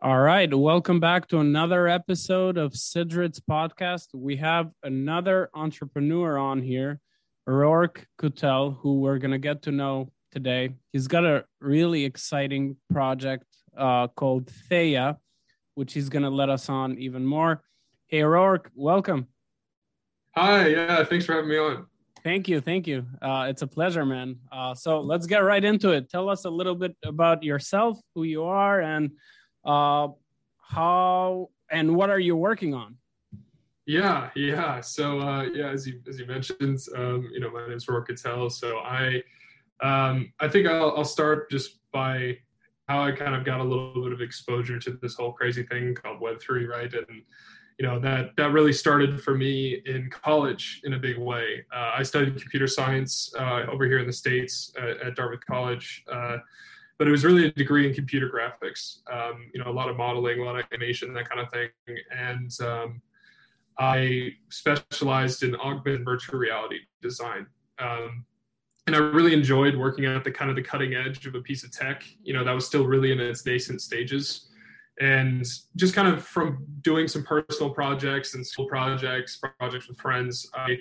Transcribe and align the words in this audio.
All 0.00 0.20
right, 0.20 0.54
welcome 0.54 1.00
back 1.00 1.26
to 1.26 1.40
another 1.40 1.88
episode 1.88 2.56
of 2.56 2.70
Sidrit's 2.70 3.40
podcast. 3.40 4.06
We 4.14 4.36
have 4.36 4.70
another 4.84 5.50
entrepreneur 5.54 6.38
on 6.38 6.62
here, 6.62 7.00
Rorke 7.48 8.04
Kuttel, 8.16 8.78
who 8.78 9.00
we're 9.00 9.18
going 9.18 9.32
to 9.32 9.38
get 9.38 9.62
to 9.62 9.72
know 9.72 10.12
today. 10.30 10.74
He's 10.92 11.08
got 11.08 11.24
a 11.24 11.46
really 11.60 12.04
exciting 12.04 12.76
project 12.92 13.46
uh, 13.76 14.06
called 14.06 14.52
Theia, 14.70 15.16
which 15.74 15.94
he's 15.94 16.08
going 16.08 16.22
to 16.22 16.30
let 16.30 16.48
us 16.48 16.68
on 16.68 16.96
even 16.98 17.26
more. 17.26 17.64
Hey, 18.06 18.22
Rourke, 18.22 18.70
welcome. 18.76 19.26
Hi, 20.36 20.68
yeah, 20.68 21.02
thanks 21.02 21.26
for 21.26 21.32
having 21.32 21.50
me 21.50 21.58
on. 21.58 21.86
Thank 22.22 22.48
you, 22.48 22.60
thank 22.60 22.86
you. 22.86 23.04
Uh, 23.20 23.46
it's 23.48 23.62
a 23.62 23.66
pleasure, 23.66 24.06
man. 24.06 24.36
Uh, 24.52 24.74
so 24.74 25.00
let's 25.00 25.26
get 25.26 25.40
right 25.40 25.64
into 25.64 25.90
it. 25.90 26.08
Tell 26.08 26.28
us 26.28 26.44
a 26.44 26.50
little 26.50 26.76
bit 26.76 26.94
about 27.04 27.42
yourself, 27.42 27.98
who 28.14 28.22
you 28.22 28.44
are, 28.44 28.80
and 28.80 29.10
uh, 29.68 30.08
how 30.56 31.50
and 31.70 31.94
what 31.94 32.10
are 32.10 32.18
you 32.18 32.34
working 32.34 32.74
on? 32.74 32.96
Yeah, 33.86 34.30
yeah. 34.34 34.80
So 34.80 35.20
uh, 35.20 35.44
yeah, 35.44 35.68
as 35.68 35.86
you 35.86 36.00
as 36.08 36.18
you 36.18 36.26
mentioned, 36.26 36.78
um, 36.96 37.28
you 37.32 37.40
know, 37.40 37.50
my 37.50 37.66
name 37.66 37.76
is 37.76 37.86
Rorke. 37.86 38.18
So 38.18 38.78
I 38.78 39.22
um, 39.80 40.32
I 40.40 40.48
think 40.48 40.66
I'll, 40.66 40.96
I'll 40.96 41.04
start 41.04 41.50
just 41.50 41.78
by 41.92 42.38
how 42.88 43.02
I 43.02 43.12
kind 43.12 43.34
of 43.34 43.44
got 43.44 43.60
a 43.60 43.64
little 43.64 44.02
bit 44.02 44.12
of 44.12 44.20
exposure 44.20 44.78
to 44.78 44.98
this 45.02 45.14
whole 45.14 45.32
crazy 45.32 45.62
thing 45.62 45.94
called 45.94 46.20
Web 46.20 46.40
three, 46.40 46.66
right? 46.66 46.92
And 46.92 47.22
you 47.78 47.86
know 47.86 47.98
that 48.00 48.36
that 48.36 48.52
really 48.52 48.72
started 48.72 49.22
for 49.22 49.36
me 49.36 49.82
in 49.86 50.10
college 50.10 50.80
in 50.84 50.94
a 50.94 50.98
big 50.98 51.18
way. 51.18 51.64
Uh, 51.74 51.92
I 51.96 52.02
studied 52.02 52.40
computer 52.40 52.66
science 52.66 53.32
uh, 53.38 53.66
over 53.70 53.84
here 53.84 53.98
in 53.98 54.06
the 54.06 54.12
states 54.12 54.72
at, 54.78 55.00
at 55.00 55.16
Dartmouth 55.16 55.46
College. 55.46 56.04
Uh, 56.10 56.38
but 56.98 57.06
it 57.06 57.10
was 57.10 57.24
really 57.24 57.46
a 57.46 57.52
degree 57.52 57.88
in 57.88 57.94
computer 57.94 58.28
graphics. 58.28 58.98
Um, 59.10 59.50
you 59.54 59.62
know, 59.62 59.70
a 59.70 59.72
lot 59.72 59.88
of 59.88 59.96
modeling, 59.96 60.40
a 60.40 60.44
lot 60.44 60.58
of 60.58 60.64
animation, 60.72 61.14
that 61.14 61.28
kind 61.28 61.40
of 61.40 61.50
thing. 61.50 61.68
And 62.10 62.50
um, 62.60 63.00
I 63.78 64.32
specialized 64.50 65.44
in 65.44 65.54
augmented 65.56 66.04
virtual 66.04 66.40
reality 66.40 66.80
design. 67.00 67.46
Um, 67.78 68.24
and 68.88 68.96
I 68.96 68.98
really 68.98 69.32
enjoyed 69.32 69.76
working 69.76 70.06
at 70.06 70.24
the 70.24 70.32
kind 70.32 70.50
of 70.50 70.56
the 70.56 70.62
cutting 70.62 70.94
edge 70.94 71.24
of 71.26 71.34
a 71.34 71.40
piece 71.40 71.62
of 71.62 71.70
tech. 71.70 72.02
You 72.22 72.32
know, 72.32 72.42
that 72.42 72.54
was 72.54 72.66
still 72.66 72.86
really 72.86 73.12
in 73.12 73.20
its 73.20 73.46
nascent 73.46 73.80
stages. 73.80 74.48
And 75.00 75.46
just 75.76 75.94
kind 75.94 76.08
of 76.08 76.24
from 76.24 76.66
doing 76.80 77.06
some 77.06 77.22
personal 77.22 77.72
projects 77.72 78.34
and 78.34 78.44
school 78.44 78.66
projects, 78.66 79.40
projects 79.60 79.88
with 79.88 79.98
friends, 79.98 80.50
I 80.54 80.78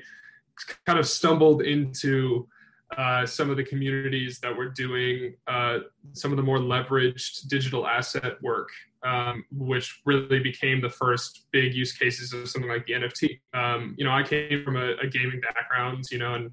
kind 0.88 0.98
of 0.98 1.08
stumbled 1.08 1.62
into 1.62 2.48
uh, 2.96 3.26
some 3.26 3.50
of 3.50 3.58
the 3.58 3.64
communities 3.64 4.40
that 4.40 4.56
were 4.56 4.70
doing 4.70 5.36
uh, 5.48 5.80
some 6.14 6.32
of 6.32 6.38
the 6.38 6.44
more 6.44 6.60
leveraged 6.60 7.48
digital 7.50 7.86
asset 7.86 8.42
work, 8.42 8.70
um, 9.04 9.44
which 9.52 10.02
really 10.06 10.40
became 10.40 10.80
the 10.80 10.90
first 10.90 11.48
big 11.52 11.74
use 11.74 11.92
cases 11.92 12.32
of 12.32 12.48
something 12.48 12.72
like 12.72 12.86
the 12.86 12.94
NFT. 12.94 13.40
Um, 13.54 13.94
you 13.98 14.06
know, 14.06 14.12
I 14.12 14.24
came 14.24 14.64
from 14.64 14.78
a, 14.78 14.94
a, 15.02 15.08
gaming 15.08 15.42
background, 15.42 16.06
you 16.12 16.18
know, 16.18 16.36
and 16.36 16.52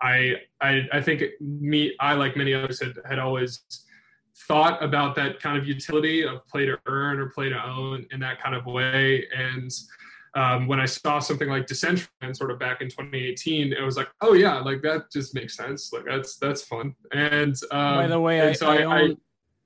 I, 0.00 0.36
I, 0.62 0.88
I 0.92 1.00
think 1.02 1.22
me, 1.40 1.94
I 2.00 2.14
like 2.14 2.36
many 2.36 2.54
others 2.54 2.82
had, 2.82 2.94
had 3.06 3.18
always 3.18 3.62
thought 4.48 4.82
about 4.82 5.14
that 5.16 5.40
kind 5.40 5.58
of 5.58 5.66
utility 5.66 6.24
of 6.24 6.46
play 6.46 6.66
to 6.66 6.78
earn 6.86 7.18
or 7.18 7.26
play 7.26 7.48
to 7.48 7.66
own 7.66 8.06
in 8.12 8.20
that 8.20 8.42
kind 8.42 8.54
of 8.54 8.64
way, 8.64 9.26
and 9.36 9.70
um, 10.36 10.66
when 10.66 10.78
I 10.78 10.84
saw 10.84 11.18
something 11.18 11.48
like 11.48 11.66
Decentraland 11.66 12.36
sort 12.36 12.50
of 12.50 12.58
back 12.58 12.82
in 12.82 12.88
2018, 12.88 13.72
it 13.72 13.82
was 13.82 13.96
like, 13.96 14.08
oh 14.20 14.34
yeah, 14.34 14.58
like 14.58 14.82
that 14.82 15.10
just 15.10 15.34
makes 15.34 15.56
sense. 15.56 15.92
Like 15.92 16.04
that's 16.04 16.36
that's 16.36 16.62
fun. 16.62 16.94
And 17.10 17.56
um, 17.70 17.96
by 17.96 18.06
the 18.06 18.20
way, 18.20 18.42
I, 18.42 18.52
so 18.52 18.68
I, 18.68 18.76
I, 18.76 19.02
own, 19.02 19.16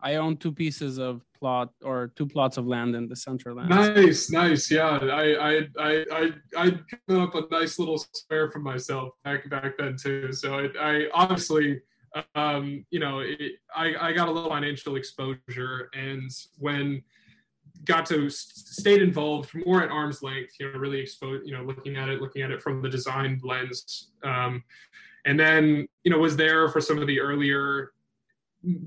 I, 0.00 0.14
own 0.14 0.36
two 0.36 0.52
pieces 0.52 0.98
of 0.98 1.22
plot 1.36 1.70
or 1.82 2.12
two 2.14 2.24
plots 2.24 2.56
of 2.56 2.68
land 2.68 2.94
in 2.94 3.08
Decentraland. 3.08 3.68
Nice, 3.68 4.30
nice. 4.30 4.70
Yeah, 4.70 4.98
I 5.02 5.34
I 5.34 5.68
I 5.76 6.04
I 6.12 6.32
I 6.56 6.70
put 7.08 7.18
up 7.18 7.34
a 7.34 7.42
nice 7.50 7.80
little 7.80 7.98
square 7.98 8.52
for 8.52 8.60
myself 8.60 9.10
back 9.24 9.50
back 9.50 9.76
then 9.76 9.96
too. 10.00 10.32
So 10.32 10.54
I, 10.54 10.68
I 10.80 11.08
obviously 11.12 11.80
um, 12.34 12.84
you 12.90 12.98
know, 12.98 13.20
it, 13.20 13.38
I, 13.74 13.94
I 14.00 14.12
got 14.12 14.28
a 14.28 14.32
little 14.32 14.50
financial 14.50 14.96
exposure. 14.96 15.90
And 15.94 16.30
when 16.58 17.02
got 17.84 18.06
to 18.06 18.28
stayed 18.28 19.02
involved 19.02 19.50
more 19.66 19.82
at 19.82 19.90
arm's 19.90 20.22
length 20.22 20.54
you 20.60 20.70
know 20.70 20.78
really 20.78 21.00
exposed 21.00 21.46
you 21.46 21.56
know 21.56 21.62
looking 21.62 21.96
at 21.96 22.08
it 22.08 22.20
looking 22.20 22.42
at 22.42 22.50
it 22.50 22.62
from 22.62 22.82
the 22.82 22.88
design 22.88 23.40
lens. 23.42 24.10
Um, 24.22 24.62
and 25.24 25.38
then 25.38 25.86
you 26.04 26.10
know 26.10 26.18
was 26.18 26.36
there 26.36 26.68
for 26.68 26.80
some 26.80 26.98
of 26.98 27.06
the 27.06 27.20
earlier 27.20 27.92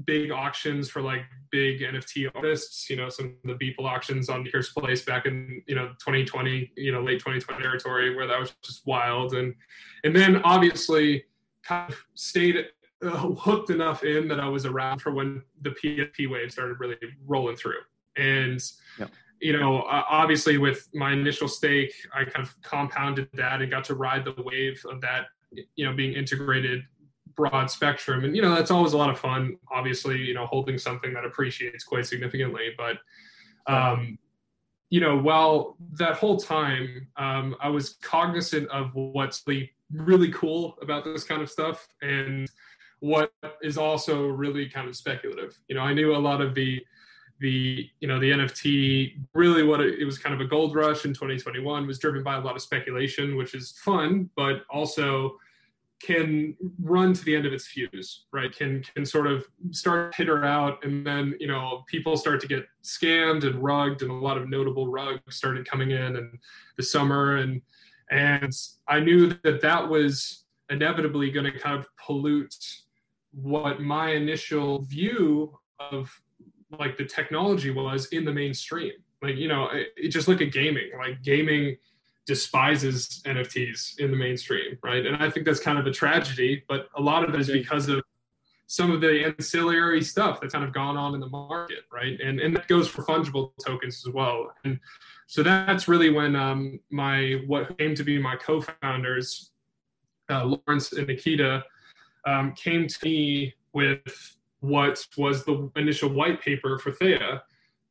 big 0.06 0.30
auctions 0.30 0.88
for 0.88 1.02
like 1.02 1.22
big 1.50 1.82
nft 1.82 2.30
artists 2.36 2.92
you 2.92 2.96
know 2.96 3.10
some 3.10 3.36
of 3.44 3.60
the 3.60 3.66
beeple 3.66 3.86
auctions 3.86 4.30
on 4.30 4.44
Pierce 4.44 4.72
Place 4.72 5.04
back 5.04 5.26
in 5.26 5.64
you 5.68 5.76
know 5.76 5.88
2020 6.00 6.72
you 6.76 6.92
know 6.92 7.02
late 7.02 7.20
2020 7.20 7.62
territory 7.62 8.16
where 8.16 8.28
that 8.28 8.40
was 8.40 8.54
just 8.64 8.86
wild. 8.86 9.34
And 9.34 9.56
and 10.04 10.16
then 10.16 10.38
obviously 10.44 11.26
kind 11.64 11.92
of 11.92 11.98
stayed 12.14 12.68
uh, 13.04 13.10
hooked 13.10 13.70
enough 13.70 14.04
in 14.04 14.28
that 14.28 14.40
I 14.40 14.48
was 14.48 14.66
around 14.66 15.00
for 15.00 15.12
when 15.12 15.42
the 15.62 15.72
PFP 15.72 16.30
wave 16.30 16.52
started 16.52 16.80
really 16.80 16.98
rolling 17.26 17.56
through 17.56 17.78
and 18.18 18.62
yep. 19.00 19.12
you 19.40 19.58
know, 19.58 19.82
uh, 19.82 20.04
obviously 20.10 20.58
with 20.58 20.90
my 20.94 21.14
initial 21.14 21.48
stake, 21.48 21.94
I 22.14 22.26
kind 22.26 22.46
of 22.46 22.60
compounded 22.62 23.30
that 23.34 23.62
and 23.62 23.72
got 23.72 23.84
to 23.86 23.96
ride 23.96 24.26
the 24.26 24.36
wave 24.42 24.84
of 24.90 25.02
that, 25.02 25.28
you 25.76 25.86
know, 25.86 25.94
being 25.94 26.14
integrated 26.14 26.84
broad 27.36 27.70
spectrum. 27.70 28.24
And 28.24 28.36
you 28.36 28.42
know, 28.42 28.54
that's 28.54 28.72
always 28.72 28.94
a 28.94 28.98
lot 28.98 29.10
of 29.10 29.20
fun. 29.20 29.58
Obviously, 29.72 30.18
you 30.18 30.34
know, 30.34 30.46
holding 30.46 30.78
something 30.78 31.14
that 31.14 31.26
appreciates 31.26 31.84
quite 31.84 32.06
significantly, 32.06 32.70
but. 32.78 32.98
Um, 33.66 34.18
you 34.94 35.00
know, 35.00 35.18
while 35.18 35.76
that 35.94 36.18
whole 36.18 36.38
time 36.38 37.08
um, 37.18 37.56
I 37.60 37.68
was 37.68 37.96
cognizant 38.04 38.70
of 38.70 38.94
what's 38.94 39.42
really, 39.48 39.74
really 39.92 40.32
cool 40.32 40.78
about 40.84 41.04
this 41.04 41.24
kind 41.24 41.42
of 41.42 41.50
stuff 41.50 41.88
and 42.04 42.48
what 43.00 43.34
is 43.64 43.76
also 43.76 44.28
really 44.28 44.70
kind 44.70 44.88
of 44.88 44.96
speculative. 44.96 45.58
You 45.68 45.76
know, 45.76 45.82
I 45.82 45.96
knew 45.96 46.16
a 46.16 46.18
lot 46.18 46.42
of 46.42 46.54
the 46.54 46.86
the 47.44 47.90
you 48.00 48.08
know 48.08 48.20
the 48.20 48.32
NFT 48.32 49.18
really 49.34 49.64
what 49.64 49.82
it, 49.82 50.00
it, 50.00 50.06
was 50.06 50.18
kind 50.18 50.34
of 50.34 50.40
a 50.40 50.46
gold 50.46 50.74
rush 50.76 51.04
in 51.04 51.14
2021 51.14 51.86
was 51.86 52.00
driven 52.00 52.24
by 52.24 52.36
a 52.36 52.40
lot 52.40 52.56
of 52.56 52.62
speculation, 52.62 53.36
which 53.36 53.54
is 53.54 53.74
fun, 53.84 54.30
but 54.38 54.62
also 54.70 55.38
can 56.02 56.56
run 56.82 57.14
to 57.14 57.24
the 57.26 57.36
end 57.36 57.46
of 57.46 57.52
its 57.52 57.68
fuse, 57.68 58.26
right? 58.32 58.56
Can 58.56 58.82
can 58.96 59.06
sort 59.06 59.28
of 59.28 59.46
start 59.72 60.16
hitter 60.16 60.46
out, 60.46 60.86
and 60.86 61.06
then 61.06 61.36
you 61.38 61.48
know 61.48 61.84
people 61.88 62.16
start 62.16 62.40
to 62.42 62.48
get 62.48 62.66
scammed 62.82 63.44
and 63.44 63.62
rugged, 63.62 64.04
and 64.04 64.12
a 64.12 64.14
lot 64.14 64.38
of 64.38 64.48
notable 64.48 64.88
rugs 64.88 65.36
started 65.36 65.70
coming 65.70 65.92
in 65.92 66.16
in 66.16 66.40
the 66.78 66.84
summer, 66.84 67.36
and 67.38 67.62
and 68.10 68.54
I 68.88 69.02
knew 69.02 69.38
that 69.44 69.60
that 69.62 69.90
was 69.90 70.46
inevitably 70.70 71.30
going 71.30 71.52
to 71.52 71.60
kind 71.60 71.78
of 71.78 71.88
pollute 71.98 72.56
what 73.34 73.82
my 73.82 74.12
initial 74.12 74.84
view 74.84 75.60
of 75.80 76.10
like 76.80 76.98
the 76.98 77.06
technology 77.06 77.72
was 77.72 78.08
in 78.08 78.26
the 78.26 78.32
mainstream. 78.32 78.94
Like, 79.22 79.36
you 79.36 79.48
know, 79.48 79.70
it, 79.72 79.88
it 79.96 80.10
just 80.10 80.28
look 80.28 80.42
at 80.42 80.52
gaming. 80.52 80.92
Like 80.98 81.22
gaming 81.24 81.78
despises 82.26 83.22
NFTs 83.26 84.00
in 84.00 84.12
the 84.12 84.18
mainstream, 84.18 84.78
right? 84.84 85.06
And 85.06 85.18
I 85.18 85.30
think 85.30 85.46
that's 85.46 85.60
kind 85.60 85.78
of 85.78 85.86
a 85.86 85.92
tragedy, 85.92 86.64
but 86.68 86.88
a 86.96 87.02
lot 87.02 87.28
of 87.28 87.34
it 87.34 87.42
is 87.42 87.50
because 87.50 87.90
of 87.90 88.04
some 88.68 88.92
of 88.92 89.02
the 89.02 89.26
ancillary 89.26 90.02
stuff 90.02 90.40
that's 90.42 90.54
kind 90.54 90.66
of 90.66 90.74
gone 90.74 90.98
on 90.98 91.14
in 91.14 91.20
the 91.20 91.28
market, 91.28 91.84
right? 91.92 92.20
And 92.20 92.40
and 92.40 92.56
that 92.56 92.68
goes 92.68 92.88
for 92.88 93.04
fungible 93.04 93.52
tokens 93.64 94.04
as 94.08 94.14
well. 94.14 94.54
And 94.64 94.80
so 95.28 95.44
that's 95.44 95.88
really 95.88 96.10
when 96.10 96.36
um, 96.36 96.80
my 96.90 97.42
what 97.46 97.78
came 97.78 97.94
to 97.96 98.04
be 98.04 98.18
my 98.18 98.36
co-founders, 98.36 99.52
uh, 100.30 100.46
Lawrence 100.46 100.94
and 100.94 101.08
Nikita, 101.08 101.64
um, 102.26 102.54
came 102.54 102.88
to 102.88 102.98
me 103.04 103.54
with 103.74 104.38
what 104.64 105.06
was 105.18 105.44
the 105.44 105.70
initial 105.76 106.08
white 106.10 106.42
paper 106.42 106.80
for 106.80 106.90
Theia, 106.92 107.42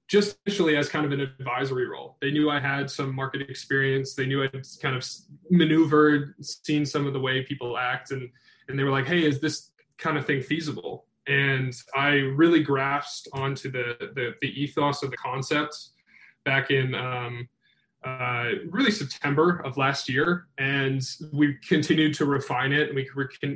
just 0.09 0.39
initially 0.47 0.75
as 0.75 0.89
kind 0.89 1.05
of 1.05 1.13
an 1.13 1.21
advisory 1.21 1.87
role. 1.87 2.17
They 2.23 2.31
knew 2.31 2.49
I 2.49 2.61
had 2.61 2.91
some 2.91 3.15
market 3.15 3.43
experience. 3.43 4.15
They 4.15 4.25
knew 4.25 4.43
I'd 4.43 4.67
kind 4.81 4.97
of 4.97 5.07
maneuvered, 5.51 6.35
seen 6.41 6.87
some 6.87 7.07
of 7.07 7.13
the 7.13 7.21
way 7.21 7.43
people 7.43 7.77
act, 7.77 8.11
and 8.11 8.27
and 8.69 8.79
they 8.79 8.85
were 8.85 8.91
like, 8.91 9.07
"Hey, 9.07 9.23
is 9.23 9.39
this 9.39 9.71
kind 9.99 10.17
of 10.17 10.25
thing 10.25 10.41
feasible?" 10.41 11.05
And 11.27 11.75
I 11.95 12.13
really 12.41 12.63
grasped 12.63 13.29
onto 13.35 13.71
the 13.71 13.97
the, 14.15 14.35
the 14.41 14.49
ethos 14.49 15.03
of 15.03 15.11
the 15.11 15.19
concept 15.19 15.91
back 16.47 16.71
in 16.71 16.95
um, 16.95 17.49
uh, 18.03 18.49
really 18.71 18.91
September 18.91 19.61
of 19.63 19.77
last 19.77 20.09
year, 20.09 20.47
and 20.57 21.03
we 21.35 21.59
continued 21.69 22.15
to 22.15 22.25
refine 22.25 22.73
it. 22.73 22.89
And 22.89 22.97
we 22.97 23.07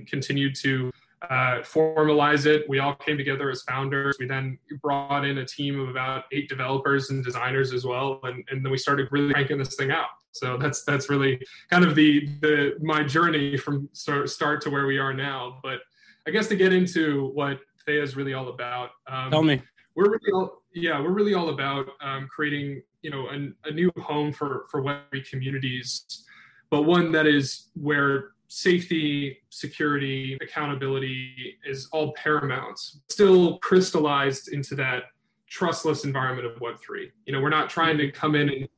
continued 0.07 0.55
to 0.57 0.93
uh, 1.23 1.61
formalize 1.63 2.47
it. 2.47 2.69
We 2.69 2.79
all 2.79 2.95
came 2.95 3.17
together 3.17 3.51
as 3.51 3.63
founders. 3.63 4.17
We 4.19 4.27
then 4.27 4.59
brought 4.83 5.25
in 5.25 5.39
a 5.39 5.45
team 5.45 5.81
of 5.81 5.89
about 5.89 6.25
eight 6.33 6.49
developers 6.49 7.11
and 7.11 7.25
designers 7.25 7.73
as 7.73 7.85
well, 7.85 8.21
and, 8.23 8.45
and 8.51 8.65
then 8.65 8.71
we 8.71 8.79
started 8.79 9.09
really 9.11 9.33
cranking 9.33 9.59
this 9.59 9.77
thing 9.77 9.91
out. 9.91 10.09
So 10.33 10.59
that's 10.59 10.85
that's 10.85 11.09
really 11.09 11.41
kind 11.71 11.85
of 11.85 11.95
the 11.95 12.27
the 12.43 12.77
my 12.81 13.03
journey 13.03 13.57
from 13.57 13.89
start, 13.93 14.29
start 14.29 14.61
to 14.63 14.71
where 14.71 14.87
we 14.87 14.99
are 14.99 15.15
now. 15.15 15.59
But 15.63 15.81
I 16.27 16.31
guess 16.31 16.49
to 16.49 16.57
get 16.57 16.73
into 16.73 17.31
what 17.33 17.61
Theia 17.89 18.03
is 18.03 18.17
really 18.17 18.35
all 18.35 18.49
about. 18.49 18.91
Um, 19.07 19.31
Tell 19.31 19.43
me. 19.43 19.63
we're 19.95 20.11
really 20.11 20.33
all, 20.35 20.63
yeah, 20.75 21.01
we're 21.01 21.13
really 21.13 21.35
all 21.35 21.49
about 21.49 21.89
um, 22.03 22.29
creating 22.29 22.83
you 23.01 23.11
know 23.11 23.29
a, 23.29 23.69
a 23.69 23.73
new 23.73 23.91
home 23.99 24.33
for 24.33 24.67
for 24.71 24.83
Web3 24.83 25.29
communities, 25.29 26.25
but 26.69 26.83
one 26.83 27.11
that 27.13 27.27
is 27.27 27.69
where 27.75 28.33
safety, 28.49 29.39
security, 29.51 30.39
accountability 30.41 31.59
is 31.67 31.89
all 31.93 32.13
paramount. 32.13 32.79
Still 33.09 33.59
crystallized 33.59 34.49
into 34.49 34.75
that 34.77 35.05
trustless 35.49 36.05
environment 36.05 36.47
of 36.47 36.61
Web3. 36.61 37.11
You 37.25 37.33
know, 37.33 37.41
we're 37.41 37.51
not 37.51 37.71
trying 37.71 37.99
to 37.99 38.11
come 38.11 38.35
in 38.35 38.49
and 38.49 38.69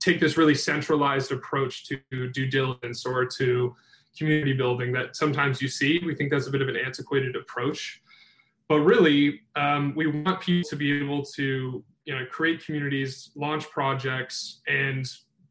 take 0.00 0.20
this 0.20 0.36
really 0.36 0.54
centralized 0.54 1.32
approach 1.32 1.86
to 1.88 1.98
due 2.32 2.46
diligence 2.46 3.04
or 3.06 3.24
to 3.26 3.74
community 4.16 4.52
building 4.52 4.92
that 4.92 5.16
sometimes 5.16 5.62
you 5.62 5.68
see. 5.68 6.00
We 6.04 6.14
think 6.14 6.30
that's 6.30 6.46
a 6.46 6.50
bit 6.50 6.62
of 6.62 6.68
an 6.68 6.76
antiquated 6.76 7.36
approach. 7.36 8.02
But 8.68 8.80
really, 8.80 9.40
um, 9.56 9.94
we 9.96 10.06
want 10.06 10.40
people 10.40 10.68
to 10.68 10.76
be 10.76 10.98
able 11.00 11.24
to 11.24 11.84
you 12.04 12.14
know 12.14 12.24
create 12.30 12.64
communities, 12.64 13.30
launch 13.34 13.68
projects, 13.70 14.60
and 14.66 15.06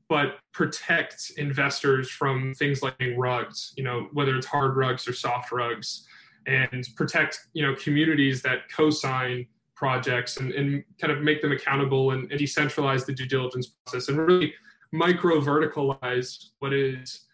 but 0.09 0.39
protect 0.53 1.31
investors 1.37 2.09
from 2.09 2.53
things 2.55 2.81
like 2.81 2.95
rugs, 3.15 3.73
you 3.77 3.83
know, 3.83 4.07
whether 4.11 4.35
it's 4.35 4.47
hard 4.47 4.75
rugs 4.75 5.07
or 5.07 5.13
soft 5.13 5.51
rugs, 5.51 6.07
and 6.47 6.87
protect 6.95 7.47
you 7.53 7.65
know 7.65 7.75
communities 7.75 8.41
that 8.41 8.69
co-sign 8.75 9.45
projects 9.75 10.37
and, 10.37 10.51
and 10.51 10.83
kind 10.99 11.13
of 11.13 11.21
make 11.21 11.41
them 11.41 11.51
accountable 11.53 12.11
and, 12.11 12.29
and 12.31 12.41
decentralize 12.41 13.05
the 13.05 13.13
due 13.13 13.25
diligence 13.25 13.67
process 13.85 14.09
and 14.09 14.17
really 14.17 14.53
micro 14.91 15.39
verticalize 15.39 16.47
what 16.59 16.73
is 16.73 17.27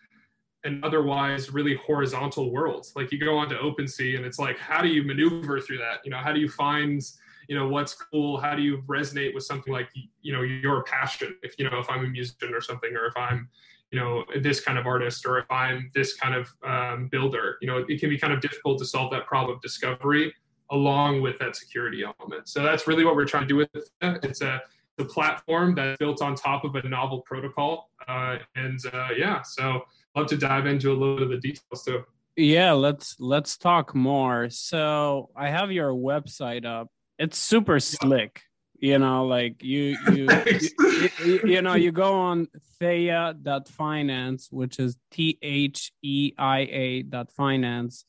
an 0.65 0.81
otherwise 0.83 1.51
really 1.51 1.75
horizontal 1.75 2.51
world. 2.51 2.87
Like 2.95 3.11
you 3.11 3.19
go 3.19 3.37
onto 3.37 3.55
OpenSea 3.55 4.17
and 4.17 4.25
it's 4.25 4.39
like, 4.39 4.57
how 4.57 4.81
do 4.81 4.89
you 4.89 5.03
maneuver 5.03 5.61
through 5.61 5.77
that? 5.77 5.99
You 6.03 6.11
know, 6.11 6.17
how 6.17 6.33
do 6.33 6.39
you 6.39 6.49
find, 6.49 7.01
you 7.47 7.57
know, 7.57 7.67
what's 7.67 7.93
cool? 7.93 8.37
How 8.37 8.55
do 8.55 8.61
you 8.61 8.83
resonate 8.87 9.33
with 9.33 9.43
something 9.43 9.71
like, 9.71 9.89
you 10.21 10.33
know, 10.33 10.41
your 10.41 10.83
passion? 10.83 11.35
If, 11.43 11.55
you 11.57 11.69
know, 11.69 11.79
if 11.79 11.89
I'm 11.89 12.03
a 12.03 12.07
musician 12.07 12.53
or 12.53 12.61
something, 12.61 12.95
or 12.95 13.05
if 13.05 13.17
I'm, 13.17 13.49
you 13.91 13.99
know, 13.99 14.23
this 14.41 14.59
kind 14.59 14.77
of 14.77 14.85
artist, 14.85 15.25
or 15.25 15.37
if 15.37 15.49
I'm 15.51 15.91
this 15.93 16.15
kind 16.15 16.35
of 16.35 16.53
um, 16.63 17.07
builder, 17.07 17.57
you 17.61 17.67
know, 17.67 17.85
it 17.87 17.99
can 17.99 18.09
be 18.09 18.17
kind 18.17 18.33
of 18.33 18.41
difficult 18.41 18.79
to 18.79 18.85
solve 18.85 19.11
that 19.11 19.25
problem 19.25 19.55
of 19.55 19.61
discovery 19.61 20.33
along 20.71 21.21
with 21.21 21.37
that 21.39 21.55
security 21.55 22.03
element. 22.03 22.49
So 22.49 22.63
that's 22.63 22.87
really 22.87 23.05
what 23.05 23.15
we're 23.15 23.25
trying 23.25 23.43
to 23.43 23.47
do 23.47 23.55
with 23.55 23.69
it. 23.75 23.87
It's 24.01 24.41
a 24.41 24.61
the 24.97 25.05
platform 25.05 25.75
that's 25.75 25.97
built 25.97 26.21
on 26.21 26.35
top 26.35 26.63
of 26.63 26.75
a 26.75 26.87
novel 26.87 27.21
protocol. 27.21 27.89
Uh, 28.07 28.37
and 28.55 28.79
uh, 28.93 29.09
yeah, 29.17 29.41
so 29.41 29.81
love 30.15 30.27
to 30.27 30.37
dive 30.37 30.65
into 30.65 30.91
a 30.91 30.95
little 30.95 31.15
bit 31.15 31.23
of 31.23 31.29
the 31.29 31.37
details 31.37 31.83
too. 31.83 32.03
Yeah, 32.37 32.73
let's 32.73 33.15
let's 33.19 33.57
talk 33.57 33.95
more. 33.95 34.49
So 34.49 35.29
I 35.35 35.49
have 35.49 35.71
your 35.71 35.93
website 35.93 36.65
up. 36.65 36.89
It's 37.17 37.37
super 37.37 37.79
slick. 37.79 38.41
You 38.79 38.99
know, 38.99 39.25
like 39.25 39.63
you 39.63 39.97
you, 40.11 40.27
you, 40.45 41.09
you, 41.23 41.39
you 41.45 41.61
know 41.61 41.75
you 41.75 41.91
go 41.91 42.13
on 42.13 42.47
theia.finance, 42.81 44.49
which 44.51 44.79
is 44.79 44.97
T 45.11 45.37
H 45.41 45.91
E 46.01 46.33
I 46.37 46.59
A 46.59 47.01
dot 47.03 47.31
finance, 47.31 48.05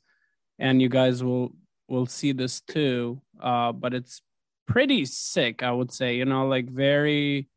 and 0.58 0.82
you 0.82 0.88
guys 0.88 1.23
will 1.23 1.53
will 1.88 2.06
see 2.06 2.32
this 2.32 2.61
too. 2.61 3.20
Uh, 3.41 3.73
but 3.73 3.94
it's 3.94 4.23
pretty 4.67 5.05
sick, 5.05 5.62
I 5.62 5.70
would 5.70 5.93
say. 5.93 6.17
You 6.17 6.25
know, 6.25 6.47
like 6.49 6.69
very 6.69 7.49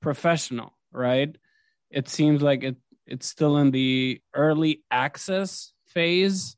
professional, 0.00 0.72
right? 0.92 1.34
It 1.90 2.08
seems 2.08 2.42
like 2.42 2.64
it 2.64 2.76
it's 3.06 3.28
still 3.28 3.56
in 3.58 3.70
the 3.70 4.20
early 4.34 4.82
access 4.90 5.72
phase. 5.86 6.56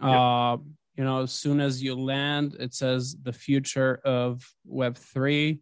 Uh, 0.00 0.58
you 0.96 1.04
know, 1.04 1.22
as 1.22 1.32
soon 1.32 1.60
as 1.60 1.82
you 1.82 1.94
land, 1.94 2.56
it 2.58 2.74
says 2.74 3.16
the 3.22 3.32
future 3.32 4.00
of 4.04 4.46
Web 4.64 4.96
three, 4.96 5.60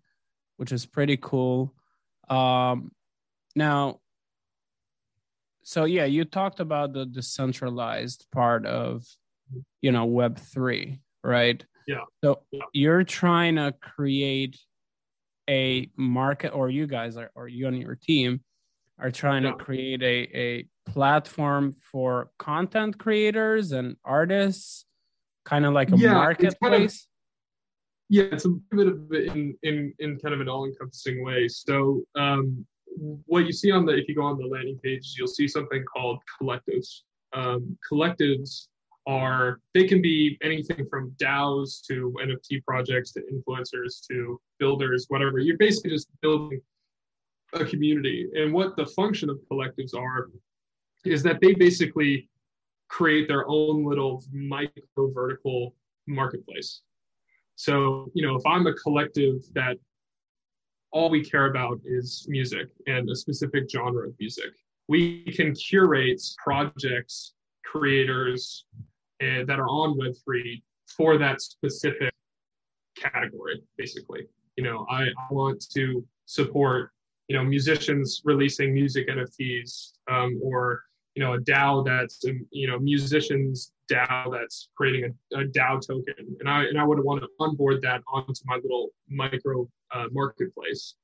which 0.57 0.73
is 0.73 0.87
pretty 0.87 1.17
cool. 1.17 1.75
Um, 2.29 2.93
now, 3.57 4.01
so 5.63 5.85
yeah, 5.85 6.05
you 6.05 6.25
talked 6.25 6.61
about 6.61 6.93
the 6.93 7.07
decentralized 7.07 8.27
part 8.33 8.67
of 8.67 9.05
you 9.81 9.93
know 9.93 10.05
web 10.05 10.39
3 10.39 10.99
right 11.23 11.65
yeah 11.87 12.05
so 12.23 12.41
yeah. 12.51 12.63
you're 12.73 13.05
trying 13.05 13.57
to 13.57 13.75
create 13.81 14.59
a 15.49 15.91
market 15.97 16.51
or 16.51 16.71
you 16.71 16.87
guys 16.87 17.17
are 17.17 17.31
or 17.35 17.49
you 17.49 17.67
and 17.67 17.79
your 17.79 17.97
team 17.97 18.41
are 18.99 19.11
trying 19.11 19.45
yeah. 19.45 19.51
to 19.51 19.57
create 19.57 20.03
a, 20.03 20.39
a 20.39 20.67
platform 20.91 21.75
for 21.93 22.31
content 22.39 22.99
creators 22.99 23.73
and 23.73 23.97
artists 24.05 24.87
kind 25.45 25.67
of 25.67 25.73
like 25.73 25.93
a 25.93 25.97
yeah, 25.97 26.15
marketplace 26.15 26.57
kind 26.63 26.85
of, 26.85 26.95
yeah 28.09 28.25
it's 28.33 28.45
a 28.45 28.51
bit 28.71 28.87
of 28.87 29.13
in 29.13 29.57
in 29.63 29.93
in 29.99 30.19
kind 30.19 30.35
of 30.35 30.41
an 30.41 30.49
all-encompassing 30.49 31.25
way 31.25 31.49
so 31.49 32.03
um 32.17 32.65
what 33.27 33.45
you 33.45 33.53
see 33.53 33.71
on 33.71 33.85
the 33.85 33.93
if 33.93 34.09
you 34.09 34.15
go 34.15 34.23
on 34.23 34.39
the 34.39 34.47
landing 34.47 34.79
page 34.83 35.15
you'll 35.19 35.27
see 35.27 35.49
something 35.49 35.85
called 35.85 36.19
collectives 36.41 37.03
um, 37.35 37.77
collectives 37.91 38.69
are 39.07 39.61
they 39.75 39.85
can 39.85 40.01
be 40.01 40.39
anything 40.43 40.87
from 40.89 41.15
DAOs 41.21 41.85
to 41.87 42.15
NFT 42.23 42.65
projects 42.65 43.13
to 43.13 43.23
influencers 43.33 44.07
to 44.11 44.41
builders, 44.59 45.07
whatever. 45.09 45.39
You're 45.39 45.59
basically 45.59 45.91
just 45.91 46.09
building 46.23 46.61
a 47.53 47.65
community. 47.65 48.31
And 48.35 48.53
what 48.53 48.77
the 48.77 48.87
function 48.87 49.29
of 49.29 49.39
collectives 49.51 49.95
are 49.95 50.31
is 51.05 51.23
that 51.23 51.41
they 51.41 51.53
basically 51.53 52.29
create 52.95 53.27
their 53.27 53.45
own 53.49 53.85
little 53.85 54.23
micro 54.33 55.11
vertical 55.13 55.75
marketplace. 56.07 56.83
So, 57.57 58.09
you 58.15 58.25
know, 58.25 58.37
if 58.37 58.47
I'm 58.47 58.67
a 58.69 58.75
collective 58.75 59.43
that 59.55 59.77
all 60.93 61.11
we 61.11 61.25
care 61.25 61.47
about 61.47 61.81
is 61.85 62.25
music 62.29 62.69
and 62.87 63.11
a 63.11 63.17
specific 63.17 63.69
genre 63.69 64.07
of 64.07 64.15
music, 64.21 64.53
we 64.87 65.25
can 65.25 65.55
curate 65.55 66.23
projects, 66.39 67.35
creators, 67.65 68.67
and 69.19 69.49
that 69.49 69.59
are 69.59 69.69
on 69.69 69.99
Web3 69.99 70.63
for 70.97 71.19
that 71.19 71.41
specific 71.41 72.13
category, 72.97 73.61
basically. 73.77 74.29
You 74.57 74.65
know, 74.65 74.87
I, 74.89 75.03
I 75.07 75.33
want 75.33 75.65
to 75.75 76.07
support, 76.27 76.91
you 77.27 77.37
know, 77.37 77.43
musicians 77.43 78.23
releasing 78.25 78.73
music 78.73 79.09
NFTs 79.09 79.95
um, 80.09 80.39
or, 80.41 80.85
you 81.15 81.23
know, 81.23 81.35
a 81.35 81.39
DAO 81.39 81.85
that's, 81.85 82.25
um, 82.27 82.47
you 82.51 82.67
know, 82.67 82.79
musicians 82.79 83.73
DAO 83.91 84.33
that's 84.33 84.69
creating 84.77 85.15
a, 85.33 85.41
a 85.41 85.45
DAO 85.45 85.81
token. 85.87 86.37
And 86.41 86.49
I, 86.49 86.65
and 86.65 86.79
I 86.79 86.85
would 86.85 87.03
want 87.03 87.23
to 87.23 87.29
onboard 87.39 87.83
that 87.83 88.03
onto 88.13 88.43
my 88.47 88.57
little 88.57 88.91
micro 89.09 89.69
uh, 89.95 90.07
marketplace. 90.13 90.95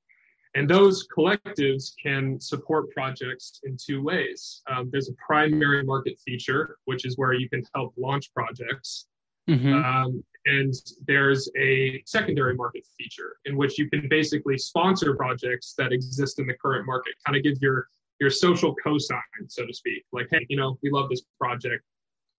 And 0.55 0.69
those 0.69 1.07
collectives 1.17 1.93
can 2.03 2.41
support 2.41 2.91
projects 2.91 3.61
in 3.63 3.77
two 3.77 4.03
ways. 4.03 4.63
Um, 4.69 4.89
there's 4.91 5.09
a 5.09 5.15
primary 5.25 5.85
market 5.85 6.19
feature, 6.27 6.79
which 6.87 7.05
is 7.07 7.17
where 7.17 7.35
you 7.35 7.49
can 7.49 7.63
help 7.75 7.95
launch 7.97 8.33
projects. 8.35 9.07
Mm-hmm. 9.49 9.73
Um, 9.73 10.25
and 10.47 10.75
there's 11.07 11.49
a 11.57 12.03
secondary 12.05 12.55
market 12.55 12.85
feature 12.99 13.37
in 13.45 13.57
which 13.57 13.79
you 13.79 13.89
can 13.89 14.09
basically 14.09 14.59
sponsor 14.59 15.15
projects 15.15 15.75
that 15.79 15.93
exist 15.93 16.41
in 16.41 16.47
the 16.47 16.55
current 16.55 16.87
market, 16.87 17.13
kind 17.25 17.37
of 17.37 17.45
give 17.45 17.59
your 17.61 17.89
your 18.21 18.31
social 18.31 18.75
cosign, 18.85 19.21
so 19.49 19.67
to 19.67 19.73
speak. 19.73 20.05
Like, 20.13 20.29
hey, 20.31 20.47
you 20.49 20.57
know, 20.57 20.79
we 20.83 20.91
love 20.91 21.09
this 21.09 21.23
project. 21.39 21.83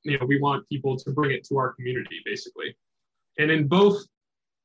You 0.03 0.17
know, 0.17 0.25
we 0.25 0.39
want 0.39 0.67
people 0.69 0.95
to 0.97 1.11
bring 1.11 1.31
it 1.31 1.43
to 1.45 1.57
our 1.57 1.73
community, 1.73 2.21
basically. 2.25 2.75
And 3.39 3.50
in 3.50 3.67
both 3.67 4.03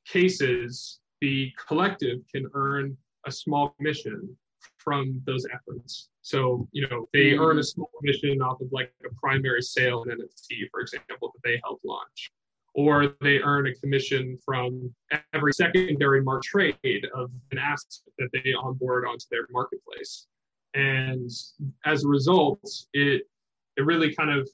cases, 0.07 1.01
the 1.21 1.53
collective 1.67 2.21
can 2.33 2.47
earn 2.55 2.97
a 3.27 3.33
small 3.33 3.71
commission 3.71 4.37
from 4.79 5.21
those 5.27 5.45
efforts. 5.53 6.09
So, 6.23 6.69
you 6.73 6.87
know, 6.89 7.09
they 7.13 7.33
mm-hmm. 7.33 7.43
earn 7.43 7.59
a 7.59 7.63
small 7.63 7.91
commission 7.99 8.41
off 8.43 8.61
of 8.61 8.69
like 8.73 8.93
a 9.05 9.15
primary 9.15 9.63
sale 9.63 10.03
in 10.05 10.11
NFT, 10.11 10.71
for 10.71 10.81
example, 10.81 11.33
that 11.35 11.41
they 11.45 11.61
help 11.65 11.81
launch. 11.85 12.31
Or 12.75 13.15
they 13.23 13.39
earn 13.39 13.67
a 13.67 13.75
commission 13.75 14.39
from 14.45 14.95
every 15.33 15.53
secondary 15.55 16.23
market 16.23 16.45
trade 16.45 17.07
of 17.15 17.31
an 17.51 17.59
asset 17.59 17.91
that 18.19 18.29
they 18.33 18.53
onboard 18.53 19.07
onto 19.07 19.25
their 19.31 19.47
marketplace. 19.51 20.27
And 20.75 21.31
as 21.85 22.05
a 22.05 22.09
result, 22.09 22.61
it 22.93 23.23
it 23.77 23.83
really 23.85 24.15
kind 24.15 24.31
of 24.31 24.49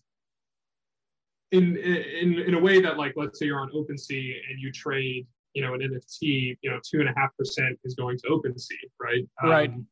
in 1.50 1.76
in 1.76 2.38
in 2.38 2.54
a 2.54 2.61
way 2.61 2.81
that 2.81 2.97
like 2.97 3.14
let's 3.16 3.38
say 3.38 3.47
you're 3.47 3.61
on 3.61 3.71
OpenSea 3.71 4.35
and 4.49 4.61
you 4.61 4.73
trade 4.73 5.26
you 5.54 5.62
know, 5.62 5.75
an 5.75 5.81
NFT, 5.81 6.57
you 6.61 6.71
know, 6.71 6.78
two 6.85 7.00
and 7.00 7.09
a 7.09 7.12
half 7.16 7.37
percent 7.37 7.78
is 7.85 7.95
going 7.95 8.19
to 8.19 8.28
OpenSea, 8.28 8.90
right? 9.00 9.26
Right. 9.42 9.71
Um, 9.71 9.87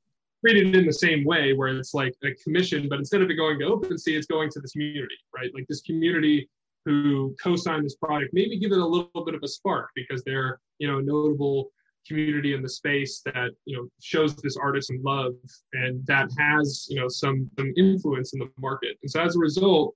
treated 0.45 0.75
in 0.75 0.87
the 0.87 0.93
same 0.93 1.25
way, 1.25 1.53
where 1.53 1.69
it's 1.69 1.93
like 1.93 2.15
a 2.25 2.35
commission, 2.43 2.89
but 2.89 2.99
instead 2.99 3.21
of 3.21 3.29
it 3.29 3.35
going 3.35 3.59
to 3.59 3.67
OpenSea, 3.67 4.17
it's 4.17 4.27
going 4.27 4.49
to 4.51 4.61
this 4.61 4.73
community, 4.73 5.17
right? 5.37 5.51
Like 5.55 5.67
this 5.69 5.83
community 5.83 6.49
who 6.87 7.37
co-signed 7.43 7.85
this 7.85 7.97
product, 7.97 8.33
maybe 8.33 8.59
give 8.59 8.73
it 8.73 8.79
a 8.79 8.87
little 8.87 9.25
bit 9.25 9.35
of 9.35 9.43
a 9.43 9.49
spark 9.49 9.91
because 9.95 10.25
they're, 10.25 10.59
you 10.79 10.91
know, 10.91 10.99
notable 10.99 11.71
community 12.07 12.55
in 12.55 12.63
the 12.63 12.69
space 12.69 13.23
that 13.25 13.51
you 13.65 13.77
know 13.77 13.89
shows 14.03 14.35
this 14.37 14.57
artist 14.57 14.89
some 14.89 15.03
love 15.03 15.33
and 15.75 16.05
that 16.07 16.29
has 16.39 16.87
you 16.89 17.01
know 17.01 17.09
some 17.09 17.51
some 17.59 17.73
influence 17.77 18.33
in 18.33 18.41
the 18.41 18.49
market 18.59 18.97
and 19.03 19.11
so 19.11 19.21
as 19.21 19.37
a 19.37 19.39
result 19.39 19.95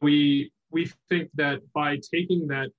we 0.00 0.50
we 0.70 0.90
think 1.08 1.30
that 1.34 1.60
by 1.72 1.98
taking 2.12 2.46
that 2.46 2.70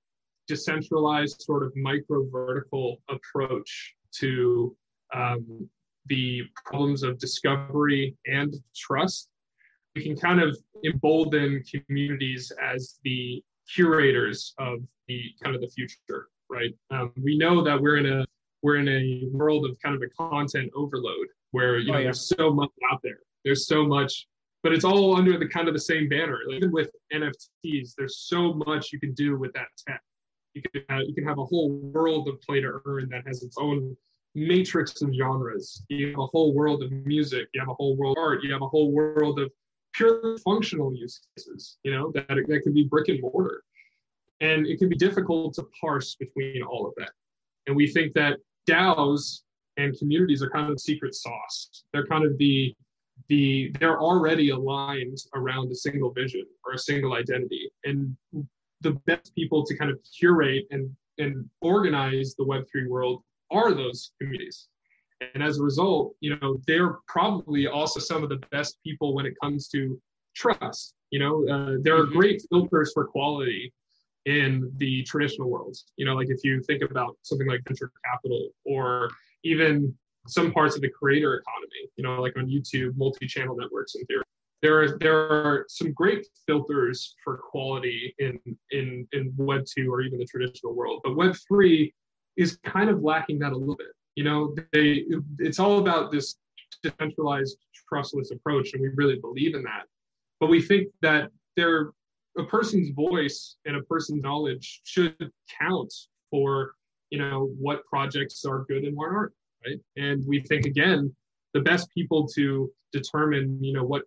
decentralized 0.46 1.40
sort 1.42 1.62
of 1.62 1.74
micro 1.76 2.28
vertical 2.30 2.98
approach 3.08 3.94
to 4.12 4.76
um, 5.14 5.68
the 6.06 6.42
problems 6.64 7.02
of 7.02 7.18
discovery 7.18 8.16
and 8.26 8.54
trust, 8.76 9.28
we 9.94 10.02
can 10.02 10.16
kind 10.16 10.40
of 10.40 10.56
embolden 10.84 11.62
communities 11.62 12.52
as 12.62 12.98
the 13.04 13.42
curators 13.72 14.54
of 14.58 14.80
the 15.08 15.30
kind 15.42 15.54
of 15.54 15.62
the 15.62 15.68
future, 15.68 16.28
right? 16.50 16.74
Um, 16.90 17.12
we 17.22 17.38
know 17.38 17.62
that 17.62 17.80
we're 17.80 17.96
in 17.96 18.06
a 18.06 18.26
we're 18.64 18.76
in 18.76 18.88
a 18.88 19.28
world 19.30 19.66
of 19.66 19.78
kind 19.80 19.94
of 19.94 20.00
a 20.00 20.08
content 20.30 20.72
overload 20.74 21.26
where 21.50 21.78
you 21.78 21.90
oh, 21.90 21.92
know 21.92 21.98
oh, 21.98 22.00
yeah. 22.00 22.04
there's 22.04 22.26
so 22.26 22.50
much 22.50 22.70
out 22.90 23.00
there. 23.04 23.18
There's 23.44 23.66
so 23.66 23.84
much, 23.84 24.26
but 24.62 24.72
it's 24.72 24.86
all 24.86 25.14
under 25.14 25.38
the 25.38 25.46
kind 25.46 25.68
of 25.68 25.74
the 25.74 25.80
same 25.80 26.08
banner. 26.08 26.38
Like, 26.48 26.56
even 26.56 26.72
with 26.72 26.90
NFTs, 27.12 27.92
there's 27.96 28.24
so 28.26 28.54
much 28.54 28.90
you 28.90 28.98
can 28.98 29.12
do 29.12 29.38
with 29.38 29.52
that 29.52 29.66
tech. 29.86 30.00
You 30.54 30.62
can 30.62 30.82
have, 30.88 31.02
you 31.06 31.14
can 31.14 31.24
have 31.24 31.38
a 31.38 31.44
whole 31.44 31.68
world 31.92 32.26
of 32.26 32.40
play 32.40 32.62
to 32.62 32.80
earn 32.86 33.10
that 33.10 33.26
has 33.26 33.42
its 33.42 33.56
own 33.58 33.94
matrix 34.34 35.02
of 35.02 35.12
genres. 35.12 35.84
You 35.88 36.08
have 36.08 36.18
a 36.18 36.26
whole 36.26 36.54
world 36.54 36.82
of 36.82 36.90
music. 36.90 37.48
You 37.52 37.60
have 37.60 37.68
a 37.68 37.74
whole 37.74 37.96
world 37.96 38.16
of 38.16 38.22
art. 38.24 38.42
You 38.42 38.52
have 38.52 38.62
a 38.62 38.68
whole 38.68 38.90
world 38.90 39.38
of 39.40 39.52
pure 39.92 40.38
functional 40.38 40.94
use 40.94 41.20
cases. 41.36 41.76
You 41.82 41.92
know 41.92 42.10
that 42.14 42.28
that 42.28 42.60
can 42.62 42.72
be 42.72 42.84
brick 42.84 43.08
and 43.08 43.20
mortar, 43.20 43.62
and 44.40 44.66
it 44.66 44.78
can 44.78 44.88
be 44.88 44.96
difficult 44.96 45.52
to 45.54 45.66
parse 45.78 46.14
between 46.14 46.62
all 46.62 46.86
of 46.86 46.94
that. 46.96 47.10
And 47.66 47.76
we 47.76 47.86
think 47.86 48.14
that 48.14 48.38
DAOs 48.68 49.42
and 49.76 49.98
communities 49.98 50.42
are 50.42 50.50
kind 50.50 50.70
of 50.70 50.80
secret 50.80 51.14
sauce. 51.14 51.84
They're 51.92 52.06
kind 52.06 52.24
of 52.24 52.36
the 52.38 52.74
the 53.28 53.72
they're 53.78 54.00
already 54.00 54.50
aligned 54.50 55.18
around 55.34 55.70
a 55.70 55.74
single 55.74 56.10
vision 56.12 56.44
or 56.64 56.72
a 56.74 56.78
single 56.78 57.14
identity, 57.14 57.70
and 57.84 58.16
the 58.80 58.92
best 59.06 59.34
people 59.34 59.64
to 59.64 59.76
kind 59.76 59.90
of 59.90 59.98
curate 60.18 60.66
and 60.70 60.90
and 61.18 61.48
organize 61.60 62.34
the 62.36 62.44
Web3 62.44 62.88
world 62.88 63.22
are 63.50 63.72
those 63.72 64.12
communities. 64.20 64.68
And 65.34 65.42
as 65.42 65.58
a 65.58 65.62
result, 65.62 66.14
you 66.20 66.36
know, 66.36 66.58
they're 66.66 66.98
probably 67.06 67.66
also 67.68 68.00
some 68.00 68.22
of 68.22 68.28
the 68.28 68.40
best 68.50 68.78
people 68.84 69.14
when 69.14 69.26
it 69.26 69.34
comes 69.40 69.68
to 69.68 70.00
trust. 70.34 70.94
You 71.10 71.20
know, 71.20 71.48
uh, 71.48 71.76
there 71.82 71.96
are 71.96 72.04
mm-hmm. 72.04 72.18
great 72.18 72.42
filters 72.50 72.92
for 72.92 73.06
quality 73.06 73.72
in 74.26 74.72
the 74.78 75.02
traditional 75.04 75.50
worlds. 75.50 75.86
You 75.96 76.06
know, 76.06 76.14
like 76.14 76.28
if 76.30 76.44
you 76.44 76.62
think 76.62 76.82
about 76.82 77.16
something 77.22 77.48
like 77.48 77.62
venture 77.66 77.90
capital 78.04 78.48
or 78.64 79.10
even 79.44 79.94
some 80.26 80.52
parts 80.52 80.74
of 80.74 80.82
the 80.82 80.88
creator 80.88 81.34
economy, 81.34 81.90
you 81.96 82.04
know, 82.04 82.20
like 82.20 82.36
on 82.36 82.46
YouTube, 82.46 82.96
multi-channel 82.96 83.56
networks 83.56 83.94
in 83.94 84.04
theory. 84.06 84.24
There 84.62 84.82
are 84.82 84.98
there 84.98 85.18
are 85.18 85.66
some 85.68 85.92
great 85.92 86.26
filters 86.46 87.14
for 87.22 87.36
quality 87.36 88.14
in 88.18 88.40
in 88.70 89.06
in 89.12 89.34
Web 89.36 89.64
two 89.66 89.92
or 89.92 90.00
even 90.00 90.18
the 90.18 90.24
traditional 90.24 90.74
world, 90.74 91.02
but 91.04 91.16
Web 91.16 91.36
three 91.46 91.92
is 92.36 92.58
kind 92.64 92.88
of 92.88 93.02
lacking 93.02 93.38
that 93.40 93.52
a 93.52 93.56
little 93.56 93.76
bit. 93.76 93.88
You 94.16 94.24
know, 94.24 94.56
they 94.72 95.04
it's 95.38 95.58
all 95.58 95.80
about 95.80 96.10
this 96.10 96.36
decentralized, 96.82 97.58
trustless 97.88 98.30
approach, 98.30 98.72
and 98.72 98.80
we 98.80 98.88
really 98.94 99.16
believe 99.16 99.54
in 99.54 99.62
that. 99.64 99.84
But 100.40 100.48
we 100.48 100.62
think 100.62 100.88
that 101.02 101.30
there 101.56 101.90
a 102.38 102.44
person's 102.44 102.90
voice 102.90 103.56
and 103.64 103.76
a 103.76 103.82
person's 103.82 104.22
knowledge 104.22 104.80
should 104.84 105.30
count 105.60 105.92
for 106.30 106.74
you 107.10 107.18
know 107.18 107.50
what 107.58 107.84
projects 107.86 108.44
are 108.44 108.64
good 108.68 108.84
and 108.84 108.96
what 108.96 109.10
aren't 109.10 109.32
right? 109.66 109.80
And 109.96 110.24
we 110.26 110.40
think 110.40 110.66
again 110.66 111.14
the 111.52 111.60
best 111.60 111.88
people 111.92 112.26
to 112.28 112.70
determine 112.92 113.62
you 113.62 113.72
know 113.72 113.84
what 113.84 114.02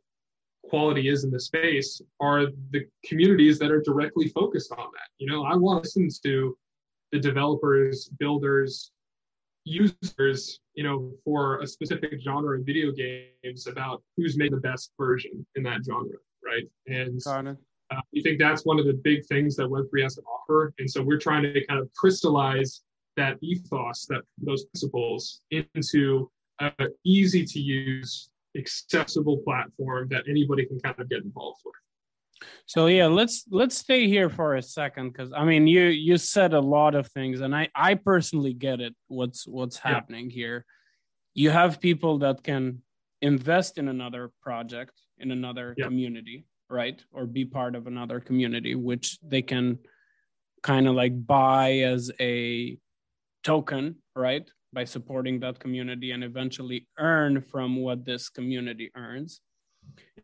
quality 0.64 1.08
is 1.08 1.24
in 1.24 1.32
the 1.32 1.40
space 1.40 2.02
are 2.20 2.48
the 2.72 2.86
communities 3.06 3.58
that 3.60 3.72
are 3.72 3.82
directly 3.82 4.28
focused 4.30 4.72
on 4.72 4.78
that. 4.78 5.10
You 5.20 5.32
know 5.32 5.44
i 5.44 5.56
want 5.56 5.84
listen 5.84 6.10
to 6.26 6.58
the 7.12 7.20
developers 7.20 8.10
builders 8.20 8.92
users 9.64 10.60
you 10.74 10.84
know 10.84 11.14
for 11.24 11.62
a 11.62 11.68
specific 11.68 12.20
genre 12.22 12.60
of 12.60 12.66
video 12.66 12.92
games 12.92 13.68
about 13.68 14.04
who's 14.18 14.38
made 14.38 14.52
the 14.52 14.58
best 14.58 14.92
version 14.98 15.46
in 15.56 15.64
that 15.64 15.80
genre 15.86 16.18
right? 16.48 16.64
And 16.88 17.22
we 18.18 18.24
think 18.24 18.40
that's 18.40 18.66
one 18.66 18.80
of 18.80 18.86
the 18.86 19.00
big 19.04 19.24
things 19.28 19.56
that 19.58 19.68
Web3 19.68 20.02
has 20.02 20.16
to 20.16 20.22
offer. 20.22 20.74
And 20.80 20.90
so 20.90 21.04
we're 21.04 21.20
trying 21.20 21.44
to 21.44 21.66
kind 21.68 21.80
of 21.80 21.88
crystallize 21.94 22.82
that 23.16 23.38
ethos, 23.42 24.08
that 24.08 24.22
those 24.40 24.66
principles 24.66 25.42
into 25.52 26.32
an 26.60 26.90
easy 27.06 27.46
to 27.46 27.60
use, 27.60 28.30
accessible 28.58 29.38
platform 29.46 30.08
that 30.10 30.24
anybody 30.28 30.66
can 30.66 30.80
kind 30.80 31.00
of 31.00 31.08
get 31.10 31.24
involved 31.24 31.62
with. 31.64 31.76
So 32.66 32.88
yeah, 32.88 33.06
let's 33.06 33.46
let's 33.52 33.78
stay 33.78 34.08
here 34.08 34.30
for 34.30 34.56
a 34.56 34.62
second 34.62 35.12
because 35.12 35.32
I 35.32 35.44
mean 35.44 35.68
you 35.68 35.86
you 35.86 36.18
said 36.18 36.54
a 36.54 36.60
lot 36.60 36.94
of 36.96 37.08
things 37.08 37.42
and 37.42 37.56
I 37.56 37.70
I 37.76 37.96
personally 37.96 38.54
get 38.54 38.80
it 38.80 38.96
what's 39.08 39.48
what's 39.48 39.78
happening 39.78 40.30
yeah. 40.30 40.36
here. 40.36 40.66
You 41.34 41.50
have 41.52 41.80
people 41.80 42.20
that 42.20 42.44
can 42.44 42.82
invest 43.22 43.78
in 43.78 43.88
another 43.88 44.32
project 44.42 44.94
in 45.18 45.32
another 45.32 45.74
yeah. 45.78 45.86
community 45.86 46.46
right? 46.70 47.02
Or 47.12 47.26
be 47.26 47.46
part 47.46 47.76
of 47.76 47.88
another 47.88 48.20
community 48.20 48.76
which 48.76 49.20
they 49.22 49.42
can 49.42 49.80
kind 50.64 50.88
of 50.88 50.96
like 50.96 51.26
buy 51.26 51.80
as 51.80 52.12
a 52.20 52.78
token 53.44 53.96
right? 54.16 54.50
By 54.74 54.84
supporting 54.84 55.40
that 55.42 55.60
community 55.60 56.12
and 56.12 56.24
eventually 56.24 56.88
earn 56.98 57.42
from 57.42 57.78
what 57.78 58.04
this 58.04 58.30
community 58.30 58.92
earns. 58.96 59.40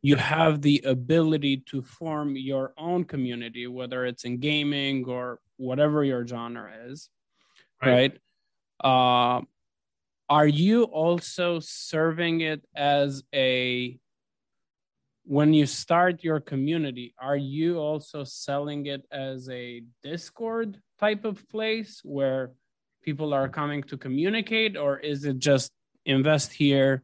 You 0.02 0.18
have 0.18 0.62
the 0.62 0.84
ability 0.86 1.64
to 1.68 1.82
form 1.82 2.36
your 2.36 2.74
own 2.78 3.06
community 3.06 3.68
whether 3.68 4.06
it's 4.06 4.26
in 4.26 4.40
gaming 4.40 5.06
or 5.06 5.40
whatever 5.58 6.04
your 6.04 6.28
genre 6.28 6.72
is 6.88 7.10
right, 7.82 8.20
right? 8.84 9.40
Uh, 9.40 9.42
are 10.30 10.48
you 10.48 10.84
also 10.84 11.60
serving 11.60 12.42
it 12.42 12.66
as 12.76 13.24
a 13.34 13.98
when 15.26 15.54
you 15.54 15.66
start 15.66 16.24
your 16.24 16.40
community, 16.40 17.14
are 17.20 17.38
you 17.38 17.78
also 17.78 18.24
selling 18.24 18.86
it 18.88 19.06
as 19.12 19.50
a 19.50 19.82
Discord 20.04 20.80
type 21.00 21.24
of 21.26 21.48
place 21.50 22.02
where 22.04 22.52
people 23.02 23.34
are 23.34 23.50
coming 23.50 23.84
to 23.84 23.98
communicate, 23.98 24.76
or 24.76 25.00
is 25.00 25.24
it 25.26 25.40
just 25.40 25.72
invest 26.06 26.52
here 26.52 27.04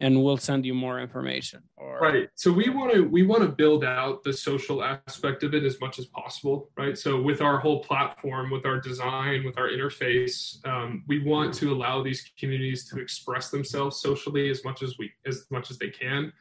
and 0.00 0.20
we'll 0.20 0.36
send 0.36 0.66
you 0.66 0.74
more 0.74 0.98
information? 0.98 1.62
Or... 1.76 2.00
Right. 2.00 2.28
So 2.34 2.50
we 2.50 2.68
want 2.68 2.92
to 2.92 3.02
we 3.02 3.22
want 3.22 3.42
to 3.42 3.48
build 3.48 3.84
out 3.84 4.24
the 4.24 4.32
social 4.32 4.82
aspect 4.82 5.44
of 5.44 5.54
it 5.54 5.62
as 5.62 5.80
much 5.80 6.00
as 6.00 6.06
possible. 6.06 6.70
Right. 6.76 6.98
So 6.98 7.22
with 7.22 7.40
our 7.40 7.58
whole 7.58 7.84
platform, 7.84 8.50
with 8.50 8.66
our 8.66 8.80
design, 8.80 9.44
with 9.44 9.56
our 9.56 9.68
interface, 9.68 10.56
um, 10.66 11.04
we 11.06 11.22
want 11.22 11.54
to 11.54 11.72
allow 11.72 12.02
these 12.02 12.28
communities 12.36 12.88
to 12.88 13.00
express 13.00 13.50
themselves 13.50 14.00
socially 14.00 14.50
as 14.50 14.64
much 14.64 14.82
as 14.82 14.98
we 14.98 15.12
as 15.24 15.46
much 15.52 15.70
as 15.70 15.78
they 15.78 15.90
can 15.90 16.32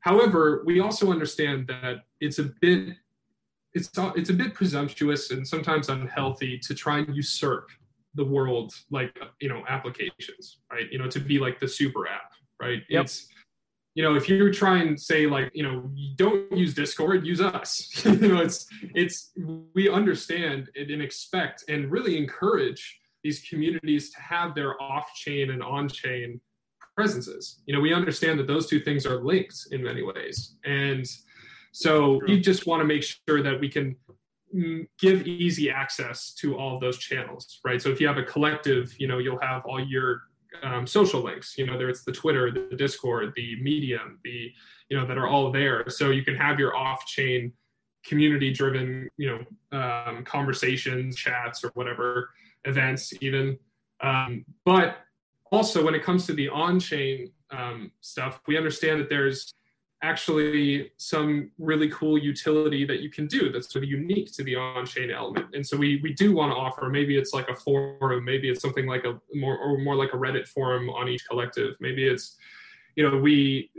However, 0.00 0.62
we 0.64 0.80
also 0.80 1.10
understand 1.10 1.66
that 1.68 2.04
it's 2.20 2.38
a 2.38 2.50
bit 2.60 2.96
it's 3.72 3.90
it's 4.16 4.30
a 4.30 4.34
bit 4.34 4.54
presumptuous 4.54 5.30
and 5.30 5.46
sometimes 5.46 5.88
unhealthy 5.88 6.58
to 6.58 6.74
try 6.74 6.98
and 6.98 7.14
usurp 7.14 7.68
the 8.14 8.24
world 8.24 8.74
like 8.90 9.16
you 9.40 9.48
know 9.48 9.62
applications 9.68 10.58
right? 10.72 10.90
You 10.90 10.98
know 10.98 11.08
to 11.08 11.20
be 11.20 11.38
like 11.38 11.60
the 11.60 11.68
super 11.68 12.08
app 12.08 12.32
right? 12.60 12.82
Yep. 12.88 13.04
it's 13.04 13.28
you 13.94 14.02
know 14.02 14.16
if 14.16 14.28
you 14.28 14.52
try 14.52 14.78
and 14.78 15.00
say 15.00 15.26
like 15.26 15.50
you 15.54 15.62
know 15.62 15.90
don't 16.16 16.50
use 16.56 16.74
discord 16.74 17.26
use 17.26 17.40
us. 17.40 18.04
You 18.04 18.28
know 18.28 18.40
it's 18.40 18.66
it's 18.94 19.30
we 19.74 19.88
understand 19.88 20.70
and 20.74 21.02
expect 21.02 21.64
and 21.68 21.90
really 21.90 22.16
encourage 22.16 22.98
these 23.22 23.40
communities 23.48 24.10
to 24.12 24.20
have 24.20 24.54
their 24.54 24.80
off 24.82 25.14
chain 25.14 25.50
and 25.50 25.62
on 25.62 25.88
chain 25.88 26.40
presences. 27.00 27.62
You 27.64 27.74
know, 27.74 27.80
we 27.80 27.94
understand 27.94 28.38
that 28.40 28.46
those 28.46 28.66
two 28.66 28.80
things 28.80 29.06
are 29.06 29.24
linked 29.24 29.68
in 29.70 29.82
many 29.82 30.02
ways. 30.02 30.56
And 30.66 31.06
so 31.72 32.20
you 32.26 32.38
just 32.40 32.66
want 32.66 32.80
to 32.82 32.84
make 32.84 33.02
sure 33.02 33.42
that 33.42 33.58
we 33.58 33.70
can 33.70 33.96
mm, 34.54 34.86
give 34.98 35.26
easy 35.26 35.70
access 35.70 36.34
to 36.40 36.58
all 36.58 36.74
of 36.74 36.82
those 36.82 36.98
channels, 36.98 37.60
right? 37.64 37.80
So 37.80 37.88
if 37.88 38.02
you 38.02 38.06
have 38.06 38.18
a 38.18 38.22
collective, 38.22 38.94
you 38.98 39.08
know, 39.08 39.16
you'll 39.16 39.40
have 39.40 39.62
all 39.64 39.82
your 39.82 40.24
um, 40.62 40.86
social 40.86 41.22
links, 41.22 41.56
you 41.56 41.64
know, 41.64 41.78
there 41.78 41.88
it's 41.88 42.04
the 42.04 42.12
Twitter, 42.12 42.50
the 42.50 42.76
Discord, 42.76 43.32
the 43.34 43.56
Medium, 43.62 44.18
the, 44.22 44.52
you 44.90 44.98
know, 44.98 45.06
that 45.06 45.16
are 45.16 45.26
all 45.26 45.50
there. 45.50 45.88
So 45.88 46.10
you 46.10 46.22
can 46.22 46.36
have 46.36 46.58
your 46.58 46.76
off 46.76 47.06
chain 47.06 47.50
community 48.04 48.52
driven, 48.52 49.08
you 49.16 49.28
know, 49.72 49.78
um, 49.78 50.22
conversations, 50.24 51.16
chats, 51.16 51.64
or 51.64 51.70
whatever 51.72 52.28
events, 52.66 53.14
even. 53.22 53.58
Um, 54.02 54.44
but 54.66 54.98
also 55.50 55.84
when 55.84 55.94
it 55.94 56.02
comes 56.02 56.26
to 56.26 56.32
the 56.32 56.48
on-chain 56.48 57.30
um, 57.50 57.90
stuff 58.00 58.40
we 58.46 58.56
understand 58.56 59.00
that 59.00 59.08
there's 59.08 59.54
actually 60.02 60.90
some 60.96 61.50
really 61.58 61.88
cool 61.90 62.16
utility 62.16 62.86
that 62.86 63.00
you 63.00 63.10
can 63.10 63.26
do 63.26 63.52
that's 63.52 63.70
sort 63.70 63.84
of 63.84 63.90
unique 63.90 64.32
to 64.32 64.42
the 64.42 64.56
on-chain 64.56 65.10
element. 65.10 65.54
And 65.54 65.66
so 65.66 65.76
we 65.76 66.00
we 66.02 66.14
do 66.14 66.34
want 66.34 66.52
to 66.52 66.56
offer 66.56 66.88
maybe 66.88 67.18
it's 67.18 67.34
like 67.34 67.48
a 67.48 67.56
forum 67.56 68.24
maybe 68.24 68.48
it's 68.48 68.62
something 68.62 68.86
like 68.86 69.04
a 69.04 69.20
more 69.34 69.58
or 69.58 69.78
more 69.78 69.96
like 69.96 70.14
a 70.14 70.16
reddit 70.16 70.48
forum 70.48 70.88
on 70.88 71.08
each 71.08 71.26
collective. 71.28 71.74
Maybe 71.80 72.06
it's 72.06 72.36
you 72.96 73.08
know 73.08 73.18
we 73.18 73.70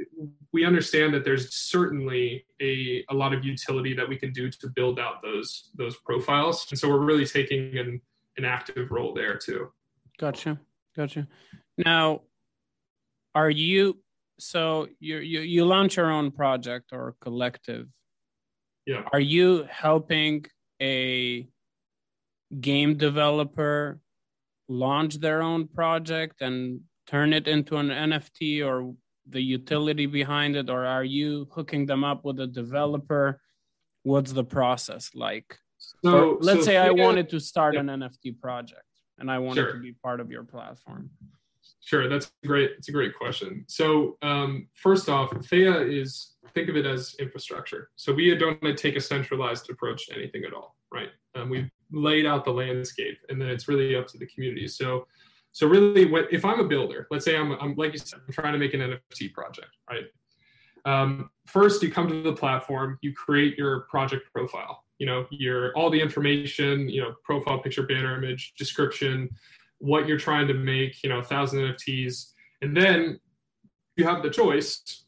we 0.51 0.63
understand 0.63 1.13
that 1.13 1.23
there's 1.23 1.53
certainly 1.55 2.45
a, 2.61 3.03
a 3.09 3.13
lot 3.13 3.33
of 3.33 3.43
utility 3.43 3.95
that 3.95 4.07
we 4.07 4.17
can 4.17 4.31
do 4.31 4.49
to 4.49 4.69
build 4.69 4.99
out 4.99 5.23
those 5.23 5.69
those 5.75 5.97
profiles. 5.97 6.67
And 6.69 6.77
so 6.77 6.87
we're 6.87 6.99
really 6.99 7.25
taking 7.25 7.77
an, 7.77 7.99
an 8.37 8.45
active 8.45 8.91
role 8.91 9.13
there 9.13 9.37
too. 9.37 9.71
Gotcha 10.19 10.59
gotcha. 10.95 11.27
Now 11.77 12.21
are 13.33 13.49
you 13.49 14.01
so 14.41 14.87
you 14.99 15.17
you 15.17 15.41
you 15.41 15.65
launch 15.65 15.97
your 15.97 16.11
own 16.11 16.31
project 16.31 16.89
or 16.91 17.15
collective. 17.21 17.87
Yeah. 18.85 19.03
Are 19.13 19.19
you 19.19 19.67
helping 19.69 20.45
a 20.81 21.47
game 22.59 22.97
developer 22.97 23.99
launch 24.67 25.19
their 25.19 25.41
own 25.43 25.67
project 25.67 26.41
and 26.41 26.81
turn 27.05 27.33
it 27.33 27.47
into 27.47 27.77
an 27.77 27.89
nft 27.89 28.65
or 28.65 28.95
the 29.29 29.41
utility 29.41 30.07
behind 30.07 30.55
it? 30.55 30.69
Or 30.69 30.85
are 30.85 31.03
you 31.03 31.47
hooking 31.51 31.85
them 31.85 32.03
up 32.03 32.25
with 32.25 32.39
a 32.39 32.47
developer? 32.47 33.39
What's 34.03 34.31
the 34.31 34.43
process 34.43 35.11
like? 35.13 35.55
So, 36.03 36.37
let's 36.41 36.61
so 36.61 36.65
say 36.65 36.77
i 36.77 36.91
wanted 36.91 37.29
to 37.29 37.39
start 37.39 37.73
yeah. 37.73 37.81
an 37.81 37.87
nft 37.87 38.39
project 38.39 38.85
and 39.21 39.31
i 39.31 39.39
wanted 39.39 39.61
sure. 39.61 39.73
to 39.73 39.79
be 39.79 39.93
part 39.93 40.19
of 40.19 40.29
your 40.29 40.43
platform 40.43 41.09
Sure, 41.83 42.07
that's 42.07 42.31
great. 42.45 42.71
It's 42.77 42.89
a 42.89 42.91
great 42.91 43.15
question. 43.15 43.65
So 43.67 44.17
um, 44.21 44.67
first 44.75 45.09
off, 45.09 45.31
Theia 45.31 45.81
is 45.81 46.35
think 46.53 46.69
of 46.69 46.75
it 46.75 46.85
as 46.85 47.15
infrastructure. 47.19 47.89
So 47.95 48.13
we 48.13 48.35
don't 48.35 48.61
want 48.61 48.77
to 48.77 48.81
take 48.81 48.95
a 48.95 49.01
centralized 49.01 49.69
approach 49.69 50.07
to 50.07 50.15
anything 50.15 50.43
at 50.43 50.53
all, 50.53 50.75
right? 50.93 51.09
Um, 51.35 51.49
we've 51.49 51.69
laid 51.91 52.25
out 52.25 52.45
the 52.45 52.51
landscape, 52.51 53.17
and 53.29 53.41
then 53.41 53.47
it's 53.47 53.67
really 53.67 53.95
up 53.95 54.07
to 54.07 54.17
the 54.17 54.27
community. 54.27 54.67
So, 54.67 55.07
so 55.53 55.67
really, 55.67 56.05
what 56.05 56.31
if 56.31 56.45
I'm 56.45 56.59
a 56.59 56.67
builder? 56.67 57.07
Let's 57.09 57.25
say 57.25 57.35
I'm, 57.35 57.53
I'm 57.53 57.75
like 57.75 57.93
you 57.93 57.99
said, 57.99 58.19
I'm 58.27 58.33
trying 58.33 58.53
to 58.53 58.59
make 58.59 58.73
an 58.73 58.81
NFT 58.81 59.33
project, 59.33 59.75
right? 59.89 60.05
Um, 60.85 61.29
first, 61.47 61.81
you 61.83 61.91
come 61.91 62.07
to 62.09 62.21
the 62.21 62.33
platform, 62.33 62.97
you 63.01 63.13
create 63.13 63.57
your 63.57 63.81
project 63.81 64.31
profile. 64.33 64.83
You 65.01 65.07
know, 65.07 65.25
your 65.31 65.75
all 65.75 65.89
the 65.89 65.99
information, 65.99 66.87
you 66.87 67.01
know, 67.01 67.15
profile 67.23 67.57
picture, 67.57 67.81
banner 67.87 68.15
image, 68.15 68.53
description, 68.55 69.31
what 69.79 70.07
you're 70.07 70.19
trying 70.19 70.47
to 70.47 70.53
make, 70.53 71.01
you 71.03 71.09
know, 71.09 71.17
a 71.17 71.23
thousand 71.23 71.61
NFTs. 71.61 72.33
And 72.61 72.77
then 72.77 73.19
you 73.97 74.05
have 74.05 74.21
the 74.21 74.29
choice 74.29 75.05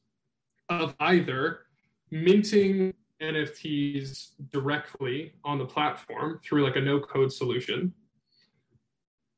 of 0.68 0.96
either 1.00 1.68
minting 2.10 2.96
NFTs 3.22 4.30
directly 4.52 5.34
on 5.44 5.60
the 5.60 5.66
platform 5.66 6.40
through 6.44 6.64
like 6.64 6.76
a 6.76 6.82
no 6.82 7.00
code 7.00 7.32
solution, 7.32 7.94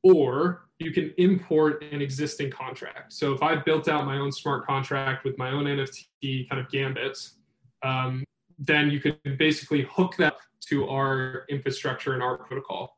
or 0.04 0.70
you 0.80 0.94
can 0.94 1.14
import 1.18 1.84
an 1.92 2.02
existing 2.02 2.50
contract. 2.50 3.12
So 3.12 3.34
if 3.34 3.44
I 3.44 3.58
built 3.58 3.90
out 3.90 4.06
my 4.06 4.20
own 4.20 4.32
smart 4.32 4.66
contract 4.66 5.26
with 5.26 5.38
my 5.38 5.52
own 5.52 5.66
NFT 5.66 6.50
kind 6.50 6.62
of 6.62 6.70
gambits, 6.72 7.40
um, 7.84 8.24
then 8.60 8.90
you 8.90 9.00
can 9.00 9.18
basically 9.38 9.84
hook 9.84 10.16
that 10.18 10.36
to 10.68 10.88
our 10.88 11.46
infrastructure 11.50 12.14
and 12.14 12.24
our 12.24 12.38
protocol. 12.38 12.98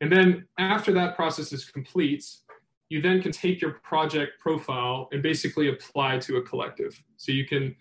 And 0.00 0.12
then 0.12 0.46
after 0.58 0.92
that 0.92 1.16
process 1.16 1.52
is 1.52 1.64
complete, 1.64 2.24
you 2.88 3.00
then 3.00 3.20
can 3.20 3.32
take 3.32 3.60
your 3.60 3.72
project 3.82 4.38
profile 4.38 5.08
and 5.12 5.22
basically 5.22 5.68
apply 5.68 6.18
to 6.18 6.36
a 6.36 6.42
collective. 6.42 7.02
So 7.16 7.32
you 7.32 7.46
can 7.46 7.74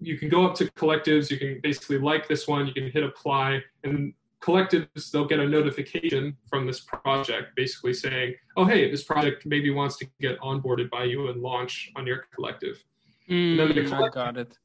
you 0.00 0.18
can 0.18 0.28
go 0.28 0.44
up 0.44 0.54
to 0.56 0.66
collectives, 0.72 1.30
you 1.30 1.38
can 1.38 1.60
basically 1.62 1.98
like 1.98 2.28
this 2.28 2.46
one, 2.46 2.66
you 2.66 2.74
can 2.74 2.90
hit 2.90 3.02
apply, 3.02 3.62
and 3.84 4.12
collectives 4.42 5.10
they'll 5.10 5.26
get 5.26 5.40
a 5.40 5.48
notification 5.48 6.36
from 6.48 6.66
this 6.66 6.80
project 6.80 7.56
basically 7.56 7.94
saying, 7.94 8.34
oh 8.56 8.64
hey, 8.64 8.90
this 8.90 9.02
project 9.02 9.46
maybe 9.46 9.70
wants 9.70 9.96
to 9.96 10.06
get 10.20 10.38
onboarded 10.40 10.90
by 10.90 11.04
you 11.04 11.28
and 11.28 11.40
launch 11.40 11.90
on 11.96 12.06
your 12.06 12.26
collective. 12.34 12.84
Mm, 13.30 13.56
then 13.56 13.68
the 13.68 13.88
collective, 13.88 14.22
I 14.22 14.24
got 14.26 14.36
it. 14.36 14.58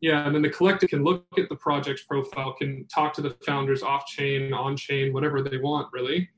Yeah, 0.00 0.26
and 0.26 0.34
then 0.34 0.42
the 0.42 0.50
collective 0.50 0.90
can 0.90 1.04
look 1.04 1.24
at 1.38 1.48
the 1.48 1.56
project's 1.56 2.02
profile, 2.02 2.52
can 2.52 2.86
talk 2.86 3.14
to 3.14 3.22
the 3.22 3.30
founders 3.46 3.82
off 3.82 4.06
chain, 4.06 4.52
on 4.52 4.76
chain, 4.76 5.12
whatever 5.12 5.42
they 5.42 5.56
want, 5.56 5.88
really 5.92 6.28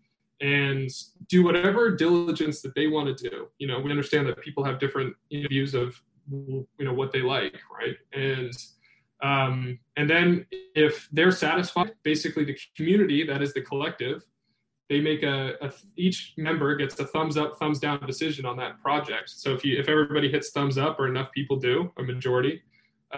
and 0.40 0.88
do 1.28 1.42
whatever 1.42 1.90
diligence 1.94 2.62
that 2.62 2.74
they 2.74 2.86
want 2.86 3.16
to 3.16 3.30
do. 3.30 3.48
You 3.58 3.66
know, 3.66 3.80
we 3.80 3.90
understand 3.90 4.28
that 4.28 4.40
people 4.40 4.64
have 4.64 4.78
different 4.78 5.14
views 5.30 5.74
of 5.74 6.00
you 6.30 6.66
know 6.78 6.92
what 6.92 7.12
they 7.12 7.22
like, 7.22 7.58
right? 7.72 7.96
And 8.12 8.52
um, 9.22 9.78
and 9.96 10.08
then 10.08 10.46
if 10.74 11.08
they're 11.12 11.32
satisfied, 11.32 11.94
basically 12.02 12.44
the 12.44 12.56
community 12.76 13.26
that 13.26 13.42
is 13.42 13.52
the 13.52 13.62
collective, 13.62 14.22
they 14.88 15.00
make 15.00 15.24
a, 15.24 15.54
a, 15.60 15.72
each 15.96 16.34
member 16.36 16.76
gets 16.76 16.98
a 17.00 17.06
thumbs 17.06 17.36
up, 17.36 17.58
thumbs 17.58 17.80
down 17.80 17.98
decision 18.06 18.46
on 18.46 18.56
that 18.58 18.80
project. 18.80 19.30
So 19.30 19.54
if 19.54 19.64
you 19.64 19.78
if 19.78 19.88
everybody 19.88 20.30
hits 20.30 20.50
thumbs 20.50 20.78
up 20.78 21.00
or 21.00 21.08
enough 21.08 21.32
people 21.32 21.56
do, 21.56 21.92
a 21.98 22.02
majority, 22.02 22.62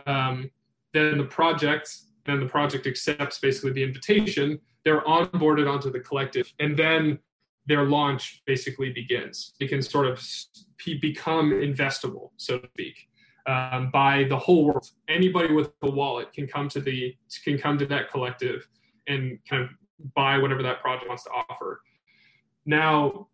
um, 0.07 0.50
then 0.92 1.18
the 1.18 1.24
project 1.24 1.96
then 2.26 2.40
the 2.40 2.46
project 2.46 2.87
accepts 2.87 3.38
basically 3.38 3.72
the 3.72 3.83
invitation. 3.83 4.61
They're 4.85 5.00
onboarded 5.03 5.70
onto 5.72 5.90
the 5.90 6.00
collective 6.00 6.53
and 6.59 6.76
then 6.76 7.18
their 7.66 7.85
launch 7.85 8.42
basically 8.46 8.90
begins. 8.92 9.55
They 9.59 9.66
can 9.66 9.83
sort 9.83 10.07
of 10.07 10.22
become 11.00 11.50
investable 11.50 12.31
so 12.37 12.59
to 12.59 12.68
speak 12.68 13.09
um, 13.46 13.90
by 13.90 14.24
the 14.24 14.37
whole 14.37 14.66
world. 14.66 14.87
Anybody 15.09 15.53
with 15.53 15.72
a 15.83 15.90
wallet 15.90 16.33
can 16.33 16.46
come 16.46 16.68
to 16.70 16.81
the 16.81 17.16
can 17.44 17.59
come 17.59 17.79
to 17.79 17.87
that 17.87 18.11
collective 18.11 18.66
and 19.07 19.38
kind 19.48 19.62
of 19.62 19.70
buy 20.14 20.38
whatever 20.38 20.62
that 20.62 20.81
project 20.81 21.09
wants 21.09 21.24
to 21.24 21.31
offer. 21.31 21.83
Now 22.66 23.29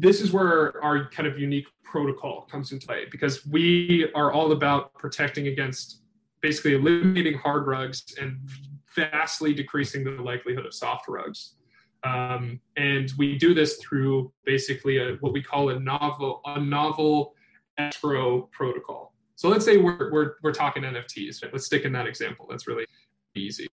this 0.00 0.22
is 0.22 0.32
where 0.32 0.82
our 0.82 1.08
kind 1.10 1.28
of 1.28 1.38
unique 1.38 1.66
protocol 1.84 2.48
comes 2.50 2.72
into 2.72 2.86
play 2.86 3.04
because 3.10 3.46
we 3.46 4.10
are 4.14 4.32
all 4.32 4.52
about 4.52 4.94
protecting 4.94 5.48
against 5.48 6.00
basically 6.40 6.74
eliminating 6.74 7.36
hard 7.36 7.66
rugs 7.66 8.02
and 8.18 8.38
vastly 8.96 9.52
decreasing 9.52 10.02
the 10.02 10.22
likelihood 10.22 10.64
of 10.64 10.72
soft 10.72 11.06
rugs. 11.06 11.54
Um, 12.02 12.60
and 12.76 13.12
we 13.18 13.36
do 13.36 13.52
this 13.52 13.76
through 13.76 14.32
basically 14.46 14.96
a, 14.96 15.16
what 15.20 15.34
we 15.34 15.42
call 15.42 15.68
a 15.68 15.78
novel 15.78 16.40
a 16.46 16.58
novel 16.58 17.34
escrow 17.76 18.48
protocol. 18.52 19.12
So 19.36 19.48
let's 19.48 19.64
say 19.64 19.76
we're, 19.76 20.10
we're, 20.10 20.32
we're 20.42 20.52
talking 20.52 20.82
NFTs. 20.82 21.42
Let's 21.52 21.66
stick 21.66 21.84
in 21.84 21.92
that 21.92 22.06
example. 22.06 22.46
That's 22.48 22.66
really 22.66 22.86
easy. 23.34 23.68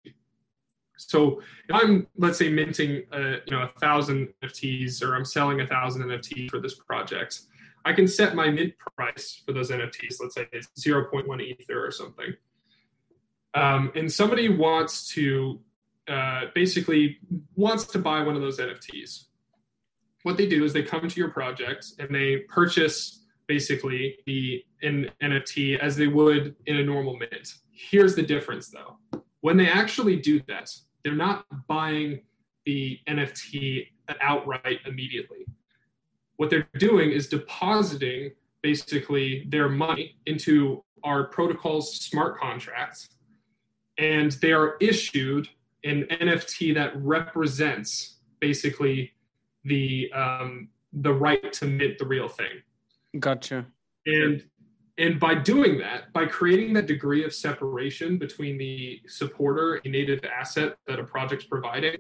So 0.98 1.42
if 1.68 1.76
I'm 1.76 2.08
let's 2.18 2.38
say 2.38 2.50
minting 2.50 3.04
a, 3.12 3.38
you 3.46 3.52
know 3.52 3.64
a 3.64 3.80
thousand 3.80 4.30
NFTs 4.44 5.04
or 5.04 5.16
I'm 5.16 5.26
selling 5.26 5.62
a 5.62 5.68
thousand 5.68 6.04
NFTs 6.04 6.50
for 6.50 6.60
this 6.60 6.76
project, 6.76 7.42
I 7.84 7.94
can 7.94 8.08
set 8.08 8.36
my 8.36 8.50
mint 8.50 8.74
price 8.98 9.42
for 9.46 9.54
those 9.54 9.72
NFTs. 9.72 10.18
Let's 10.20 10.36
say 10.36 10.48
it's 10.52 10.68
0.1 10.80 11.42
ether 11.42 11.86
or 11.86 11.92
something 11.92 12.34
um, 13.56 13.92
and 13.96 14.12
somebody 14.12 14.50
wants 14.50 15.08
to 15.14 15.60
uh, 16.08 16.42
basically 16.54 17.18
wants 17.56 17.86
to 17.86 18.00
buy 18.00 18.22
one 18.22 18.36
of 18.36 18.42
those 18.42 18.60
NFTs. 18.60 19.26
What 20.24 20.38
they 20.38 20.48
do 20.48 20.64
is 20.64 20.74
they 20.74 20.84
come 20.84 21.08
to 21.08 21.20
your 21.20 21.30
project 21.30 21.94
and 21.98 22.14
they 22.14 22.40
purchase 22.50 23.24
basically 23.48 24.18
the 24.26 24.64
an 24.82 25.10
NFT 25.22 25.80
as 25.80 25.96
they 25.96 26.08
would 26.08 26.56
in 26.66 26.78
a 26.78 26.84
normal 26.84 27.18
mint. 27.18 27.56
Here's 27.72 28.16
the 28.16 28.24
difference 28.24 28.70
though. 28.70 28.98
When 29.42 29.58
they 29.58 29.68
actually 29.68 30.18
do 30.18 30.42
that, 30.48 30.72
they're 31.06 31.14
not 31.14 31.46
buying 31.68 32.20
the 32.66 33.00
NFT 33.08 33.88
outright 34.22 34.80
immediately. 34.86 35.46
What 36.38 36.50
they're 36.50 36.68
doing 36.80 37.12
is 37.12 37.28
depositing 37.28 38.32
basically 38.62 39.46
their 39.50 39.70
money 39.70 40.18
into 40.26 40.84
our 41.04 41.26
protocol's 41.26 41.96
smart 41.98 42.40
contracts 42.40 43.08
and 44.00 44.32
they 44.42 44.52
are 44.52 44.76
issued 44.82 45.48
an 45.84 46.06
NFT 46.10 46.74
that 46.74 46.92
represents 46.98 48.18
basically 48.40 49.14
the 49.64 50.12
um, 50.14 50.70
the 50.92 51.14
right 51.14 51.54
to 51.54 51.66
mint 51.66 52.00
the 52.00 52.06
real 52.06 52.28
thing. 52.28 52.62
Gotcha. 53.20 53.66
And 54.08 54.44
and 54.98 55.20
by 55.20 55.36
doing 55.36 55.78
that, 55.80 56.14
by 56.14 56.26
creating 56.26 56.74
that 56.74 56.86
degree 56.86 57.26
of 57.26 57.34
separation 57.34 58.18
between 58.18 58.58
the 58.58 59.02
supporter 59.08 59.76
and 59.84 59.92
native 59.92 60.24
asset 60.24 60.78
that 60.88 61.00
a 61.00 61.04
project's 61.04 61.46
providing, 61.46 61.98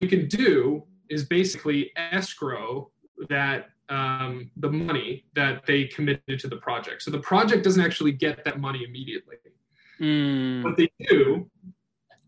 we 0.00 0.06
can 0.06 0.28
do 0.28 0.84
is 1.10 1.24
basically 1.24 1.90
escrow 1.96 2.90
that 3.28 3.70
um, 3.88 4.50
the 4.56 4.70
money 4.70 5.24
that 5.34 5.66
they 5.66 5.86
committed 5.86 6.38
to 6.38 6.46
the 6.46 6.56
project. 6.56 7.02
So 7.02 7.10
the 7.10 7.20
project 7.20 7.64
doesn't 7.64 7.82
actually 7.82 8.12
get 8.12 8.44
that 8.44 8.60
money 8.60 8.84
immediately. 8.84 9.36
Mm. 10.00 10.62
What 10.62 10.76
they 10.76 10.90
do 11.08 11.50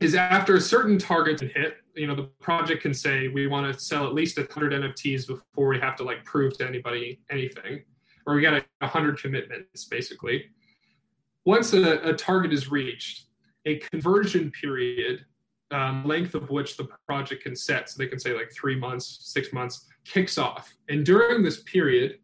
is 0.01 0.15
after 0.15 0.57
a 0.57 0.61
certain 0.61 0.99
target 0.99 1.41
hit, 1.41 1.77
you 1.95 2.07
know, 2.07 2.15
the 2.15 2.29
project 2.41 2.83
can 2.83 2.95
say 2.95 3.29
we 3.29 3.47
want 3.47 3.73
to 3.73 3.79
sell 3.79 4.07
at 4.07 4.15
least 4.15 4.39
100 4.39 4.73
NFTs 4.73 5.27
before 5.27 5.69
we 5.69 5.79
have 5.79 5.95
to 5.97 6.03
like 6.03 6.25
prove 6.25 6.57
to 6.59 6.67
anybody 6.67 7.21
anything, 7.31 7.85
or 8.27 8.35
we 8.35 8.43
got 8.43 8.55
a 8.55 8.65
100 8.79 9.21
commitments 9.21 9.85
basically. 9.87 10.47
Once 11.45 11.73
a, 11.73 11.99
a 12.09 12.13
target 12.13 12.53
is 12.53 12.71
reached, 12.71 13.27
a 13.67 13.77
conversion 13.91 14.51
period, 14.51 15.25
um, 15.71 16.05
length 16.05 16.35
of 16.35 16.51
which 16.51 16.77
the 16.77 16.89
project 17.07 17.45
can 17.45 17.55
set, 17.55 17.89
so 17.89 17.97
they 17.99 18.07
can 18.07 18.19
say 18.19 18.35
like 18.35 18.53
three 18.53 18.77
months, 18.77 19.21
six 19.23 19.53
months, 19.53 19.87
kicks 20.05 20.39
off. 20.39 20.73
And 20.89 21.05
during 21.05 21.43
this 21.43 21.63
period, 21.63 22.19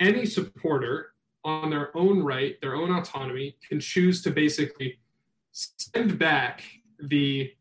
any 0.00 0.26
supporter 0.26 1.12
on 1.44 1.70
their 1.70 1.96
own 1.96 2.22
right, 2.22 2.60
their 2.60 2.74
own 2.74 2.92
autonomy, 2.92 3.56
can 3.66 3.80
choose 3.80 4.22
to 4.22 4.30
basically 4.30 4.98
send 5.52 6.18
back 6.18 6.62
the 7.00 7.52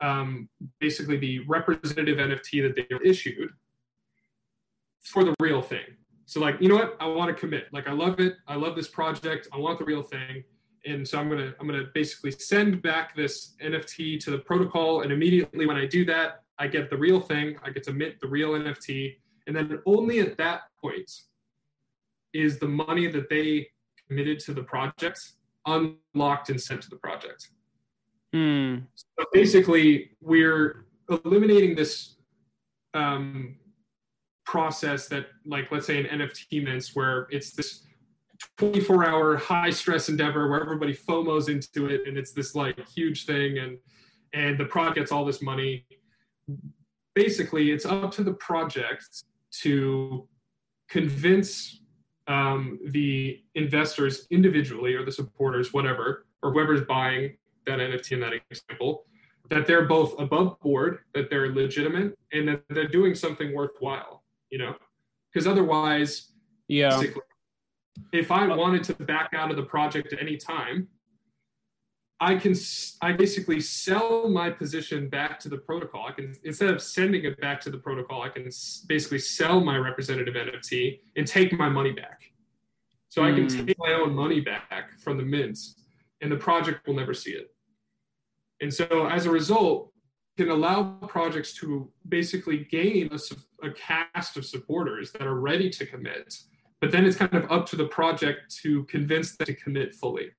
um, 0.00 0.48
basically 0.80 1.16
the 1.16 1.40
representative 1.40 2.18
NFT 2.18 2.62
that 2.62 2.74
they 2.74 2.86
were 2.92 3.02
issued 3.02 3.50
for 5.00 5.24
the 5.24 5.34
real 5.40 5.62
thing. 5.62 5.96
So 6.32 6.40
like, 6.40 6.58
you 6.62 6.68
know 6.70 6.76
what? 6.76 6.96
I 6.98 7.06
want 7.06 7.28
to 7.28 7.38
commit. 7.38 7.66
Like 7.74 7.86
I 7.86 7.92
love 7.92 8.18
it. 8.18 8.36
I 8.48 8.54
love 8.54 8.74
this 8.74 8.88
project. 8.88 9.48
I 9.52 9.58
want 9.58 9.78
the 9.78 9.84
real 9.84 10.02
thing. 10.02 10.42
And 10.86 11.06
so 11.06 11.20
I'm 11.20 11.28
gonna 11.28 11.52
I'm 11.60 11.66
gonna 11.66 11.88
basically 11.92 12.30
send 12.30 12.80
back 12.80 13.14
this 13.14 13.52
NFT 13.62 14.18
to 14.20 14.30
the 14.30 14.38
protocol. 14.38 15.02
And 15.02 15.12
immediately 15.12 15.66
when 15.66 15.76
I 15.76 15.84
do 15.84 16.06
that, 16.06 16.44
I 16.58 16.68
get 16.68 16.88
the 16.88 16.96
real 16.96 17.20
thing. 17.20 17.58
I 17.62 17.68
get 17.68 17.82
to 17.82 17.92
mint 17.92 18.14
the 18.18 18.28
real 18.28 18.52
NFT. 18.52 19.14
And 19.46 19.54
then 19.54 19.78
only 19.84 20.20
at 20.20 20.38
that 20.38 20.62
point 20.80 21.10
is 22.32 22.58
the 22.58 22.68
money 22.68 23.08
that 23.08 23.28
they 23.28 23.68
committed 24.08 24.40
to 24.40 24.54
the 24.54 24.62
project 24.62 25.32
unlocked 25.66 26.48
and 26.48 26.58
sent 26.58 26.80
to 26.84 26.88
the 26.88 26.96
project. 26.96 27.50
Hmm. 28.32 28.76
So 28.94 29.26
basically, 29.34 30.12
we're 30.22 30.86
eliminating 31.10 31.76
this 31.76 32.14
um, 32.94 33.56
process 34.44 35.08
that, 35.08 35.26
like, 35.46 35.70
let's 35.70 35.86
say 35.86 35.98
an 36.04 36.20
NFT 36.20 36.64
mints, 36.64 36.94
where 36.94 37.26
it's 37.30 37.52
this 37.52 37.86
24 38.58 39.08
hour 39.08 39.36
high 39.36 39.70
stress 39.70 40.08
endeavor 40.08 40.48
where 40.48 40.60
everybody 40.60 40.94
FOMOs 40.94 41.48
into 41.48 41.86
it 41.86 42.02
and 42.06 42.18
it's 42.18 42.32
this 42.32 42.56
like 42.56 42.76
huge 42.88 43.24
thing 43.24 43.58
and 43.58 43.78
and 44.32 44.58
the 44.58 44.64
project 44.64 44.96
gets 44.96 45.12
all 45.12 45.24
this 45.24 45.42
money. 45.42 45.86
Basically, 47.14 47.70
it's 47.70 47.84
up 47.84 48.10
to 48.12 48.24
the 48.24 48.32
project 48.32 49.24
to 49.60 50.26
convince 50.88 51.80
um, 52.28 52.78
the 52.86 53.42
investors 53.54 54.26
individually 54.30 54.94
or 54.94 55.04
the 55.04 55.12
supporters, 55.12 55.72
whatever, 55.72 56.26
or 56.42 56.52
whoever's 56.52 56.82
buying 56.86 57.36
that 57.66 57.78
NFT 57.78 58.12
in 58.12 58.20
that 58.20 58.32
example, 58.50 59.04
that 59.50 59.66
they're 59.66 59.86
both 59.86 60.18
above 60.18 60.58
board, 60.60 61.00
that 61.14 61.28
they're 61.28 61.52
legitimate, 61.52 62.16
and 62.32 62.48
that 62.48 62.62
they're 62.70 62.88
doing 62.88 63.14
something 63.14 63.54
worthwhile, 63.54 64.21
you 64.52 64.58
know? 64.58 64.76
Because 65.32 65.48
otherwise, 65.48 66.30
yeah, 66.68 67.02
if 68.12 68.30
I 68.30 68.46
wanted 68.46 68.84
to 68.84 68.94
back 68.94 69.30
out 69.34 69.50
of 69.50 69.56
the 69.56 69.64
project 69.64 70.12
at 70.12 70.20
any 70.20 70.36
time, 70.36 70.86
I 72.20 72.36
can 72.36 72.54
I 73.00 73.12
basically 73.12 73.60
sell 73.60 74.28
my 74.28 74.50
position 74.50 75.08
back 75.08 75.40
to 75.40 75.48
the 75.48 75.56
protocol. 75.56 76.06
I 76.06 76.12
can 76.12 76.36
instead 76.44 76.68
of 76.68 76.80
sending 76.80 77.24
it 77.24 77.40
back 77.40 77.60
to 77.62 77.70
the 77.70 77.78
protocol, 77.78 78.22
I 78.22 78.28
can 78.28 78.44
basically 78.86 79.18
sell 79.18 79.60
my 79.60 79.76
representative 79.76 80.34
NFT 80.34 81.00
and 81.16 81.26
take 81.26 81.52
my 81.54 81.68
money 81.68 81.92
back. 81.92 82.20
So 83.08 83.22
mm. 83.22 83.32
I 83.32 83.34
can 83.34 83.48
hmm. 83.48 83.66
take 83.66 83.78
my 83.78 83.94
own 83.94 84.14
money 84.14 84.40
back 84.40 84.98
from 85.00 85.16
the 85.16 85.24
mints, 85.24 85.74
and 86.20 86.30
the 86.30 86.36
project 86.36 86.86
will 86.86 86.94
never 86.94 87.12
see 87.12 87.32
it. 87.32 87.54
And 88.60 88.72
so 88.72 89.06
as 89.06 89.26
a 89.26 89.30
result, 89.30 89.91
can 90.36 90.50
allow 90.50 90.84
projects 91.08 91.54
to 91.54 91.90
basically 92.08 92.66
gain 92.70 93.10
a, 93.12 93.66
a 93.66 93.70
cast 93.72 94.36
of 94.36 94.46
supporters 94.46 95.12
that 95.12 95.22
are 95.22 95.40
ready 95.40 95.68
to 95.70 95.86
commit. 95.86 96.34
But 96.80 96.90
then 96.90 97.04
it's 97.04 97.16
kind 97.16 97.34
of 97.34 97.50
up 97.50 97.66
to 97.66 97.76
the 97.76 97.86
project 97.86 98.54
to 98.62 98.84
convince 98.84 99.36
them 99.36 99.46
to 99.46 99.54
commit 99.54 99.94
fully. 99.94 100.30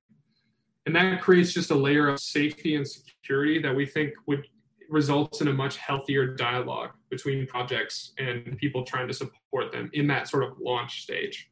And 0.86 0.94
that 0.96 1.22
creates 1.22 1.52
just 1.52 1.70
a 1.70 1.74
layer 1.74 2.08
of 2.08 2.20
safety 2.20 2.76
and 2.76 2.86
security 2.86 3.62
that 3.62 3.74
we 3.74 3.86
think 3.86 4.12
would 4.26 4.46
results 4.90 5.40
in 5.40 5.48
a 5.48 5.52
much 5.52 5.76
healthier 5.78 6.34
dialogue 6.34 6.90
between 7.10 7.46
projects 7.46 8.12
and 8.18 8.56
people 8.58 8.84
trying 8.84 9.08
to 9.08 9.14
support 9.14 9.72
them 9.72 9.88
in 9.94 10.06
that 10.08 10.28
sort 10.28 10.44
of 10.44 10.52
launch 10.60 11.02
stage. 11.02 11.50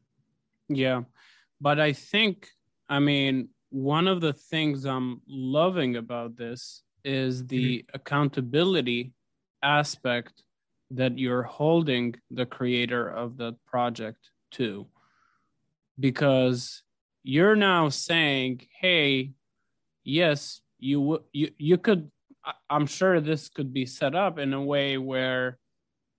Yeah. 0.69 1.01
But 1.59 1.79
I 1.79 1.93
think, 1.93 2.49
I 2.87 2.99
mean, 2.99 3.49
one 3.69 4.07
of 4.07 4.21
the 4.21 4.33
things 4.33 4.85
I'm 4.85 5.21
loving 5.27 5.95
about 5.95 6.37
this 6.37 6.82
is 7.03 7.45
the 7.47 7.79
mm-hmm. 7.79 7.95
accountability 7.95 9.13
aspect 9.61 10.43
that 10.91 11.17
you're 11.17 11.43
holding 11.43 12.15
the 12.29 12.45
creator 12.45 13.07
of 13.07 13.37
the 13.37 13.55
project 13.65 14.29
to. 14.51 14.87
Because 15.99 16.83
you're 17.23 17.55
now 17.55 17.89
saying, 17.89 18.61
hey, 18.79 19.31
yes, 20.03 20.61
you 20.79 21.23
you 21.31 21.49
you 21.57 21.77
could. 21.77 22.11
I'm 22.69 22.87
sure 22.87 23.21
this 23.21 23.47
could 23.47 23.73
be 23.73 23.85
set 23.85 24.15
up 24.15 24.37
in 24.37 24.53
a 24.53 24.61
way 24.61 24.97
where, 24.97 25.57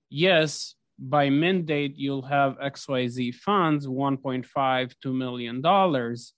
yes, 0.09 0.75
by 0.99 1.29
mint 1.29 1.67
date 1.67 1.97
you'll 1.99 2.23
have 2.23 2.59
XYZ 2.59 3.35
funds, 3.35 3.87
1.5 3.87 4.95
2 5.03 5.13
million 5.13 5.61
dollars. 5.61 6.33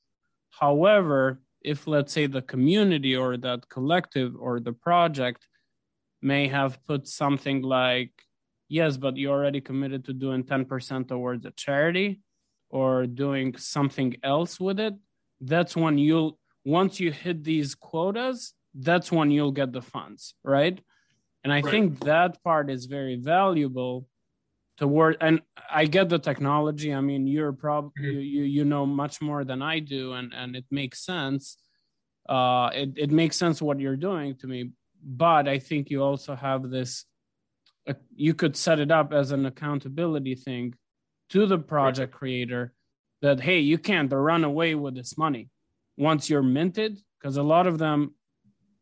However, 0.51 1.41
if 1.67 1.87
let's 1.87 2.13
say 2.13 2.27
the 2.27 2.43
community 2.43 3.17
or 3.17 3.37
that 3.37 3.69
collective 3.69 4.37
or 4.39 4.61
the 4.61 4.73
project 4.73 5.49
may 6.23 6.47
have 6.47 6.79
put 6.87 7.07
something 7.09 7.61
like 7.63 8.13
yes 8.69 8.97
but 8.97 9.17
you 9.17 9.31
already 9.31 9.61
committed 9.61 10.05
to 10.05 10.13
doing 10.13 10.45
10% 10.45 11.09
towards 11.09 11.45
a 11.45 11.51
charity 11.51 12.21
or 12.71 13.07
doing 13.07 13.57
something 13.57 14.17
else 14.23 14.59
with 14.61 14.79
it, 14.81 14.95
that's 15.41 15.77
when 15.77 15.99
you'll 15.99 16.39
once 16.65 16.99
you 16.99 17.13
hit 17.13 17.45
these 17.45 17.75
quotas, 17.75 18.55
that's 18.75 19.13
when 19.13 19.31
you'll 19.31 19.53
get 19.53 19.73
the 19.73 19.83
funds, 19.83 20.35
right? 20.43 20.81
And 21.45 21.53
I 21.53 21.61
right. 21.61 21.71
think 21.71 22.01
that 22.01 22.43
part 22.43 22.71
is 22.71 22.87
very 22.87 23.17
valuable 23.17 24.09
toward 24.77 25.17
and 25.21 25.41
I 25.71 25.87
get 25.87 26.09
the 26.09 26.19
technology. 26.19 26.93
I 26.93 27.01
mean, 27.01 27.27
you're 27.27 27.53
probably 27.53 27.91
mm-hmm. 28.03 28.21
you, 28.21 28.43
you 28.43 28.65
know 28.65 28.87
much 28.87 29.21
more 29.21 29.45
than 29.45 29.63
I 29.63 29.81
do 29.81 30.13
and 30.13 30.33
and 30.35 30.57
it 30.57 30.65
makes 30.71 31.05
sense. 31.05 31.57
Uh 32.29 32.71
it, 32.75 32.91
it 32.97 33.11
makes 33.11 33.37
sense 33.37 33.63
what 33.63 33.81
you're 33.81 33.97
doing 33.97 34.37
to 34.37 34.47
me, 34.47 34.71
but 35.03 35.49
I 35.49 35.59
think 35.59 35.91
you 35.91 36.03
also 36.03 36.35
have 36.35 36.71
this 36.71 37.05
uh, 37.89 37.95
you 38.15 38.35
could 38.35 38.57
set 38.57 38.81
it 38.81 38.91
up 38.91 39.13
as 39.13 39.31
an 39.31 39.47
accountability 39.47 40.35
thing 40.35 40.75
to 41.31 41.47
the 41.47 41.59
project 41.59 42.13
right. 42.13 42.19
creator 42.19 42.73
that 43.23 43.41
hey 43.41 43.61
you 43.61 43.79
can't 43.79 44.13
run 44.13 44.45
away 44.45 44.75
with 44.75 44.95
this 44.95 45.17
money 45.17 45.49
once 45.97 46.29
you're 46.29 46.43
minted 46.43 46.99
because 47.19 47.37
a 47.37 47.43
lot 47.43 47.67
of 47.67 47.79
them 47.79 48.15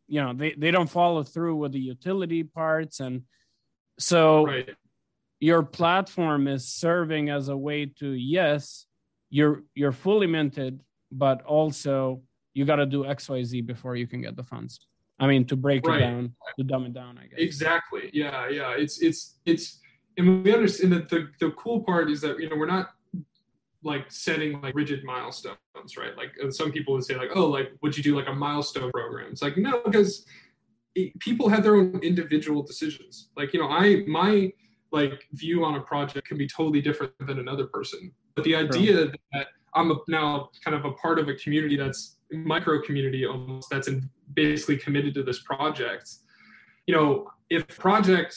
you 0.08 0.20
know 0.20 0.32
they, 0.32 0.52
they 0.56 0.70
don't 0.70 0.90
follow 0.90 1.22
through 1.22 1.56
with 1.56 1.72
the 1.72 1.80
utility 1.80 2.42
parts 2.42 3.00
and 3.00 3.22
so 3.98 4.46
right. 4.46 4.70
Your 5.44 5.62
platform 5.62 6.48
is 6.48 6.66
serving 6.66 7.28
as 7.28 7.50
a 7.50 7.56
way 7.56 7.84
to 7.84 8.12
yes 8.12 8.86
you're 9.28 9.62
you're 9.74 9.92
fully 9.92 10.26
minted 10.26 10.80
but 11.12 11.42
also 11.42 12.22
you 12.54 12.64
got 12.64 12.76
to 12.76 12.86
do 12.86 13.04
xyz 13.04 13.66
before 13.66 13.94
you 13.94 14.06
can 14.06 14.22
get 14.22 14.36
the 14.36 14.42
funds. 14.42 14.80
I 15.20 15.26
mean 15.26 15.44
to 15.48 15.56
break 15.56 15.86
right. 15.86 15.98
it 15.98 16.00
down 16.00 16.34
to 16.58 16.64
dumb 16.64 16.86
it 16.86 16.94
down 16.94 17.18
i 17.18 17.26
guess. 17.26 17.38
Exactly. 17.38 18.08
Yeah 18.14 18.48
yeah. 18.48 18.70
It's 18.82 19.02
it's 19.02 19.20
it's 19.44 19.80
and 20.16 20.44
we 20.44 20.54
understand 20.54 20.90
that 20.94 21.10
the, 21.10 21.28
the 21.40 21.50
cool 21.62 21.80
part 21.82 22.10
is 22.10 22.22
that 22.22 22.40
you 22.40 22.48
know 22.48 22.56
we're 22.56 22.74
not 22.78 22.86
like 23.82 24.10
setting 24.10 24.62
like 24.62 24.74
rigid 24.74 25.04
milestones 25.04 25.92
right? 25.98 26.16
Like 26.16 26.32
uh, 26.42 26.50
some 26.50 26.72
people 26.72 26.94
would 26.94 27.04
say 27.04 27.16
like 27.16 27.32
oh 27.34 27.48
like 27.56 27.68
would 27.82 27.94
you 27.98 28.02
do 28.02 28.16
like 28.16 28.28
a 28.28 28.34
milestone 28.46 28.90
program? 28.92 29.32
It's 29.32 29.42
like 29.42 29.58
no 29.58 29.82
because 29.84 30.24
people 31.18 31.50
have 31.50 31.62
their 31.64 31.76
own 31.76 32.00
individual 32.02 32.62
decisions. 32.62 33.28
Like 33.36 33.52
you 33.52 33.60
know 33.60 33.68
i 33.68 34.04
my 34.06 34.50
like 34.94 35.28
view 35.32 35.64
on 35.64 35.74
a 35.74 35.80
project 35.80 36.26
can 36.28 36.38
be 36.38 36.46
totally 36.46 36.80
different 36.80 37.12
than 37.18 37.38
another 37.38 37.66
person. 37.66 38.12
But 38.34 38.44
the 38.44 38.54
idea 38.54 39.12
that 39.32 39.48
i'm 39.74 39.90
a, 39.90 39.96
now 40.08 40.48
kind 40.64 40.76
of 40.76 40.84
a 40.84 40.92
part 40.92 41.18
of 41.18 41.28
a 41.28 41.34
community 41.34 41.76
that's 41.76 42.16
micro 42.32 42.80
community 42.80 43.26
almost 43.26 43.68
that's 43.70 43.88
in, 43.88 44.08
basically 44.34 44.76
committed 44.76 45.14
to 45.14 45.22
this 45.22 45.40
project 45.42 46.10
you 46.86 46.94
know 46.94 47.28
if 47.50 47.66
project 47.78 48.36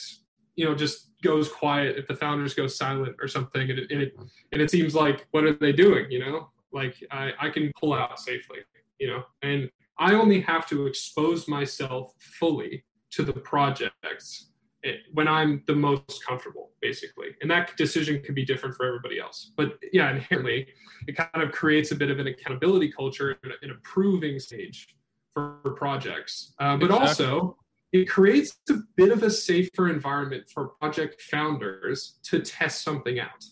you 0.56 0.64
know 0.64 0.74
just 0.74 1.10
goes 1.22 1.48
quiet 1.48 1.96
if 1.96 2.06
the 2.06 2.14
founders 2.14 2.54
go 2.54 2.66
silent 2.66 3.16
or 3.20 3.26
something 3.26 3.70
and 3.70 3.78
it, 3.78 3.90
and 3.90 4.02
it, 4.02 4.14
and 4.52 4.62
it 4.62 4.70
seems 4.70 4.94
like 4.94 5.26
what 5.30 5.44
are 5.44 5.52
they 5.54 5.72
doing 5.72 6.06
you 6.10 6.20
know? 6.20 6.50
Like 6.70 6.94
I, 7.10 7.32
I 7.40 7.50
can 7.50 7.72
pull 7.80 7.94
out 7.94 8.18
safely 8.20 8.58
you 8.98 9.08
know? 9.08 9.22
And 9.42 9.70
i 9.98 10.14
only 10.14 10.40
have 10.40 10.68
to 10.68 10.86
expose 10.86 11.48
myself 11.48 12.12
fully 12.18 12.84
to 13.10 13.22
the 13.22 13.32
projects 13.32 14.50
eh, 14.84 14.92
when 15.12 15.28
i'm 15.28 15.62
the 15.66 15.74
most 15.74 16.24
comfortable 16.26 16.70
basically 16.80 17.28
and 17.40 17.50
that 17.50 17.76
decision 17.76 18.22
can 18.22 18.34
be 18.34 18.44
different 18.44 18.74
for 18.74 18.86
everybody 18.86 19.18
else 19.18 19.52
but 19.56 19.78
yeah 19.92 20.10
inherently 20.10 20.66
it 21.06 21.16
kind 21.16 21.42
of 21.42 21.52
creates 21.52 21.90
a 21.90 21.94
bit 21.94 22.10
of 22.10 22.18
an 22.18 22.26
accountability 22.26 22.90
culture 22.90 23.36
and 23.42 23.52
an 23.62 23.70
approving 23.70 24.38
stage 24.38 24.94
for, 25.34 25.58
for 25.62 25.72
projects 25.72 26.54
uh, 26.60 26.76
but 26.76 26.86
exactly. 26.86 27.26
also 27.26 27.56
it 27.92 28.08
creates 28.08 28.56
a 28.70 28.74
bit 28.96 29.10
of 29.10 29.22
a 29.22 29.30
safer 29.30 29.88
environment 29.88 30.44
for 30.52 30.68
project 30.80 31.22
founders 31.22 32.18
to 32.24 32.40
test 32.40 32.82
something 32.82 33.18
out. 33.18 33.44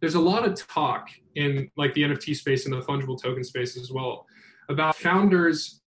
There's 0.00 0.14
a 0.14 0.20
lot 0.20 0.46
of 0.46 0.54
talk 0.66 1.08
in 1.34 1.70
like 1.76 1.92
the 1.92 2.02
NFT 2.02 2.34
space 2.36 2.64
and 2.64 2.72
the 2.72 2.80
fungible 2.80 3.20
token 3.20 3.44
space 3.44 3.76
as 3.76 3.90
well 3.90 4.26
about 4.70 4.96
founders. 4.96 5.82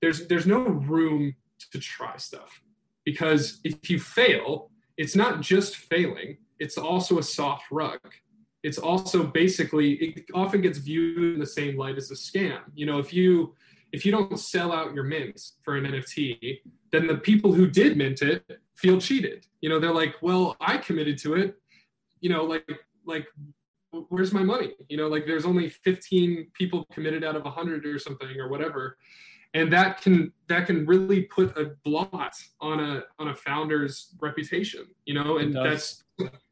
There's 0.00 0.26
there's 0.26 0.46
no 0.46 0.62
room 0.62 1.34
to 1.72 1.78
try 1.78 2.16
stuff 2.16 2.62
because 3.10 3.58
if 3.64 3.88
you 3.88 3.98
fail, 3.98 4.70
it's 4.98 5.16
not 5.16 5.40
just 5.40 5.76
failing; 5.76 6.36
it's 6.58 6.76
also 6.76 7.18
a 7.18 7.22
soft 7.22 7.64
rug. 7.70 8.00
it's 8.62 8.76
also 8.76 9.18
basically 9.24 9.88
it 10.06 10.24
often 10.34 10.60
gets 10.60 10.76
viewed 10.76 11.34
in 11.34 11.40
the 11.40 11.52
same 11.60 11.74
light 11.82 11.96
as 11.96 12.10
a 12.10 12.18
scam. 12.26 12.60
You 12.74 12.84
know, 12.84 12.98
if 12.98 13.10
you 13.18 13.54
if 13.92 14.04
you 14.04 14.12
don't 14.12 14.38
sell 14.38 14.70
out 14.78 14.92
your 14.96 15.04
mints 15.04 15.42
for 15.64 15.72
an 15.78 15.84
NFT, 15.92 16.58
then 16.92 17.06
the 17.06 17.16
people 17.16 17.50
who 17.56 17.66
did 17.80 17.96
mint 17.96 18.20
it 18.20 18.42
feel 18.74 19.00
cheated. 19.00 19.46
You 19.62 19.70
know, 19.70 19.78
they're 19.80 20.00
like, 20.02 20.16
well, 20.20 20.44
I 20.60 20.76
committed 20.76 21.16
to 21.24 21.30
it. 21.42 21.56
You 22.20 22.28
know, 22.28 22.44
like 22.44 22.68
like 23.06 23.26
where's 24.10 24.34
my 24.34 24.42
money? 24.42 24.72
You 24.90 24.98
know, 24.98 25.08
like 25.08 25.24
there's 25.24 25.46
only 25.46 25.70
15 25.70 26.48
people 26.52 26.86
committed 26.92 27.24
out 27.24 27.36
of 27.36 27.44
100 27.44 27.86
or 27.86 27.98
something 27.98 28.38
or 28.38 28.48
whatever. 28.48 28.98
And 29.54 29.72
that 29.72 30.02
can 30.02 30.32
that 30.48 30.66
can 30.66 30.84
really 30.86 31.22
put 31.22 31.56
a 31.56 31.72
blot 31.84 32.34
on 32.60 32.80
a 32.80 33.02
on 33.18 33.28
a 33.28 33.34
founder's 33.34 34.14
reputation, 34.20 34.86
you 35.06 35.14
know, 35.14 35.38
and 35.38 35.54
that's 35.54 36.04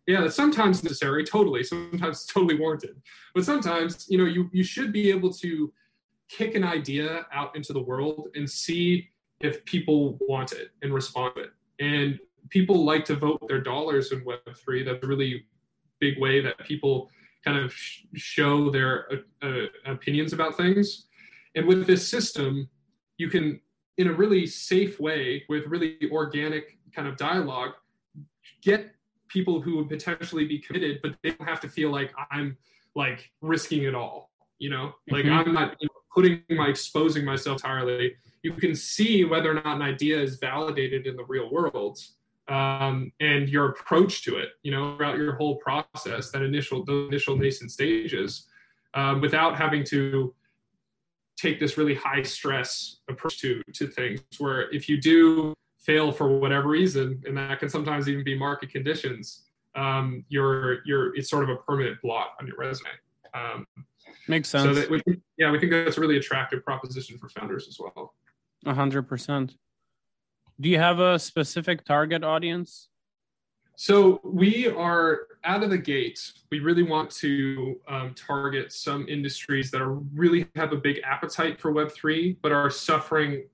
yeah, 0.06 0.20
that's 0.20 0.36
sometimes 0.36 0.82
necessary, 0.82 1.24
totally. 1.24 1.62
Sometimes 1.64 2.24
totally 2.34 2.58
warranted. 2.58 2.96
But 3.34 3.44
sometimes, 3.44 4.06
you 4.08 4.18
know, 4.18 4.24
you 4.24 4.48
you 4.52 4.64
should 4.64 4.92
be 4.92 5.10
able 5.10 5.32
to 5.34 5.72
kick 6.28 6.54
an 6.54 6.64
idea 6.64 7.26
out 7.32 7.54
into 7.54 7.72
the 7.72 7.82
world 7.82 8.28
and 8.34 8.48
see 8.48 9.08
if 9.40 9.64
people 9.64 10.16
want 10.20 10.52
it 10.52 10.70
and 10.82 10.92
respond 10.94 11.34
to 11.36 11.42
it. 11.42 11.50
And 11.78 12.18
people 12.50 12.84
like 12.84 13.04
to 13.06 13.16
vote 13.16 13.46
their 13.48 13.60
dollars 13.60 14.12
in 14.12 14.24
Web3. 14.24 14.84
That's 14.84 15.04
a 15.04 15.06
really 15.06 15.46
big 16.00 16.18
way 16.20 16.40
that 16.40 16.58
people 16.60 17.10
kind 17.44 17.58
of 17.58 17.72
sh- 17.72 18.02
show 18.14 18.70
their 18.70 19.08
uh, 19.42 19.46
uh, 19.46 19.66
opinions 19.86 20.32
about 20.32 20.56
things. 20.56 21.06
And 21.54 21.66
with 21.66 21.86
this 21.86 22.06
system, 22.06 22.68
you 23.18 23.28
can, 23.28 23.60
in 23.98 24.08
a 24.08 24.12
really 24.12 24.46
safe 24.46 25.00
way, 25.00 25.44
with 25.48 25.66
really 25.66 25.98
organic 26.10 26.78
kind 26.94 27.08
of 27.08 27.16
dialogue, 27.16 27.72
get 28.62 28.94
people 29.28 29.60
who 29.60 29.76
would 29.76 29.88
potentially 29.88 30.46
be 30.46 30.58
committed, 30.58 31.00
but 31.02 31.16
they 31.22 31.30
don't 31.30 31.48
have 31.48 31.60
to 31.60 31.68
feel 31.68 31.90
like 31.90 32.12
I'm 32.30 32.56
like 32.94 33.30
risking 33.40 33.84
it 33.84 33.94
all. 33.94 34.30
You 34.58 34.70
know, 34.70 34.94
like 35.10 35.26
mm-hmm. 35.26 35.48
I'm 35.48 35.52
not 35.52 35.76
you 35.80 35.88
know, 35.88 36.00
putting 36.14 36.42
my 36.56 36.68
exposing 36.68 37.24
myself 37.24 37.56
entirely. 37.56 38.14
You 38.42 38.54
can 38.54 38.74
see 38.74 39.24
whether 39.24 39.50
or 39.50 39.54
not 39.54 39.76
an 39.76 39.82
idea 39.82 40.18
is 40.18 40.38
validated 40.38 41.06
in 41.06 41.16
the 41.16 41.24
real 41.24 41.50
world 41.50 41.98
um, 42.48 43.12
and 43.20 43.48
your 43.48 43.70
approach 43.70 44.22
to 44.24 44.36
it, 44.36 44.50
you 44.62 44.70
know, 44.70 44.96
throughout 44.96 45.16
your 45.16 45.34
whole 45.34 45.56
process, 45.56 46.30
that 46.30 46.42
initial, 46.42 46.84
the 46.84 47.06
initial 47.08 47.36
nascent 47.36 47.70
stages, 47.72 48.46
um, 48.94 49.20
without 49.20 49.56
having 49.56 49.84
to 49.84 50.34
take 51.36 51.60
this 51.60 51.76
really 51.76 51.94
high 51.94 52.22
stress 52.22 52.98
approach 53.08 53.38
to 53.40 53.62
to 53.74 53.86
things. 53.86 54.20
Where 54.38 54.70
if 54.72 54.88
you 54.88 55.00
do 55.00 55.54
fail 55.78 56.10
for 56.12 56.38
whatever 56.38 56.68
reason, 56.68 57.22
and 57.26 57.36
that 57.36 57.60
can 57.60 57.68
sometimes 57.68 58.08
even 58.08 58.24
be 58.24 58.36
market 58.36 58.70
conditions, 58.70 59.44
um, 59.74 60.24
you're 60.28 60.84
you're 60.84 61.14
it's 61.16 61.30
sort 61.30 61.44
of 61.44 61.50
a 61.50 61.56
permanent 61.56 62.00
blot 62.02 62.28
on 62.40 62.46
your 62.46 62.56
resume. 62.56 62.90
Um, 63.34 63.66
Makes 64.28 64.48
sense. 64.48 64.64
So 64.64 64.74
that 64.74 64.90
we, 64.90 65.02
yeah, 65.38 65.50
we 65.50 65.58
think 65.58 65.70
that's 65.70 65.98
a 65.98 66.00
really 66.00 66.16
attractive 66.16 66.64
proposition 66.64 67.18
for 67.18 67.28
founders 67.28 67.68
as 67.68 67.78
well. 67.78 68.14
Hundred 68.66 69.02
percent. 69.02 69.56
Do 70.60 70.68
you 70.68 70.78
have 70.78 70.98
a 70.98 71.18
specific 71.18 71.84
target 71.84 72.24
audience? 72.24 72.88
So 73.76 74.20
we 74.24 74.68
are 74.68 75.28
out 75.46 75.62
of 75.62 75.70
the 75.70 75.78
gate. 75.78 76.32
We 76.50 76.58
really 76.58 76.82
want 76.82 77.10
to 77.12 77.76
um, 77.88 78.14
target 78.14 78.72
some 78.72 79.08
industries 79.08 79.70
that 79.70 79.80
are 79.80 79.94
really 79.94 80.48
have 80.56 80.72
a 80.72 80.76
big 80.76 81.00
appetite 81.04 81.60
for 81.60 81.72
Web 81.72 81.92
three, 81.92 82.36
but 82.42 82.52
are 82.52 82.68
suffering 82.68 83.46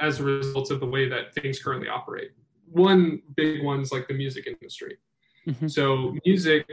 as 0.00 0.18
a 0.18 0.24
result 0.24 0.70
of 0.70 0.80
the 0.80 0.86
way 0.86 1.08
that 1.08 1.34
things 1.34 1.62
currently 1.62 1.88
operate. 1.88 2.32
One 2.70 3.22
big 3.36 3.62
one's 3.62 3.92
like 3.92 4.08
the 4.08 4.14
music 4.14 4.46
industry. 4.46 4.96
Mm-hmm. 5.46 5.68
So 5.68 6.16
music 6.24 6.66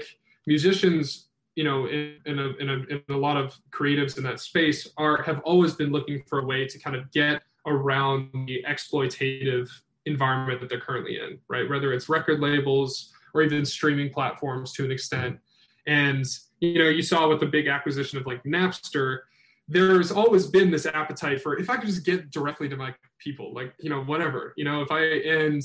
musicians, 0.47 1.27
you 1.55 1.63
know, 1.63 1.87
in, 1.87 2.15
in, 2.25 2.39
a, 2.39 2.47
in, 2.61 2.69
a, 2.69 2.73
in 2.73 3.03
a 3.09 3.17
lot 3.17 3.37
of 3.37 3.55
creatives 3.71 4.17
in 4.17 4.23
that 4.23 4.39
space 4.39 4.87
are 4.97 5.21
have 5.23 5.39
always 5.41 5.75
been 5.75 5.91
looking 5.91 6.23
for 6.27 6.39
a 6.39 6.45
way 6.45 6.65
to 6.65 6.79
kind 6.79 6.95
of 6.95 7.11
get 7.11 7.41
around 7.67 8.29
the 8.47 8.63
exploitative 8.67 9.69
environment 10.05 10.61
that 10.61 10.69
they're 10.69 10.79
currently 10.79 11.19
in, 11.19 11.37
right? 11.49 11.69
Whether 11.69 11.93
it's 11.93 12.07
record 12.07 12.39
labels 12.39 13.13
or 13.33 13.41
even 13.41 13.65
streaming 13.65 14.11
platforms 14.11 14.73
to 14.73 14.85
an 14.85 14.91
extent. 14.91 15.39
And 15.87 16.25
you 16.59 16.79
know, 16.79 16.89
you 16.89 17.01
saw 17.01 17.27
with 17.29 17.39
the 17.39 17.45
big 17.45 17.67
acquisition 17.67 18.17
of 18.17 18.25
like 18.25 18.43
Napster, 18.43 19.19
there's 19.67 20.11
always 20.11 20.47
been 20.47 20.71
this 20.71 20.85
appetite 20.85 21.41
for 21.41 21.57
if 21.57 21.69
I 21.69 21.77
could 21.77 21.87
just 21.87 22.05
get 22.05 22.31
directly 22.31 22.67
to 22.69 22.75
my 22.75 22.93
people, 23.19 23.53
like 23.53 23.73
you 23.79 23.89
know, 23.89 24.03
whatever, 24.03 24.53
you 24.57 24.65
know, 24.65 24.81
if 24.81 24.91
I 24.91 25.01
and 25.01 25.61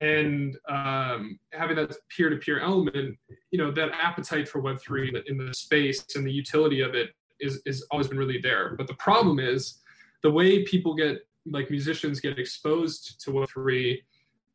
and 0.00 0.58
um, 0.68 1.38
having 1.52 1.76
that 1.76 1.94
peer-to-peer 2.08 2.58
element, 2.58 3.16
you 3.52 3.58
know, 3.58 3.70
that 3.70 3.92
appetite 3.92 4.48
for 4.48 4.60
Web 4.60 4.80
three 4.80 5.14
in 5.26 5.38
the 5.38 5.54
space 5.54 6.04
and 6.16 6.26
the 6.26 6.32
utility 6.32 6.80
of 6.80 6.94
it 6.94 7.10
is 7.40 7.60
is 7.66 7.86
always 7.90 8.08
been 8.08 8.18
really 8.18 8.40
there. 8.40 8.74
But 8.76 8.86
the 8.86 8.94
problem 8.94 9.38
is 9.38 9.80
the 10.22 10.30
way 10.30 10.64
people 10.64 10.94
get 10.94 11.18
like 11.46 11.70
musicians 11.70 12.20
get 12.20 12.38
exposed 12.38 13.20
to 13.24 13.30
Web3 13.30 13.98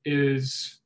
is 0.06 0.80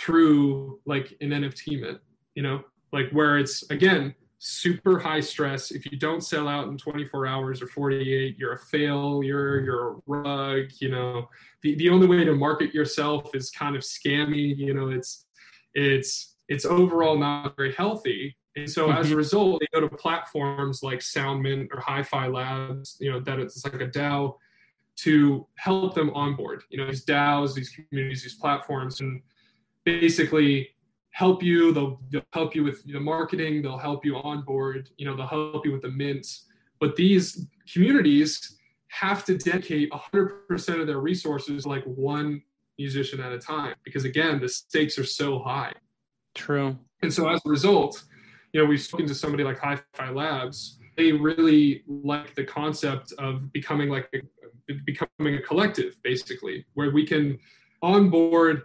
through 0.00 0.80
like 0.86 1.16
an 1.20 1.30
NFT 1.30 1.80
mint, 1.80 2.00
you 2.34 2.42
know, 2.42 2.62
like 2.92 3.10
where 3.10 3.38
it's 3.38 3.68
again 3.70 4.14
super 4.38 4.98
high 4.98 5.20
stress. 5.20 5.70
If 5.70 5.84
you 5.84 5.98
don't 5.98 6.22
sell 6.22 6.48
out 6.48 6.68
in 6.68 6.78
24 6.78 7.26
hours 7.26 7.60
or 7.60 7.66
48, 7.66 8.38
you're 8.38 8.54
a 8.54 8.58
failure, 8.58 9.60
you're 9.60 9.92
a 9.92 9.96
rug, 10.06 10.70
you 10.78 10.88
know. 10.88 11.28
The, 11.62 11.74
the 11.74 11.90
only 11.90 12.06
way 12.06 12.24
to 12.24 12.34
market 12.34 12.74
yourself 12.74 13.34
is 13.34 13.50
kind 13.50 13.76
of 13.76 13.82
scammy, 13.82 14.56
you 14.56 14.72
know, 14.74 14.88
it's 14.90 15.26
it's 15.74 16.34
it's 16.48 16.64
overall 16.64 17.18
not 17.18 17.54
very 17.56 17.72
healthy. 17.74 18.36
And 18.56 18.68
so 18.68 18.88
mm-hmm. 18.88 18.98
as 18.98 19.06
a 19.06 19.08
mm-hmm. 19.10 19.18
result, 19.18 19.60
they 19.60 19.78
go 19.78 19.86
to 19.86 19.94
platforms 19.94 20.82
like 20.82 21.00
SoundMint 21.00 21.68
or 21.72 21.80
Hi-Fi 21.80 22.26
Labs, 22.26 22.96
you 22.98 23.12
know, 23.12 23.20
that 23.20 23.38
it's 23.38 23.64
like 23.64 23.80
a 23.80 23.86
DAO 23.86 24.36
to 24.96 25.46
help 25.54 25.94
them 25.94 26.10
onboard, 26.10 26.64
you 26.68 26.78
know, 26.78 26.86
these 26.86 27.04
DAOs, 27.04 27.54
these 27.54 27.70
communities, 27.70 28.22
these 28.22 28.34
platforms, 28.34 29.00
and 29.00 29.22
basically 29.98 30.70
help 31.12 31.42
you. 31.42 31.72
They'll, 31.72 32.00
they'll 32.10 32.22
help 32.32 32.54
you 32.54 32.64
with 32.64 32.84
the 32.84 33.00
marketing. 33.00 33.62
They'll 33.62 33.78
help 33.78 34.04
you 34.04 34.16
onboard. 34.16 34.90
You 34.96 35.06
know, 35.06 35.16
they'll 35.16 35.26
help 35.26 35.66
you 35.66 35.72
with 35.72 35.82
the 35.82 35.90
mints. 35.90 36.46
But 36.78 36.96
these 36.96 37.46
communities 37.72 38.56
have 38.88 39.24
to 39.24 39.36
dedicate 39.36 39.90
100% 39.90 40.80
of 40.80 40.86
their 40.86 40.98
resources 40.98 41.66
like 41.66 41.84
one 41.84 42.42
musician 42.78 43.20
at 43.20 43.32
a 43.32 43.38
time 43.38 43.74
because 43.84 44.04
again, 44.04 44.40
the 44.40 44.48
stakes 44.48 44.98
are 44.98 45.04
so 45.04 45.38
high. 45.38 45.72
True. 46.34 46.78
And 47.02 47.12
so 47.12 47.28
as 47.28 47.40
a 47.44 47.48
result, 47.48 48.02
you 48.52 48.60
know, 48.60 48.66
we've 48.66 48.80
spoken 48.80 49.06
to 49.06 49.14
somebody 49.14 49.44
like 49.44 49.58
Hi-Fi 49.58 50.10
Labs. 50.10 50.78
They 50.96 51.12
really 51.12 51.84
like 51.86 52.34
the 52.34 52.44
concept 52.44 53.12
of 53.18 53.52
becoming 53.52 53.88
like 53.88 54.08
a, 54.14 54.72
becoming 54.84 55.34
a 55.34 55.42
collective, 55.42 55.96
basically, 56.02 56.64
where 56.74 56.90
we 56.90 57.06
can 57.06 57.38
onboard. 57.82 58.62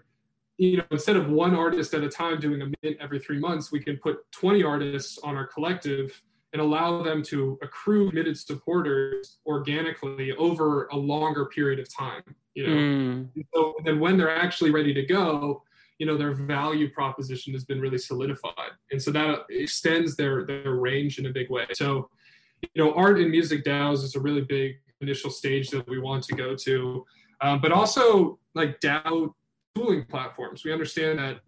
You 0.58 0.78
know, 0.78 0.84
instead 0.92 1.18
of 1.18 1.30
one 1.30 1.54
artist 1.54 1.94
at 1.94 2.04
a 2.04 2.10
time 2.10 2.40
doing 2.40 2.62
a 2.62 2.66
mint 2.82 2.98
every 3.02 3.20
three 3.20 3.40
months, 3.40 3.72
we 3.72 3.80
can 3.82 3.98
put 3.98 4.20
20 4.32 4.64
artists 4.64 5.18
on 5.24 5.36
our 5.36 5.46
collective 5.48 6.22
and 6.54 6.62
allow 6.62 7.04
them 7.04 7.22
to 7.22 7.60
accrue 7.62 8.10
committed 8.10 8.38
supporters 8.38 9.40
organically 9.46 10.32
over 10.34 10.88
a 10.88 10.96
longer 10.96 11.48
period 11.48 11.80
of 11.80 11.94
time. 11.94 12.24
You 12.54 12.68
know, 12.68 12.74
mm. 12.74 13.46
so 13.54 13.74
then 13.84 14.00
when 14.00 14.18
they're 14.18 14.34
actually 14.34 14.72
ready 14.72 14.94
to 14.94 15.06
go, 15.06 15.64
you 15.98 16.06
know 16.06 16.18
their 16.18 16.34
value 16.34 16.90
proposition 16.90 17.54
has 17.54 17.64
been 17.64 17.80
really 17.80 17.98
solidified 17.98 18.72
and 18.92 19.02
so 19.02 19.12
that 19.12 19.46
extends 19.50 20.16
their 20.16 20.46
their 20.46 20.74
range 20.76 21.20
in 21.20 21.26
a 21.26 21.30
big 21.30 21.50
way 21.50 21.66
so 21.74 22.10
you 22.62 22.84
know 22.84 22.94
art 22.94 23.20
and 23.20 23.32
music 23.32 23.64
daos 23.64 24.04
is 24.04 24.16
a 24.16 24.20
really 24.20 24.42
big 24.42 24.76
initial 25.02 25.30
stage 25.30 25.70
that 25.70 25.88
we 25.88 26.00
want 26.00 26.24
to 26.24 26.36
go 26.36 26.56
to 26.56 27.06
um, 27.42 27.62
but 27.62 27.72
also 27.72 28.38
like 28.56 28.80
dao 28.82 29.34
tooling 29.76 30.06
platforms 30.06 30.64
we 30.64 30.72
understand 30.72 31.20
that 31.20 31.40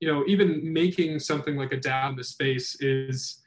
you 0.00 0.10
know 0.10 0.24
even 0.26 0.60
making 0.72 1.18
something 1.18 1.56
like 1.56 1.72
a 1.72 1.76
dao 1.76 2.10
in 2.10 2.16
the 2.16 2.24
space 2.24 2.80
is 2.80 3.42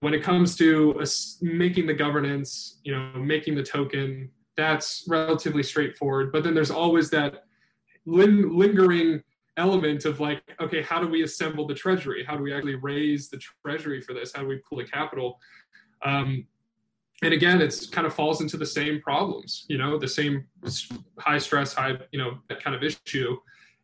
when 0.00 0.14
it 0.14 0.22
comes 0.22 0.56
to 0.56 0.94
a, 1.00 1.06
making 1.44 1.86
the 1.86 1.94
governance 1.94 2.80
you 2.84 2.92
know 2.92 3.12
making 3.18 3.54
the 3.54 3.62
token 3.62 4.28
that's 4.56 5.04
relatively 5.08 5.62
straightforward 5.62 6.32
but 6.32 6.42
then 6.42 6.54
there's 6.54 6.70
always 6.70 7.10
that 7.10 7.44
lingering 8.06 9.22
element 9.56 10.04
of 10.04 10.20
like, 10.20 10.42
okay, 10.60 10.82
how 10.82 11.00
do 11.00 11.08
we 11.08 11.22
assemble 11.22 11.66
the 11.66 11.74
treasury? 11.74 12.24
How 12.24 12.36
do 12.36 12.42
we 12.42 12.52
actually 12.52 12.76
raise 12.76 13.28
the 13.28 13.40
treasury 13.64 14.00
for 14.00 14.12
this? 14.12 14.32
How 14.34 14.42
do 14.42 14.48
we 14.48 14.60
pull 14.68 14.78
the 14.78 14.84
capital? 14.84 15.38
Um, 16.02 16.46
and 17.22 17.32
again, 17.32 17.62
it's 17.62 17.86
kind 17.86 18.06
of 18.06 18.14
falls 18.14 18.40
into 18.40 18.56
the 18.56 18.66
same 18.66 19.00
problems, 19.00 19.64
you 19.68 19.78
know, 19.78 19.98
the 19.98 20.08
same 20.08 20.46
high 21.18 21.38
stress, 21.38 21.72
high, 21.72 21.94
you 22.12 22.18
know, 22.18 22.38
that 22.48 22.62
kind 22.62 22.76
of 22.76 22.82
issue. 22.82 23.36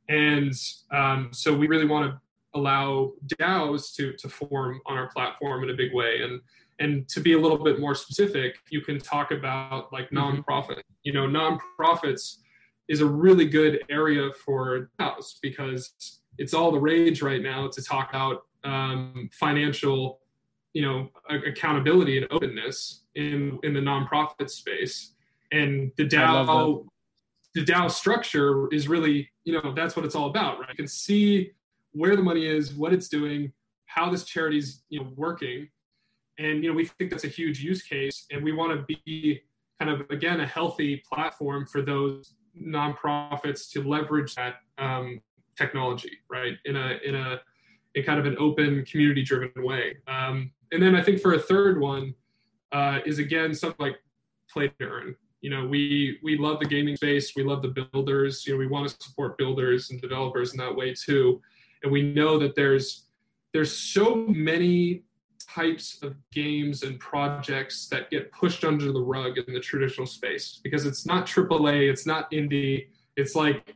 And 0.08 0.52
um, 0.90 1.30
so 1.32 1.54
we 1.54 1.66
really 1.66 1.86
want 1.86 2.10
to 2.10 2.20
allow 2.54 3.12
DAOs 3.38 3.94
to 3.94 4.12
to 4.14 4.28
form 4.28 4.80
on 4.86 4.98
our 4.98 5.08
platform 5.08 5.64
in 5.64 5.70
a 5.70 5.74
big 5.74 5.94
way. 5.94 6.22
And 6.22 6.40
and 6.78 7.08
to 7.08 7.20
be 7.20 7.32
a 7.32 7.38
little 7.38 7.62
bit 7.62 7.80
more 7.80 7.94
specific, 7.94 8.56
you 8.70 8.80
can 8.80 8.98
talk 8.98 9.30
about 9.30 9.92
like 9.92 10.10
mm-hmm. 10.10 10.40
nonprofit. 10.40 10.82
You 11.02 11.12
know, 11.12 11.26
nonprofits 11.26 12.38
is 12.88 13.00
a 13.00 13.06
really 13.06 13.46
good 13.46 13.82
area 13.88 14.30
for 14.44 14.90
DAOs 15.00 15.36
because 15.40 16.20
it's 16.38 16.52
all 16.52 16.72
the 16.72 16.80
rage 16.80 17.22
right 17.22 17.42
now 17.42 17.68
to 17.68 17.82
talk 17.82 18.10
about 18.10 18.42
um, 18.64 19.30
financial, 19.32 20.20
you 20.72 20.82
know, 20.82 21.08
accountability 21.28 22.18
and 22.18 22.26
openness 22.30 23.02
in 23.14 23.58
in 23.62 23.74
the 23.74 23.80
nonprofit 23.80 24.50
space. 24.50 25.14
And 25.52 25.92
the 25.98 26.06
DAO, 26.08 26.86
the 27.54 27.62
DAO 27.62 27.90
structure 27.90 28.72
is 28.72 28.88
really, 28.88 29.28
you 29.44 29.52
know, 29.52 29.74
that's 29.74 29.96
what 29.96 30.06
it's 30.06 30.14
all 30.14 30.30
about, 30.30 30.58
right? 30.60 30.70
You 30.70 30.76
can 30.76 30.88
see 30.88 31.50
where 31.92 32.16
the 32.16 32.22
money 32.22 32.46
is, 32.46 32.72
what 32.72 32.94
it's 32.94 33.08
doing, 33.08 33.52
how 33.84 34.10
this 34.10 34.24
charity's, 34.24 34.82
you 34.88 35.00
know, 35.00 35.10
working, 35.14 35.68
and 36.38 36.64
you 36.64 36.70
know, 36.70 36.76
we 36.76 36.86
think 36.86 37.10
that's 37.10 37.24
a 37.24 37.28
huge 37.28 37.60
use 37.60 37.82
case, 37.82 38.26
and 38.30 38.42
we 38.42 38.52
want 38.52 38.72
to 38.72 38.96
be 39.04 39.42
kind 39.78 39.90
of 39.90 40.08
again 40.10 40.40
a 40.40 40.46
healthy 40.46 41.02
platform 41.10 41.66
for 41.66 41.82
those 41.82 42.34
nonprofits 42.60 43.70
to 43.70 43.82
leverage 43.82 44.34
that 44.34 44.56
um, 44.78 45.20
technology, 45.56 46.12
right? 46.30 46.54
In 46.64 46.76
a 46.76 46.98
in 47.04 47.14
a 47.14 47.40
in 47.94 48.04
kind 48.04 48.18
of 48.18 48.26
an 48.26 48.36
open, 48.38 48.84
community-driven 48.84 49.62
way. 49.62 49.96
Um, 50.06 50.50
and 50.72 50.82
then 50.82 50.94
I 50.94 51.02
think 51.02 51.20
for 51.20 51.34
a 51.34 51.38
third 51.38 51.80
one 51.80 52.14
uh, 52.72 53.00
is 53.04 53.18
again 53.18 53.54
something 53.54 53.84
like 53.84 53.98
play 54.50 54.68
to 54.68 54.84
earn. 54.84 55.14
You 55.40 55.50
know, 55.50 55.66
we 55.66 56.18
we 56.22 56.38
love 56.38 56.60
the 56.60 56.66
gaming 56.66 56.96
space. 56.96 57.34
We 57.36 57.42
love 57.42 57.62
the 57.62 57.86
builders. 57.92 58.46
You 58.46 58.54
know, 58.54 58.58
we 58.58 58.66
want 58.66 58.88
to 58.88 58.96
support 59.02 59.36
builders 59.36 59.90
and 59.90 60.00
developers 60.00 60.52
in 60.52 60.58
that 60.58 60.74
way 60.74 60.94
too. 60.94 61.40
And 61.82 61.92
we 61.92 62.02
know 62.02 62.38
that 62.38 62.54
there's 62.54 63.06
there's 63.52 63.76
so 63.76 64.26
many 64.28 65.02
types 65.46 66.02
of 66.02 66.14
games 66.30 66.82
and 66.82 66.98
projects 66.98 67.88
that 67.88 68.08
get 68.10 68.32
pushed 68.32 68.64
under 68.64 68.92
the 68.92 69.00
rug 69.00 69.36
in 69.36 69.52
the 69.52 69.60
traditional 69.60 70.06
space 70.06 70.60
because 70.62 70.86
it's 70.86 71.04
not 71.04 71.26
AAA, 71.26 71.90
it's 71.90 72.06
not 72.06 72.30
indie, 72.30 72.86
it's 73.16 73.34
like 73.34 73.74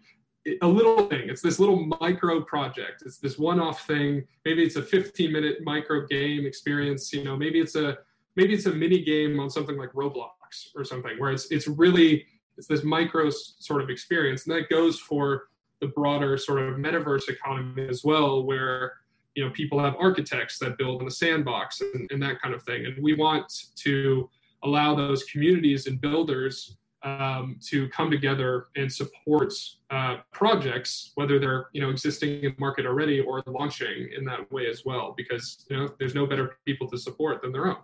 a 0.62 0.66
little 0.66 1.06
thing. 1.08 1.28
It's 1.28 1.42
this 1.42 1.58
little 1.58 1.90
micro 2.00 2.40
project. 2.42 3.02
It's 3.04 3.18
this 3.18 3.38
one-off 3.38 3.86
thing. 3.86 4.24
Maybe 4.44 4.62
it's 4.62 4.76
a 4.76 4.82
15-minute 4.82 5.58
micro 5.64 6.06
game 6.06 6.46
experience. 6.46 7.12
You 7.12 7.24
know, 7.24 7.36
maybe 7.36 7.60
it's 7.60 7.74
a 7.74 7.98
maybe 8.36 8.54
it's 8.54 8.66
a 8.66 8.72
mini 8.72 9.02
game 9.02 9.40
on 9.40 9.50
something 9.50 9.76
like 9.76 9.92
Roblox 9.92 10.68
or 10.74 10.84
something 10.84 11.18
where 11.18 11.32
it's 11.32 11.50
it's 11.50 11.66
really 11.66 12.26
it's 12.56 12.66
this 12.66 12.84
micro 12.84 13.30
sort 13.30 13.82
of 13.82 13.90
experience, 13.90 14.46
and 14.46 14.56
that 14.56 14.68
goes 14.68 14.98
for 14.98 15.44
the 15.80 15.88
broader 15.88 16.38
sort 16.38 16.60
of 16.60 16.76
metaverse 16.76 17.28
economy 17.28 17.86
as 17.88 18.02
well, 18.04 18.44
where 18.44 18.92
you 19.36 19.44
know 19.44 19.50
people 19.50 19.78
have 19.78 19.94
architects 20.00 20.58
that 20.58 20.78
build 20.78 21.02
in 21.02 21.06
a 21.06 21.10
sandbox 21.10 21.80
and, 21.80 22.10
and 22.10 22.22
that 22.22 22.40
kind 22.40 22.54
of 22.54 22.62
thing 22.62 22.86
and 22.86 23.00
we 23.02 23.14
want 23.14 23.52
to 23.76 24.28
allow 24.64 24.94
those 24.94 25.24
communities 25.24 25.86
and 25.86 26.00
builders 26.00 26.76
um, 27.02 27.58
to 27.62 27.88
come 27.88 28.10
together 28.10 28.66
and 28.76 28.92
support 28.92 29.52
uh, 29.90 30.16
projects 30.32 31.12
whether 31.14 31.38
they're 31.38 31.68
you 31.72 31.80
know 31.80 31.90
existing 31.90 32.42
in 32.42 32.50
the 32.50 32.54
market 32.58 32.86
already 32.86 33.20
or 33.20 33.42
launching 33.46 34.08
in 34.16 34.24
that 34.24 34.50
way 34.50 34.66
as 34.66 34.84
well 34.84 35.14
because 35.16 35.64
you 35.70 35.76
know 35.76 35.88
there's 35.98 36.14
no 36.14 36.26
better 36.26 36.56
people 36.64 36.88
to 36.88 36.98
support 36.98 37.42
than 37.42 37.52
their 37.52 37.68
own. 37.68 37.76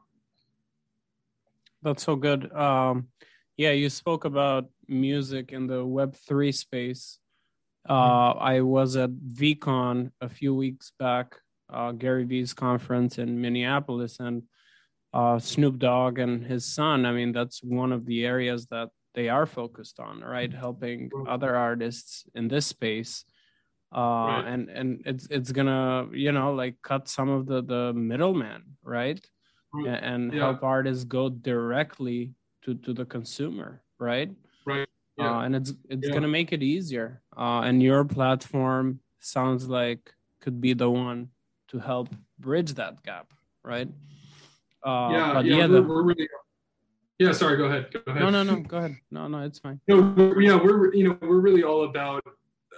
That's 1.82 2.02
so 2.02 2.16
good. 2.16 2.52
Um, 2.52 3.08
yeah 3.56 3.72
you 3.72 3.90
spoke 3.90 4.24
about 4.24 4.66
music 4.88 5.52
in 5.52 5.66
the 5.66 5.84
web 5.84 6.14
3 6.16 6.52
space. 6.52 7.18
Uh, 7.88 8.32
I 8.38 8.60
was 8.60 8.96
at 8.96 9.10
VeeCon 9.10 10.12
a 10.20 10.28
few 10.28 10.54
weeks 10.54 10.92
back, 10.98 11.36
uh, 11.72 11.92
Gary 11.92 12.24
Vee's 12.24 12.54
conference 12.54 13.18
in 13.18 13.40
Minneapolis, 13.40 14.20
and 14.20 14.44
uh, 15.12 15.38
Snoop 15.38 15.78
Dogg 15.78 16.18
and 16.18 16.44
his 16.44 16.64
son. 16.64 17.04
I 17.04 17.12
mean, 17.12 17.32
that's 17.32 17.62
one 17.62 17.92
of 17.92 18.06
the 18.06 18.24
areas 18.24 18.66
that 18.66 18.90
they 19.14 19.28
are 19.28 19.46
focused 19.46 20.00
on, 20.00 20.20
right? 20.20 20.52
Helping 20.52 21.10
other 21.28 21.56
artists 21.56 22.24
in 22.34 22.48
this 22.48 22.66
space. 22.66 23.24
Uh, 23.94 23.98
right. 24.00 24.44
and 24.46 24.70
and 24.70 25.02
it's 25.04 25.26
it's 25.30 25.52
gonna 25.52 26.08
you 26.14 26.32
know 26.32 26.54
like 26.54 26.76
cut 26.80 27.08
some 27.08 27.28
of 27.28 27.44
the 27.44 27.62
the 27.62 27.92
middleman 27.92 28.62
right 28.82 29.20
and, 29.74 29.86
and 29.86 30.32
yeah. 30.32 30.38
help 30.38 30.62
artists 30.62 31.04
go 31.04 31.28
directly 31.28 32.32
to 32.64 32.74
to 32.76 32.94
the 32.94 33.04
consumer 33.04 33.82
right 33.98 34.30
right 34.64 34.88
yeah. 35.16 35.38
Uh, 35.38 35.40
and 35.42 35.56
it's 35.56 35.72
it's 35.88 36.08
yeah. 36.08 36.14
gonna 36.14 36.28
make 36.28 36.52
it 36.52 36.62
easier. 36.62 37.20
Uh, 37.36 37.60
and 37.60 37.82
your 37.82 38.04
platform 38.04 39.00
sounds 39.20 39.68
like 39.68 40.12
could 40.40 40.60
be 40.60 40.72
the 40.72 40.90
one 40.90 41.28
to 41.68 41.78
help 41.78 42.08
bridge 42.38 42.72
that 42.74 43.02
gap, 43.02 43.32
right? 43.62 43.88
Uh, 44.84 45.08
yeah, 45.12 45.40
yeah, 45.40 45.40
yeah, 45.40 45.66
we're, 45.66 45.68
the, 45.68 45.82
we're 45.82 46.02
really. 46.02 46.28
Yeah, 47.22 47.32
sorry. 47.32 47.56
Go 47.56 47.64
ahead. 47.64 47.92
Go 47.92 48.00
ahead. 48.08 48.22
No, 48.22 48.30
no, 48.30 48.42
no. 48.42 48.56
Go 48.60 48.78
ahead. 48.78 48.96
No, 49.12 49.28
no, 49.28 49.42
it's 49.42 49.60
fine. 49.60 49.80
No, 49.86 49.96
yeah, 50.40 50.56
we're 50.56 50.92
you 50.92 51.08
know 51.08 51.16
we're 51.20 51.38
really 51.38 51.62
all 51.62 51.84
about 51.84 52.24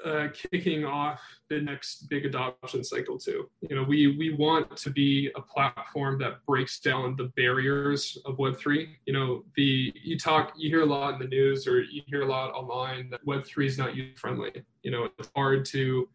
uh, 0.04 0.28
kicking 0.34 0.84
off 0.84 1.22
the 1.48 1.62
next 1.62 2.08
big 2.10 2.26
adoption 2.26 2.84
cycle 2.84 3.18
too. 3.18 3.48
You 3.62 3.76
know, 3.76 3.82
we 3.82 4.18
we 4.18 4.34
want 4.34 4.76
to 4.76 4.90
be 4.90 5.30
a 5.34 5.40
platform 5.40 6.18
that 6.18 6.44
breaks 6.46 6.78
down 6.78 7.16
the 7.16 7.32
barriers 7.36 8.18
of 8.26 8.38
Web 8.38 8.58
three. 8.58 8.96
You 9.06 9.14
know, 9.14 9.44
the 9.56 9.92
you 9.94 10.18
talk, 10.18 10.52
you 10.58 10.68
hear 10.68 10.82
a 10.82 10.86
lot 10.86 11.14
in 11.14 11.20
the 11.20 11.28
news 11.28 11.66
or 11.66 11.80
you 11.80 12.02
hear 12.06 12.22
a 12.22 12.26
lot 12.26 12.50
online 12.50 13.08
that 13.10 13.24
Web 13.24 13.46
three 13.46 13.66
is 13.66 13.78
not 13.78 13.96
user 13.96 14.12
friendly. 14.16 14.52
You 14.82 14.90
know, 14.90 15.08
it's 15.18 15.30
hard 15.34 15.64
to 15.66 16.06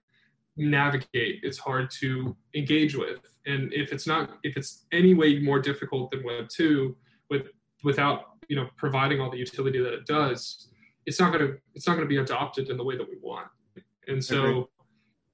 navigate. 0.55 1.39
It's 1.41 1.57
hard 1.57 1.89
to 2.01 2.35
engage 2.53 2.95
with, 2.95 3.21
and 3.47 3.73
if 3.73 3.91
it's 3.91 4.05
not, 4.05 4.37
if 4.43 4.55
it's 4.55 4.85
any 4.91 5.15
way 5.15 5.39
more 5.39 5.59
difficult 5.59 6.11
than 6.11 6.23
Web 6.23 6.47
two, 6.47 6.95
with 7.31 7.47
without 7.83 8.37
you 8.47 8.55
know 8.55 8.67
providing 8.77 9.21
all 9.21 9.29
the 9.29 9.37
utility 9.37 9.79
that 9.79 9.93
it 9.93 10.05
does, 10.05 10.69
it's 11.05 11.19
not 11.19 11.31
going 11.31 11.47
to 11.47 11.57
it's 11.75 11.87
not 11.87 11.93
going 11.93 12.05
to 12.05 12.09
be 12.09 12.17
adopted 12.17 12.69
in 12.69 12.77
the 12.77 12.83
way 12.83 12.97
that 12.97 13.07
we 13.07 13.17
want. 13.21 13.47
And 14.07 14.23
so, 14.23 14.69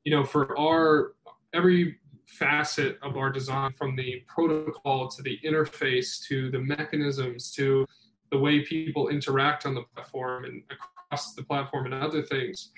you 0.04 0.12
know, 0.16 0.24
for 0.24 0.58
our 0.60 1.14
every 1.54 1.98
facet 2.28 2.98
of 3.02 3.18
our 3.18 3.30
design 3.30 3.72
from 3.78 3.96
the 3.96 4.24
protocol 4.28 5.08
to 5.08 5.22
the 5.22 5.40
interface 5.46 6.22
to 6.28 6.50
the 6.52 6.60
mechanisms 6.60 7.52
to 7.52 7.86
the 8.32 8.38
way 8.38 8.62
people 8.62 9.10
interact 9.10 9.66
on 9.66 9.74
the 9.74 9.84
platform 9.94 10.46
and 10.46 10.64
across 10.72 11.34
the 11.36 11.44
platform 11.44 11.86
and 11.86 11.94
other 11.94 12.22
things, 12.22 12.72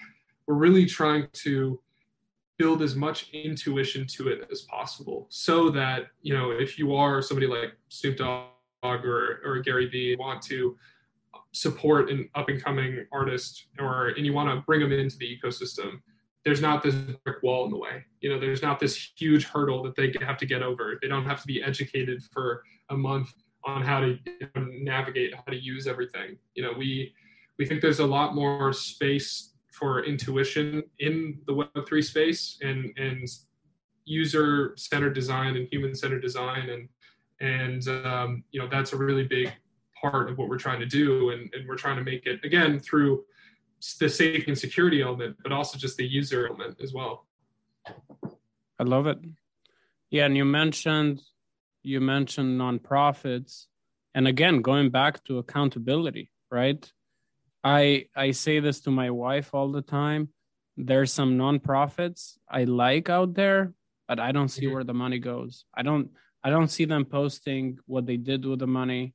we're 0.45 0.55
really 0.55 0.85
trying 0.85 1.27
to 1.33 1.79
build 2.57 2.81
as 2.81 2.95
much 2.95 3.29
intuition 3.33 4.05
to 4.07 4.27
it 4.29 4.47
as 4.51 4.61
possible 4.61 5.27
so 5.29 5.69
that, 5.69 6.07
you 6.21 6.33
know, 6.33 6.51
if 6.51 6.77
you 6.77 6.95
are 6.95 7.21
somebody 7.21 7.47
like 7.47 7.73
Snoop 7.89 8.17
Dogg 8.17 8.47
or, 8.83 9.39
or 9.43 9.59
Gary 9.59 9.87
Vee, 9.87 10.15
want 10.17 10.41
to 10.43 10.77
support 11.51 12.09
an 12.09 12.29
up 12.35 12.49
and 12.49 12.63
coming 12.63 13.05
artist 13.11 13.67
or 13.79 14.09
and 14.09 14.25
you 14.25 14.33
want 14.33 14.49
to 14.49 14.63
bring 14.65 14.79
them 14.79 14.91
into 14.91 15.17
the 15.17 15.37
ecosystem 15.37 15.99
there's 16.47 16.61
not 16.61 16.81
this 16.81 16.95
brick 17.25 17.43
wall 17.43 17.65
in 17.65 17.71
the 17.71 17.77
way. 17.77 18.05
You 18.21 18.29
know 18.29 18.39
there's 18.39 18.61
not 18.61 18.79
this 18.79 19.11
huge 19.17 19.43
hurdle 19.43 19.83
that 19.83 19.97
they 19.97 20.13
have 20.25 20.37
to 20.37 20.45
get 20.45 20.61
over. 20.61 20.97
They 21.01 21.09
don't 21.09 21.25
have 21.25 21.41
to 21.41 21.47
be 21.47 21.61
educated 21.61 22.23
for 22.31 22.63
a 22.89 22.95
month 22.95 23.33
on 23.65 23.81
how 23.81 23.99
to 23.99 24.17
navigate 24.55 25.35
how 25.35 25.51
to 25.51 25.57
use 25.57 25.87
everything. 25.87 26.37
You 26.55 26.63
know 26.63 26.71
we 26.77 27.13
we 27.59 27.65
think 27.65 27.81
there's 27.81 27.99
a 27.99 28.05
lot 28.05 28.33
more 28.33 28.71
space 28.71 29.55
for 29.73 30.05
intuition 30.05 30.83
in 30.99 31.37
the 31.47 31.53
web3 31.53 32.01
space 32.01 32.57
and 32.61 32.93
and 32.97 33.27
user 34.05 34.73
centered 34.77 35.13
design 35.13 35.57
and 35.57 35.67
human 35.69 35.93
centered 35.93 36.21
design 36.21 36.69
and 36.69 36.87
and 37.39 37.87
um, 37.87 38.43
you 38.51 38.59
know 38.59 38.67
that's 38.67 38.93
a 38.93 38.97
really 38.97 39.23
big 39.23 39.51
part 40.01 40.29
of 40.29 40.37
what 40.37 40.49
we're 40.49 40.57
trying 40.57 40.79
to 40.79 40.85
do. 40.85 41.31
And, 41.31 41.51
and 41.53 41.67
we're 41.67 41.75
trying 41.75 41.97
to 41.97 42.03
make 42.03 42.25
it 42.25 42.43
again 42.43 42.79
through 42.79 43.23
the 43.99 44.09
safety 44.09 44.45
and 44.47 44.57
security 44.57 45.01
element 45.01 45.37
but 45.43 45.51
also 45.51 45.77
just 45.77 45.97
the 45.97 46.05
user 46.05 46.47
element 46.47 46.77
as 46.81 46.93
well. 46.93 47.27
I 48.79 48.83
love 48.83 49.07
it. 49.07 49.19
Yeah 50.09 50.25
and 50.25 50.35
you 50.35 50.45
mentioned 50.45 51.21
you 51.83 52.01
mentioned 52.01 52.59
nonprofits. 52.59 53.65
And 54.15 54.27
again 54.27 54.61
going 54.61 54.89
back 54.89 55.23
to 55.25 55.37
accountability 55.39 56.31
right? 56.51 56.91
I 57.63 58.05
i 58.15 58.31
say 58.31 58.59
this 58.59 58.79
to 58.81 58.91
my 58.91 59.09
wife 59.11 59.53
all 59.53 59.71
the 59.71 59.81
time. 59.81 60.29
There's 60.75 61.11
some 61.11 61.37
nonprofits 61.37 62.37
i 62.49 62.63
like 62.63 63.09
out 63.09 63.33
there 63.33 63.73
but 64.07 64.19
i 64.19 64.31
don't 64.31 64.47
see 64.47 64.65
mm-hmm. 64.65 64.73
where 64.73 64.83
the 64.83 64.93
money 64.93 65.19
goes. 65.19 65.65
I 65.73 65.83
don't 65.83 66.09
i 66.47 66.49
don't 66.49 66.69
see 66.69 66.85
them 66.85 67.03
posting 67.03 67.77
what 67.87 68.05
they 68.05 68.15
did 68.15 68.45
with 68.45 68.59
the 68.59 68.67
money. 68.81 69.13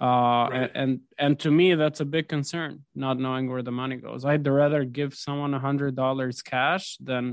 Uh, 0.00 0.48
right. 0.50 0.70
and 0.74 1.00
and 1.18 1.38
to 1.38 1.50
me 1.50 1.74
that's 1.74 2.00
a 2.00 2.04
big 2.16 2.26
concern 2.26 2.82
not 2.94 3.18
knowing 3.18 3.50
where 3.50 3.62
the 3.62 3.76
money 3.82 3.96
goes. 3.96 4.24
I'd 4.24 4.46
rather 4.46 4.82
give 4.84 5.14
someone 5.14 5.52
a 5.52 5.58
hundred 5.58 5.94
dollars 5.94 6.40
cash 6.40 6.96
than 6.98 7.24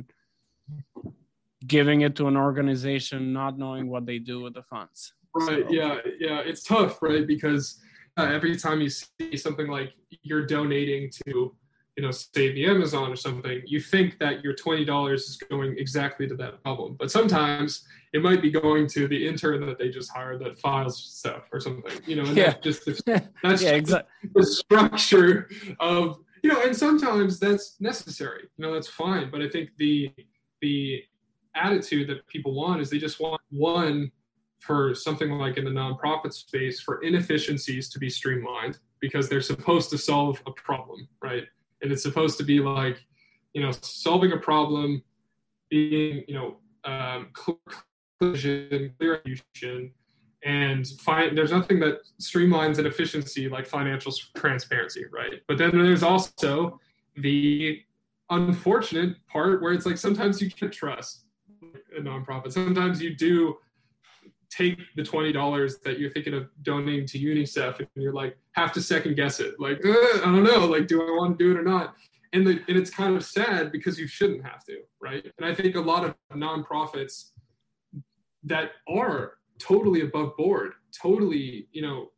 giving 1.65 2.01
it 2.01 2.17
to 2.17 2.27
an 2.27 2.35
organization 2.35 3.31
not 3.31 3.57
knowing 3.57 3.89
what 3.89 4.05
they 4.05 4.19
do 4.19 4.41
with 4.41 4.55
the 4.55 4.63
funds. 4.63 5.13
Right. 5.33 5.65
So. 5.67 5.73
yeah. 5.73 5.95
Yeah. 6.19 6.39
It's 6.49 6.63
tough 6.63 7.01
right? 7.01 7.25
Because 7.25 7.79
uh, 8.17 8.27
every 8.37 8.57
time 8.57 8.81
you 8.81 8.89
see 8.89 9.37
something 9.37 9.67
like 9.67 9.93
you're 10.21 10.45
donating 10.45 11.09
to 11.19 11.55
you 11.99 12.05
know, 12.05 12.11
say 12.11 12.53
the 12.53 12.65
Amazon 12.65 13.11
or 13.11 13.17
something, 13.17 13.61
you 13.65 13.81
think 13.81 14.19
that 14.19 14.41
your 14.41 14.53
twenty 14.53 14.85
dollars 14.85 15.27
is 15.27 15.35
going 15.35 15.77
exactly 15.77 16.29
to 16.29 16.35
that 16.37 16.63
problem, 16.63 16.95
but 16.97 17.11
sometimes 17.11 17.85
it 18.13 18.23
might 18.23 18.41
be 18.41 18.49
going 18.49 18.87
to 18.87 19.05
the 19.09 19.27
intern 19.27 19.59
that 19.65 19.77
they 19.77 19.89
just 19.89 20.09
hired 20.09 20.39
that 20.39 20.57
files 20.59 20.97
stuff 20.97 21.49
or 21.51 21.59
something. 21.59 21.91
You 22.07 22.15
know, 22.15 22.23
and 22.23 22.37
yeah. 22.37 22.51
that's 22.51 22.63
just 22.63 22.85
the, 22.85 23.27
that's 23.43 23.61
yeah, 23.61 23.71
exactly. 23.71 24.29
the 24.33 24.45
structure 24.45 25.49
of 25.81 26.19
you 26.41 26.53
know, 26.53 26.61
and 26.61 26.73
sometimes 26.73 27.37
that's 27.37 27.75
necessary. 27.81 28.43
You 28.55 28.65
know, 28.65 28.73
that's 28.73 28.87
fine, 28.87 29.29
but 29.29 29.41
I 29.41 29.49
think 29.49 29.71
the 29.77 30.09
the 30.61 31.03
attitude 31.55 32.07
that 32.07 32.25
people 32.27 32.53
want 32.53 32.79
is 32.79 32.89
they 32.89 32.97
just 32.97 33.19
want 33.19 33.41
one 33.49 34.09
for 34.59 34.95
something 34.95 35.31
like 35.31 35.57
in 35.57 35.65
the 35.65 35.71
nonprofit 35.71 36.31
space 36.31 36.79
for 36.79 37.01
inefficiencies 37.01 37.89
to 37.89 37.99
be 37.99 38.09
streamlined 38.09 38.77
because 39.01 39.27
they're 39.27 39.41
supposed 39.41 39.89
to 39.89 39.97
solve 39.97 40.41
a 40.47 40.51
problem, 40.51 41.09
right? 41.21 41.43
And 41.81 41.91
it's 41.91 42.03
supposed 42.03 42.37
to 42.37 42.43
be 42.43 42.59
like, 42.59 43.03
you 43.53 43.61
know, 43.61 43.71
solving 43.71 44.31
a 44.31 44.37
problem, 44.37 45.03
being, 45.69 46.23
you 46.27 46.33
know, 46.33 46.57
um, 46.83 47.29
clear, 47.33 47.57
and 48.71 48.97
clear 48.97 49.21
execution, 49.25 49.91
and 50.43 50.87
find 51.01 51.37
there's 51.37 51.51
nothing 51.51 51.79
that 51.79 51.99
streamlines 52.21 52.77
an 52.77 52.85
efficiency 52.85 53.49
like 53.49 53.67
financial 53.67 54.13
transparency, 54.35 55.05
right? 55.11 55.41
But 55.47 55.57
then 55.57 55.71
there's 55.71 56.03
also 56.03 56.79
the 57.17 57.81
unfortunate 58.29 59.15
part 59.27 59.61
where 59.61 59.73
it's 59.73 59.85
like 59.85 59.97
sometimes 59.97 60.41
you 60.41 60.49
can't 60.49 60.71
trust 60.71 61.25
a 61.97 62.01
nonprofit. 62.01 62.53
Sometimes 62.53 63.01
you 63.01 63.15
do 63.15 63.57
take 64.49 64.79
the 64.95 65.03
twenty 65.03 65.31
dollars 65.31 65.79
that 65.79 65.99
you're 65.99 66.09
thinking 66.09 66.33
of 66.33 66.47
donating 66.63 67.05
to 67.07 67.19
UNICEF, 67.19 67.79
and 67.79 67.87
you're 67.95 68.13
like 68.13 68.37
have 68.53 68.71
to 68.73 68.81
second 68.81 69.15
guess 69.15 69.39
it. 69.39 69.59
Like 69.59 69.79
I 69.85 70.21
don't 70.23 70.43
know, 70.43 70.65
like 70.65 70.87
do 70.87 71.01
I 71.01 71.11
want 71.11 71.37
to 71.37 71.43
do 71.43 71.51
it 71.51 71.57
or 71.57 71.63
not? 71.63 71.95
And 72.31 72.45
the, 72.45 72.61
and 72.67 72.77
it's 72.77 72.91
kind 72.91 73.15
of 73.15 73.25
sad 73.25 73.71
because 73.71 73.97
you 73.97 74.05
shouldn't 74.05 74.43
have 74.43 74.63
to, 74.65 74.81
right? 75.01 75.25
And 75.37 75.45
I 75.45 75.55
think 75.55 75.75
a 75.75 75.79
lot 75.79 76.05
of 76.05 76.15
nonprofits 76.31 77.31
that 78.43 78.71
are 78.87 79.33
totally 79.57 80.01
above 80.01 80.37
board, 80.37 80.73
totally, 81.01 81.67
you 81.71 81.81
know, 81.81 82.09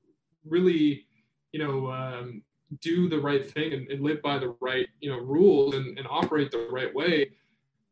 really, 0.46 1.06
you 1.54 1.60
know, 1.66 1.92
um, 1.92 2.44
do 2.82 3.08
the 3.08 3.20
right 3.20 3.50
thing 3.50 3.74
and, 3.74 3.90
and, 3.90 4.02
live 4.02 4.22
by 4.22 4.38
the 4.38 4.56
right, 4.62 4.88
you 5.00 5.10
know, 5.10 5.18
rules 5.18 5.76
and, 5.76 5.98
and 5.98 6.08
operate 6.10 6.52
the 6.52 6.68
right 6.72 6.94
way, 6.94 7.32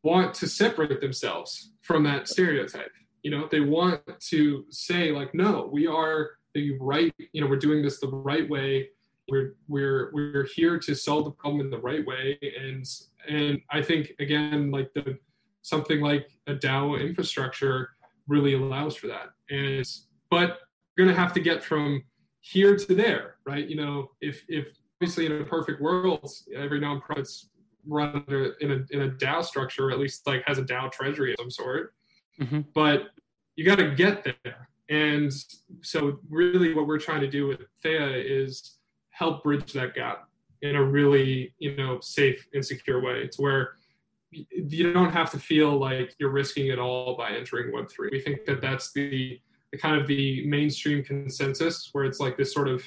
want 0.04 0.34
to 0.34 0.48
separate 0.48 1.02
themselves 1.02 1.72
from 1.82 2.04
that 2.04 2.28
stereotype 2.28 2.92
you 3.30 3.38
know 3.38 3.48
they 3.52 3.60
want 3.60 4.02
to 4.20 4.66
say 4.72 5.12
like 5.12 5.36
no 5.36 5.70
we 5.72 5.86
are 5.86 6.32
the 6.56 6.76
right 6.80 7.14
you 7.32 7.42
know 7.42 7.48
we're 7.48 7.58
doing 7.58 7.84
this 7.84 8.00
the 8.00 8.08
right 8.08 8.50
way. 8.50 8.90
We're 9.30 9.54
we're 9.68 10.10
we're 10.14 10.48
here 10.56 10.80
to 10.80 10.96
solve 10.96 11.26
the 11.26 11.32
problem 11.32 11.62
in 11.62 11.70
the 11.70 11.78
right 11.78 12.04
way. 12.04 12.40
And 12.60 12.84
and 13.28 13.62
i 13.70 13.84
think 13.84 14.14
again 14.20 14.72
like 14.72 14.92
the 14.96 15.20
something 15.62 16.02
like 16.02 16.32
a 16.48 16.56
dao 16.56 17.00
infrastructure 17.00 17.92
really 18.28 18.56
allows 18.56 18.96
for 18.96 19.06
that. 19.08 19.28
And 19.52 19.86
but 20.32 20.58
you're 20.98 21.06
going 21.06 21.16
to 21.16 21.22
have 21.22 21.34
to 21.34 21.40
get 21.40 21.64
from 21.64 22.04
here 22.40 22.76
to 22.76 22.96
there 22.96 23.36
right? 23.46 23.68
You 23.70 23.76
know 23.76 24.10
if 24.22 24.44
if 24.48 24.70
obviously 24.96 25.28
in 25.28 25.34
a 25.34 25.46
perfect 25.46 25.82
world 25.82 26.28
every 26.56 26.80
nonprofit's 26.80 27.50
run 27.86 28.26
in 28.60 28.72
a 28.72 28.80
in 28.90 29.02
a 29.04 29.10
dao 29.24 29.44
structure 29.44 29.90
or 29.90 29.92
at 29.92 30.00
least 30.00 30.26
like 30.26 30.42
has 30.48 30.58
a 30.58 30.64
dao 30.64 30.92
treasury 30.92 31.34
of 31.34 31.38
some 31.40 31.52
sort 31.52 31.94
Mm-hmm. 32.40 32.62
But 32.74 33.10
you 33.56 33.66
got 33.66 33.78
to 33.78 33.94
get 33.96 34.24
there. 34.24 34.70
And 34.90 35.32
so, 35.82 36.20
really, 36.30 36.74
what 36.74 36.88
we're 36.88 37.00
trying 37.00 37.22
to 37.22 37.30
do 37.30 37.48
with 37.48 37.62
Theia 37.84 38.24
is 38.26 38.78
help 39.12 39.44
bridge 39.44 39.74
that 39.74 39.94
gap 39.94 40.28
in 40.62 40.76
a 40.76 40.84
really, 40.84 41.54
you 41.60 41.76
know, 41.76 42.00
safe 42.02 42.48
and 42.54 42.66
secure 42.66 43.02
way. 43.02 43.22
It's 43.22 43.38
where 43.38 43.74
you 44.32 44.94
don't 44.94 45.12
have 45.12 45.32
to 45.32 45.40
feel 45.40 45.78
like 45.78 46.16
you're 46.20 46.30
risking 46.30 46.68
it 46.68 46.80
all 46.80 47.16
by 47.18 47.32
entering 47.32 47.74
Web3. 47.74 48.12
We 48.12 48.22
think 48.22 48.46
that 48.46 48.62
that's 48.62 48.92
the, 48.94 49.40
the 49.72 49.78
kind 49.78 50.00
of 50.00 50.08
the 50.08 50.46
mainstream 50.48 51.04
consensus, 51.04 51.90
where 51.92 52.06
it's 52.06 52.20
like 52.20 52.38
this 52.38 52.54
sort 52.54 52.68
of 52.68 52.84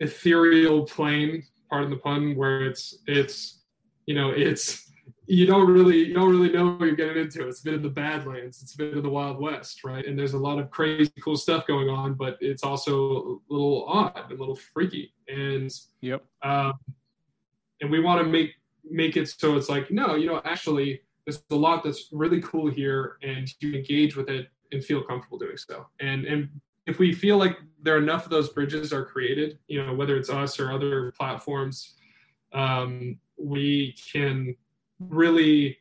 ethereal 0.00 0.84
plane, 0.84 1.44
pardon 1.70 1.90
the 1.90 1.96
pun, 1.96 2.34
where 2.34 2.64
it's 2.64 2.98
it's 3.06 3.62
you 4.06 4.14
know 4.14 4.30
it's 4.30 4.90
you 5.26 5.46
don't 5.46 5.70
really 5.70 5.98
you 5.98 6.14
don't 6.14 6.30
really 6.30 6.52
know 6.52 6.72
what 6.72 6.86
you're 6.86 6.96
getting 6.96 7.22
into. 7.22 7.48
It's 7.48 7.60
a 7.60 7.64
bit 7.64 7.74
of 7.74 7.82
the 7.82 7.88
Badlands, 7.88 8.62
it's 8.62 8.74
a 8.74 8.78
bit 8.78 8.96
of 8.96 9.02
the 9.02 9.08
Wild 9.08 9.40
West, 9.40 9.84
right? 9.84 10.04
And 10.04 10.18
there's 10.18 10.34
a 10.34 10.38
lot 10.38 10.58
of 10.58 10.70
crazy 10.70 11.12
cool 11.20 11.36
stuff 11.36 11.66
going 11.66 11.88
on, 11.88 12.14
but 12.14 12.36
it's 12.40 12.62
also 12.62 13.40
a 13.50 13.52
little 13.52 13.86
odd, 13.88 14.30
a 14.30 14.34
little 14.34 14.56
freaky. 14.56 15.12
And 15.28 15.72
yep. 16.00 16.24
Um, 16.42 16.74
and 17.80 17.90
we 17.90 18.00
want 18.00 18.22
to 18.22 18.28
make 18.28 18.52
make 18.88 19.16
it 19.16 19.28
so 19.28 19.56
it's 19.56 19.68
like, 19.68 19.90
no, 19.90 20.14
you 20.14 20.26
know, 20.26 20.42
actually, 20.44 21.00
there's 21.26 21.42
a 21.50 21.54
lot 21.54 21.84
that's 21.84 22.08
really 22.12 22.40
cool 22.42 22.70
here, 22.70 23.16
and 23.22 23.48
you 23.60 23.74
engage 23.74 24.16
with 24.16 24.28
it 24.28 24.48
and 24.72 24.84
feel 24.84 25.02
comfortable 25.02 25.38
doing 25.38 25.56
so. 25.56 25.86
And 26.00 26.26
and 26.26 26.48
if 26.86 26.98
we 26.98 27.12
feel 27.12 27.38
like 27.38 27.56
there 27.82 27.96
are 27.96 27.98
enough 27.98 28.24
of 28.24 28.30
those 28.30 28.50
bridges 28.50 28.92
are 28.92 29.04
created, 29.04 29.58
you 29.68 29.84
know, 29.84 29.94
whether 29.94 30.16
it's 30.16 30.28
us 30.28 30.60
or 30.60 30.70
other 30.70 31.12
platforms, 31.12 31.94
um, 32.52 33.18
we 33.38 33.94
can 34.12 34.54
really 35.00 35.78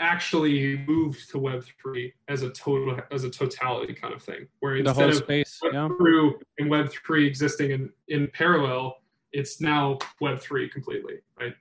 actually 0.00 0.78
moved 0.86 1.30
to 1.30 1.38
Web3 1.38 2.12
as 2.28 2.42
a 2.42 2.50
total 2.50 2.98
as 3.10 3.24
a 3.24 3.30
totality 3.30 3.94
kind 3.94 4.14
of 4.14 4.22
thing, 4.22 4.46
where 4.60 4.74
the 4.82 4.88
instead 4.88 5.10
of 5.10 5.16
space, 5.16 5.58
Web2 5.62 6.32
yeah. 6.32 6.38
and 6.58 6.70
Web3 6.70 7.26
existing 7.26 7.70
in, 7.72 7.90
in 8.08 8.28
parallel, 8.28 8.98
it's 9.32 9.60
now 9.60 9.98
Web3 10.22 10.70
completely, 10.70 11.18
right? 11.38 11.54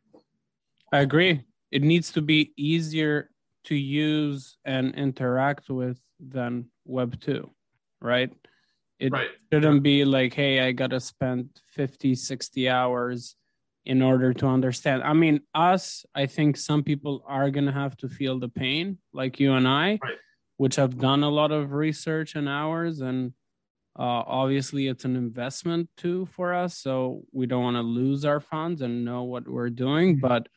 I 0.92 1.00
agree. 1.00 1.44
It 1.72 1.84
needs 1.84 2.12
to 2.14 2.22
be 2.22 2.54
easier 2.56 3.30
to 3.66 3.76
use 3.76 4.58
and 4.64 4.96
interact 4.96 5.70
with 5.70 6.00
than 6.20 6.70
Web2, 6.88 7.50
right? 8.02 8.32
It 9.00 9.12
right. 9.12 9.30
shouldn't 9.52 9.84
be 9.84 10.06
like, 10.06 10.34
hey, 10.34 10.62
I 10.62 10.72
got 10.72 10.92
to 10.92 11.00
spend 11.00 11.50
50, 11.74 12.16
60 12.16 12.70
hours 12.70 13.36
in 13.88 14.02
order 14.02 14.34
to 14.34 14.46
understand. 14.46 15.02
I 15.02 15.14
mean, 15.14 15.40
us, 15.56 16.06
I 16.14 16.26
think 16.26 16.58
some 16.58 16.84
people 16.84 17.24
are 17.26 17.50
going 17.50 17.68
to 17.68 17.72
have 17.72 17.96
to 17.98 18.10
feel 18.10 18.38
the 18.38 18.50
pain, 18.50 18.98
like 19.14 19.40
you 19.40 19.54
and 19.54 19.66
I, 19.66 19.98
right. 20.04 20.18
which 20.58 20.76
have 20.76 21.00
done 21.00 21.24
a 21.24 21.30
lot 21.30 21.54
of 21.54 21.72
research 21.72 22.36
and 22.36 22.50
hours. 22.50 23.00
And 23.00 23.32
uh, 23.98 24.28
obviously, 24.28 24.88
it's 24.88 25.06
an 25.06 25.16
investment 25.16 25.88
too 25.96 26.28
for 26.34 26.54
us. 26.54 26.78
So 26.78 27.22
we 27.32 27.46
don't 27.46 27.64
want 27.64 27.78
to 27.78 27.82
lose 27.82 28.26
our 28.26 28.42
funds 28.42 28.82
and 28.82 29.06
know 29.06 29.24
what 29.24 29.48
we're 29.48 29.70
doing. 29.70 30.18
Mm-hmm. 30.18 30.28
But 30.28 30.50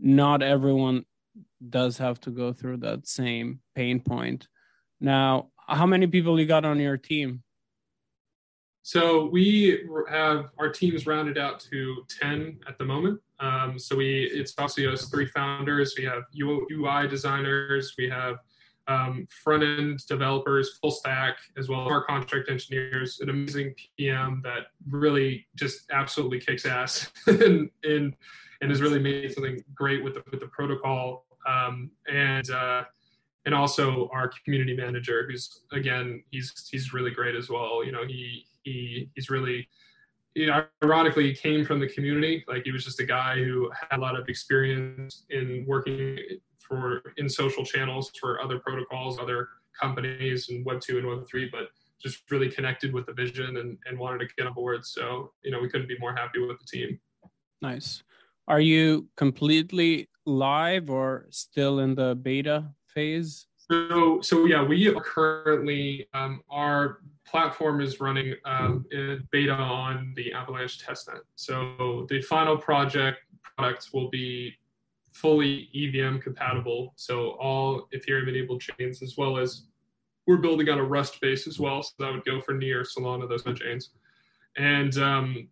not 0.00 0.42
everyone 0.42 1.04
does 1.68 1.98
have 1.98 2.18
to 2.20 2.30
go 2.30 2.54
through 2.54 2.78
that 2.78 3.06
same 3.06 3.60
pain 3.74 4.00
point. 4.00 4.48
Now, 5.02 5.50
how 5.68 5.84
many 5.84 6.06
people 6.06 6.40
you 6.40 6.46
got 6.46 6.64
on 6.64 6.80
your 6.80 6.96
team? 6.96 7.42
So 8.86 9.24
we 9.24 9.88
have 10.10 10.50
our 10.58 10.68
teams 10.68 11.06
rounded 11.06 11.38
out 11.38 11.58
to 11.70 12.04
10 12.20 12.60
at 12.68 12.76
the 12.76 12.84
moment. 12.84 13.18
Um, 13.40 13.78
so 13.78 13.96
we 13.96 14.24
it's 14.24 14.52
obviously 14.58 14.86
us 14.86 15.08
three 15.08 15.24
founders. 15.24 15.94
We 15.96 16.04
have 16.04 16.24
UI 16.36 17.08
designers, 17.08 17.94
we 17.96 18.10
have 18.10 18.36
um, 18.86 19.26
front 19.42 19.62
end 19.62 20.06
developers, 20.06 20.76
full 20.82 20.90
stack, 20.90 21.38
as 21.56 21.70
well 21.70 21.86
as 21.86 21.92
our 21.92 22.04
contract 22.04 22.50
engineers, 22.50 23.20
an 23.20 23.30
amazing 23.30 23.74
PM 23.96 24.42
that 24.44 24.66
really 24.90 25.46
just 25.56 25.90
absolutely 25.90 26.38
kicks 26.38 26.66
ass 26.66 27.10
and, 27.26 27.70
and, 27.84 28.14
and 28.60 28.70
has 28.70 28.82
really 28.82 28.98
made 28.98 29.32
something 29.32 29.64
great 29.74 30.04
with 30.04 30.12
the, 30.12 30.22
with 30.30 30.40
the 30.40 30.48
protocol. 30.48 31.24
Um, 31.48 31.90
and 32.06 32.50
uh, 32.50 32.84
and 33.46 33.54
also 33.54 34.10
our 34.12 34.30
community 34.44 34.76
manager, 34.76 35.26
who's 35.26 35.62
again 35.72 36.22
he's 36.30 36.68
he's 36.70 36.92
really 36.92 37.10
great 37.10 37.34
as 37.34 37.48
well. 37.48 37.82
You 37.82 37.92
know 37.92 38.04
he 38.06 38.46
he 38.64 39.08
he's 39.14 39.30
really 39.30 39.68
you 40.34 40.46
know, 40.48 40.64
ironically 40.82 41.28
he 41.28 41.34
came 41.34 41.64
from 41.64 41.78
the 41.78 41.88
community. 41.88 42.44
Like 42.48 42.64
he 42.64 42.72
was 42.72 42.84
just 42.84 43.00
a 43.00 43.06
guy 43.06 43.36
who 43.36 43.70
had 43.88 43.98
a 43.98 44.02
lot 44.02 44.18
of 44.18 44.28
experience 44.28 45.24
in 45.30 45.64
working 45.66 46.18
for 46.58 47.02
in 47.16 47.28
social 47.28 47.64
channels 47.64 48.10
for 48.18 48.40
other 48.40 48.58
protocols 48.58 49.18
other 49.18 49.48
companies 49.78 50.48
and 50.48 50.64
web 50.64 50.80
2 50.80 50.98
and 50.98 51.06
web 51.06 51.26
3 51.28 51.50
but 51.50 51.68
just 52.02 52.22
really 52.30 52.48
connected 52.48 52.92
with 52.92 53.06
the 53.06 53.12
vision 53.12 53.58
and, 53.58 53.78
and 53.86 53.98
wanted 53.98 54.18
to 54.18 54.34
get 54.36 54.46
on 54.46 54.54
board. 54.54 54.84
So 54.84 55.32
you 55.42 55.50
know 55.50 55.60
we 55.60 55.68
couldn't 55.68 55.88
be 55.88 55.98
more 55.98 56.14
happy 56.14 56.40
with 56.40 56.58
the 56.58 56.66
team. 56.66 56.98
Nice. 57.62 58.02
Are 58.48 58.60
you 58.60 59.08
completely 59.16 60.08
live 60.26 60.90
or 60.90 61.26
still 61.30 61.78
in 61.78 61.94
the 61.94 62.14
beta 62.14 62.70
phase 62.86 63.46
so 63.70 64.20
so 64.20 64.44
yeah 64.46 64.62
we 64.62 64.88
are 64.88 65.00
currently 65.00 66.06
um, 66.14 66.42
our 66.50 66.98
platform 67.34 67.80
is 67.80 68.00
running 68.00 68.32
um, 68.44 68.84
in 68.92 69.26
beta 69.32 69.52
on 69.52 70.12
the 70.14 70.32
Avalanche 70.32 70.78
testnet. 70.78 71.18
So 71.34 72.06
the 72.08 72.22
final 72.22 72.56
project 72.56 73.18
products 73.56 73.92
will 73.92 74.08
be 74.08 74.54
fully 75.12 75.68
EVM 75.74 76.18
compatible. 76.18 76.92
So 76.94 77.30
all 77.40 77.88
Ethereum 77.92 78.28
enabled 78.28 78.60
chains, 78.60 79.02
as 79.02 79.16
well 79.16 79.36
as 79.36 79.64
we're 80.28 80.36
building 80.36 80.68
on 80.68 80.78
a 80.78 80.84
Rust 80.84 81.20
base 81.20 81.48
as 81.48 81.58
well. 81.58 81.82
So 81.82 81.92
that 81.98 82.12
would 82.12 82.24
go 82.24 82.40
for 82.40 82.54
Near, 82.54 82.82
Solana, 82.82 83.28
those 83.28 83.42
chains. 83.58 83.90
And 84.56 84.96
um, 84.98 85.48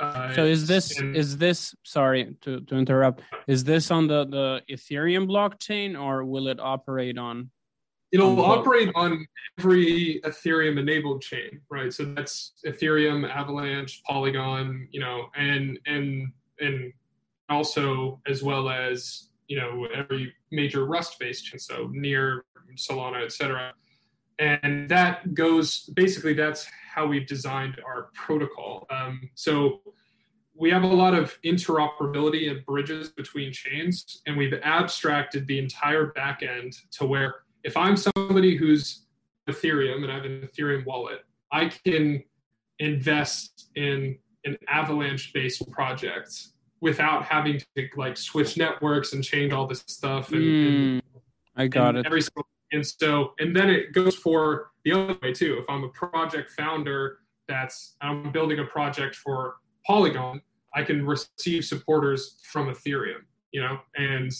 uh, 0.00 0.34
so 0.34 0.44
is 0.44 0.66
this 0.66 1.00
is 1.00 1.38
this 1.38 1.74
sorry 1.82 2.34
to, 2.42 2.60
to 2.60 2.76
interrupt 2.76 3.22
is 3.46 3.64
this 3.64 3.90
on 3.90 4.06
the 4.06 4.26
the 4.26 4.62
ethereum 4.70 5.26
blockchain 5.26 6.00
or 6.00 6.24
will 6.24 6.48
it 6.48 6.60
operate 6.60 7.18
on 7.18 7.50
It'll 8.12 8.40
operate 8.40 8.90
on 8.94 9.26
every 9.58 10.20
Ethereum 10.24 10.78
enabled 10.78 11.22
chain, 11.22 11.60
right? 11.68 11.92
So 11.92 12.04
that's 12.04 12.52
Ethereum, 12.64 13.28
Avalanche, 13.28 14.02
Polygon, 14.04 14.88
you 14.92 15.00
know, 15.00 15.26
and 15.36 15.78
and 15.86 16.32
and 16.60 16.92
also 17.48 18.20
as 18.26 18.42
well 18.42 18.70
as 18.70 19.28
you 19.48 19.58
know 19.58 19.86
every 19.94 20.32
major 20.52 20.86
Rust-based 20.86 21.44
chain 21.44 21.58
so 21.58 21.90
Near, 21.92 22.44
Solana, 22.76 23.24
etc. 23.24 23.72
And 24.38 24.88
that 24.88 25.34
goes 25.34 25.90
basically 25.94 26.34
that's 26.34 26.66
how 26.94 27.06
we've 27.06 27.26
designed 27.26 27.80
our 27.84 28.10
protocol. 28.14 28.86
Um, 28.88 29.28
so 29.34 29.80
we 30.58 30.70
have 30.70 30.82
a 30.82 30.86
lot 30.86 31.14
of 31.14 31.38
interoperability 31.42 32.50
and 32.50 32.64
bridges 32.64 33.10
between 33.10 33.52
chains, 33.52 34.22
and 34.26 34.36
we've 34.36 34.54
abstracted 34.62 35.46
the 35.46 35.58
entire 35.58 36.12
backend 36.12 36.76
to 36.92 37.04
where 37.04 37.34
if 37.62 37.76
I'm 37.76 37.96
somebody 37.96 38.56
who's 38.56 39.06
Ethereum 39.48 40.02
and 40.02 40.10
I 40.10 40.14
have 40.14 40.24
an 40.24 40.48
Ethereum 40.48 40.86
wallet, 40.86 41.24
I 41.52 41.68
can 41.68 42.22
invest 42.78 43.70
in 43.74 44.18
an 44.44 44.56
Avalanche 44.68 45.32
based 45.32 45.68
project 45.70 46.48
without 46.80 47.24
having 47.24 47.60
to 47.76 47.88
like 47.96 48.16
switch 48.16 48.56
networks 48.56 49.12
and 49.12 49.22
change 49.22 49.52
all 49.52 49.66
this 49.66 49.82
stuff. 49.86 50.32
And, 50.32 50.42
mm, 50.42 50.92
and 50.92 51.02
I 51.56 51.66
got 51.66 51.96
and 51.96 51.98
it. 51.98 52.06
Every, 52.06 52.22
and 52.72 52.86
so, 52.86 53.34
and 53.38 53.54
then 53.54 53.70
it 53.70 53.92
goes 53.92 54.14
for 54.14 54.70
the 54.84 54.92
other 54.92 55.16
way 55.22 55.32
too. 55.32 55.58
If 55.60 55.64
I'm 55.68 55.84
a 55.84 55.88
project 55.88 56.50
founder 56.50 57.18
that's, 57.48 57.96
I'm 58.00 58.30
building 58.32 58.58
a 58.58 58.64
project 58.64 59.16
for 59.16 59.56
Polygon, 59.86 60.40
I 60.76 60.84
can 60.84 61.06
receive 61.06 61.64
supporters 61.64 62.38
from 62.44 62.68
Ethereum, 62.68 63.22
you 63.50 63.62
know, 63.62 63.78
and 63.96 64.30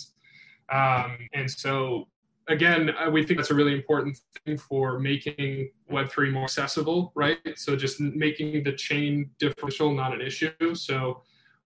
um, 0.70 1.16
and 1.32 1.50
so 1.50 2.08
again, 2.48 2.90
uh, 2.90 3.10
we 3.10 3.24
think 3.24 3.38
that's 3.38 3.50
a 3.50 3.54
really 3.54 3.74
important 3.74 4.18
thing 4.44 4.58
for 4.58 4.98
making 4.98 5.70
Web3 5.90 6.32
more 6.32 6.44
accessible, 6.44 7.10
right? 7.14 7.38
So 7.56 7.74
just 7.74 8.00
making 8.00 8.64
the 8.64 8.72
chain 8.72 9.30
differential 9.38 9.92
not 9.94 10.12
an 10.14 10.20
issue. 10.20 10.74
So 10.74 11.22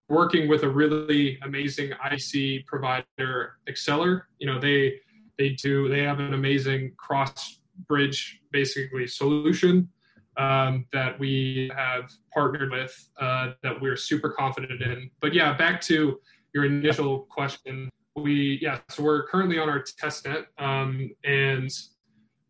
working 0.07 0.47
with 0.47 0.63
a 0.63 0.69
really 0.69 1.37
amazing 1.43 1.91
IC 2.09 2.65
provider, 2.65 3.57
Axelar, 3.69 4.23
you 4.39 4.47
know, 4.47 4.59
they 4.59 4.99
they 5.37 5.49
do 5.49 5.89
they 5.89 6.03
have 6.03 6.19
an 6.19 6.33
amazing 6.33 6.93
cross 6.95 7.59
bridge 7.87 8.39
basically 8.51 9.07
solution 9.07 9.89
um, 10.37 10.85
that 10.93 11.19
we 11.19 11.71
have 11.75 12.11
partnered 12.33 12.71
with 12.71 13.09
uh, 13.19 13.51
that 13.63 13.79
we're 13.81 13.97
super 13.97 14.29
confident 14.29 14.81
in. 14.81 15.09
But 15.19 15.33
yeah, 15.33 15.53
back 15.53 15.81
to 15.81 16.19
your 16.53 16.65
initial 16.65 17.19
question 17.29 17.89
we 18.15 18.59
yeah 18.61 18.79
so 18.89 19.03
we're 19.03 19.25
currently 19.27 19.57
on 19.57 19.69
our 19.69 19.81
test 19.81 20.25
net 20.25 20.45
um, 20.57 21.09
and 21.23 21.69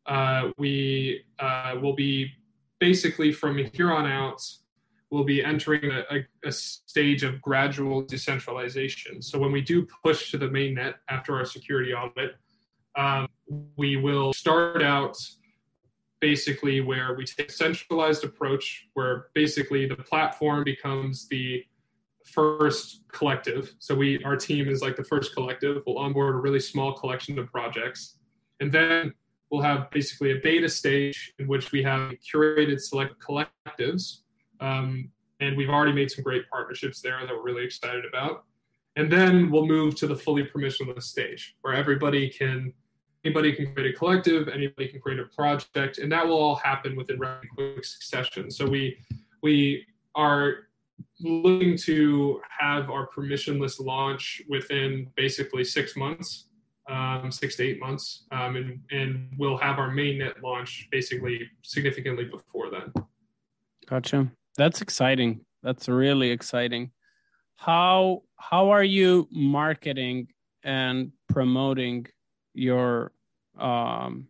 uh, 0.07 0.49
we 0.57 1.23
uh, 1.39 1.75
will 1.81 1.95
be 1.95 2.31
basically 2.79 3.31
from 3.31 3.57
here 3.73 3.91
on 3.91 4.05
out 4.09 4.41
we'll 5.11 5.23
be 5.23 5.43
entering 5.43 5.91
a, 5.91 6.03
a, 6.09 6.47
a, 6.47 6.51
stage 6.51 7.23
of 7.23 7.39
gradual 7.41 8.01
decentralization 8.01 9.21
so 9.21 9.37
when 9.37 9.51
we 9.51 9.61
do 9.61 9.85
push 10.03 10.31
to 10.31 10.37
the 10.37 10.49
main 10.49 10.73
net 10.73 10.95
after 11.09 11.35
our 11.35 11.45
security 11.45 11.93
audit 11.93 12.35
um, 12.97 13.27
we 13.77 13.97
will 13.97 14.33
start 14.33 14.81
out 14.81 15.15
basically 16.21 16.79
where 16.79 17.15
we 17.15 17.25
take 17.25 17.49
a 17.49 17.51
centralized 17.51 18.23
approach 18.23 18.87
where 18.93 19.27
basically 19.33 19.87
the 19.87 19.95
platform 19.95 20.63
becomes 20.63 21.27
the 21.27 21.65
first 22.23 23.01
collective. 23.11 23.73
So 23.79 23.95
we 23.95 24.23
our 24.23 24.37
team 24.37 24.69
is 24.69 24.81
like 24.81 24.95
the 24.95 25.03
first 25.03 25.33
collective. 25.33 25.81
We'll 25.85 25.97
onboard 25.97 26.35
a 26.35 26.37
really 26.37 26.59
small 26.59 26.93
collection 26.93 27.37
of 27.39 27.51
projects. 27.51 28.17
And 28.59 28.71
then 28.71 29.13
we'll 29.49 29.61
have 29.61 29.89
basically 29.89 30.31
a 30.31 30.35
beta 30.35 30.69
stage 30.69 31.33
in 31.39 31.47
which 31.47 31.71
we 31.71 31.83
have 31.83 32.13
curated 32.33 32.79
select 32.79 33.15
collectives. 33.19 34.19
Um, 34.59 35.09
and 35.39 35.57
we've 35.57 35.69
already 35.69 35.91
made 35.91 36.11
some 36.11 36.23
great 36.23 36.47
partnerships 36.49 37.01
there 37.01 37.19
that 37.19 37.35
we're 37.35 37.43
really 37.43 37.65
excited 37.65 38.05
about. 38.05 38.45
And 38.95 39.11
then 39.11 39.49
we'll 39.49 39.65
move 39.65 39.95
to 39.95 40.07
the 40.07 40.15
fully 40.15 40.43
permissionless 40.43 41.03
stage 41.03 41.55
where 41.61 41.73
everybody 41.73 42.29
can 42.29 42.73
anybody 43.23 43.53
can 43.53 43.73
create 43.73 43.93
a 43.93 43.97
collective, 43.97 44.47
anybody 44.47 44.87
can 44.87 44.99
create 44.99 45.19
a 45.19 45.25
project, 45.25 45.97
and 45.99 46.11
that 46.11 46.27
will 46.27 46.37
all 46.37 46.55
happen 46.55 46.95
within 46.95 47.19
quick 47.55 47.85
succession. 47.85 48.49
So 48.49 48.67
we 48.67 48.97
we 49.41 49.85
are 50.15 50.67
looking 51.19 51.77
to 51.77 52.41
have 52.59 52.89
our 52.89 53.07
permissionless 53.07 53.79
launch 53.79 54.41
within 54.49 55.07
basically 55.15 55.63
six 55.63 55.95
months, 55.95 56.47
um, 56.89 57.31
six 57.31 57.55
to 57.57 57.63
eight 57.63 57.79
months, 57.79 58.25
um, 58.31 58.55
and 58.55 58.79
and 58.91 59.29
we'll 59.37 59.57
have 59.57 59.79
our 59.79 59.89
mainnet 59.89 60.41
launch 60.41 60.87
basically 60.91 61.49
significantly 61.61 62.25
before 62.25 62.69
then. 62.69 62.91
Gotcha. 63.87 64.31
That's 64.57 64.81
exciting. 64.81 65.41
That's 65.63 65.87
really 65.87 66.31
exciting. 66.31 66.91
How 67.55 68.23
how 68.37 68.71
are 68.71 68.83
you 68.83 69.27
marketing 69.31 70.27
and 70.63 71.11
promoting 71.27 72.07
your 72.53 73.11
um 73.59 74.27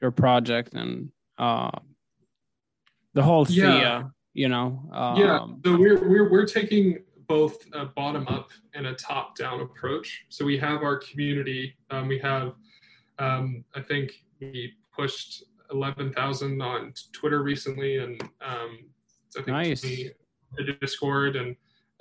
your 0.00 0.10
project 0.10 0.74
and 0.74 1.10
uh 1.38 1.70
the 3.14 3.22
whole 3.22 3.46
yeah. 3.48 4.04
You 4.34 4.48
know 4.48 4.82
um, 4.92 5.16
yeah 5.16 5.46
so 5.64 5.76
we're, 5.76 6.08
we're 6.08 6.30
we're 6.30 6.46
taking 6.46 7.02
both 7.28 7.66
a 7.72 7.84
bottom 7.84 8.26
up 8.28 8.50
and 8.74 8.86
a 8.86 8.94
top 8.94 9.36
down 9.36 9.60
approach. 9.60 10.24
So 10.28 10.44
we 10.44 10.58
have 10.58 10.82
our 10.82 10.96
community 10.96 11.76
um, 11.90 12.08
we 12.08 12.18
have 12.18 12.54
um, 13.18 13.64
i 13.74 13.80
think 13.80 14.24
we 14.40 14.72
pushed 14.94 15.44
11000 15.70 16.62
on 16.62 16.94
twitter 17.12 17.42
recently 17.42 17.98
and 17.98 18.22
um, 18.42 18.78
i 19.38 19.42
think 19.42 19.48
nice. 19.48 19.80
the 19.82 20.12
discord 20.80 21.36
and 21.36 21.54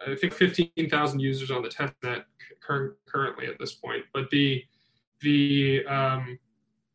i 0.08 0.16
think 0.16 0.34
15000 0.34 1.20
users 1.20 1.52
on 1.52 1.62
the 1.62 1.70
testnet 1.70 2.24
cur- 2.62 2.98
currently 3.06 3.48
at 3.48 3.60
this 3.60 3.74
point. 3.74 4.04
But 4.14 4.30
the 4.30 4.64
the 5.22 5.86
um, 5.86 6.40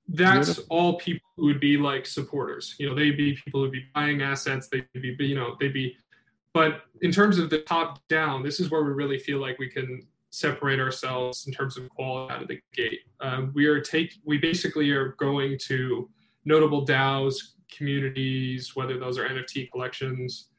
that's 0.09 0.47
Beautiful. 0.47 0.77
all 0.77 0.99
people 0.99 1.29
who 1.37 1.47
would 1.47 1.61
be 1.61 1.77
like 1.77 2.07
supporters. 2.07 2.77
You 2.79 2.89
know, 2.89 2.95
they'd 2.95 3.17
be 3.17 3.35
people 3.35 3.63
who'd 3.63 3.73
be 3.73 3.85
buying 3.95 4.23
assets. 4.23 4.69
They'd 4.69 4.87
be, 4.95 5.17
you 5.19 5.35
know, 5.35 5.57
they'd 5.59 5.73
be. 5.73 5.97
But 6.53 6.83
in 7.03 7.11
terms 7.11 7.39
of 7.39 7.51
the 7.51 7.63
top 7.63 8.01
down, 8.09 8.43
this 8.43 8.61
is 8.61 8.71
where 8.71 8.83
we 8.85 8.93
really 8.93 9.19
feel 9.19 9.41
like 9.41 9.59
we 9.59 9.69
can 9.69 10.07
separate 10.31 10.79
ourselves 10.79 11.47
in 11.47 11.53
terms 11.53 11.77
of 11.77 11.89
quality 11.91 12.33
out 12.33 12.43
of 12.43 12.49
the 12.49 12.61
gate. 12.73 13.01
Um, 13.21 13.53
we 13.55 13.67
are 13.67 13.81
take 13.81 14.15
we 14.25 14.39
basically 14.39 14.91
are 14.91 15.17
going 15.19 15.59
to 15.67 16.09
notable 16.45 16.87
DAOs, 16.87 17.37
communities, 17.71 18.77
whether 18.77 18.99
those 18.99 19.19
are 19.19 19.29
NFT 19.29 19.71
collections 19.73 20.51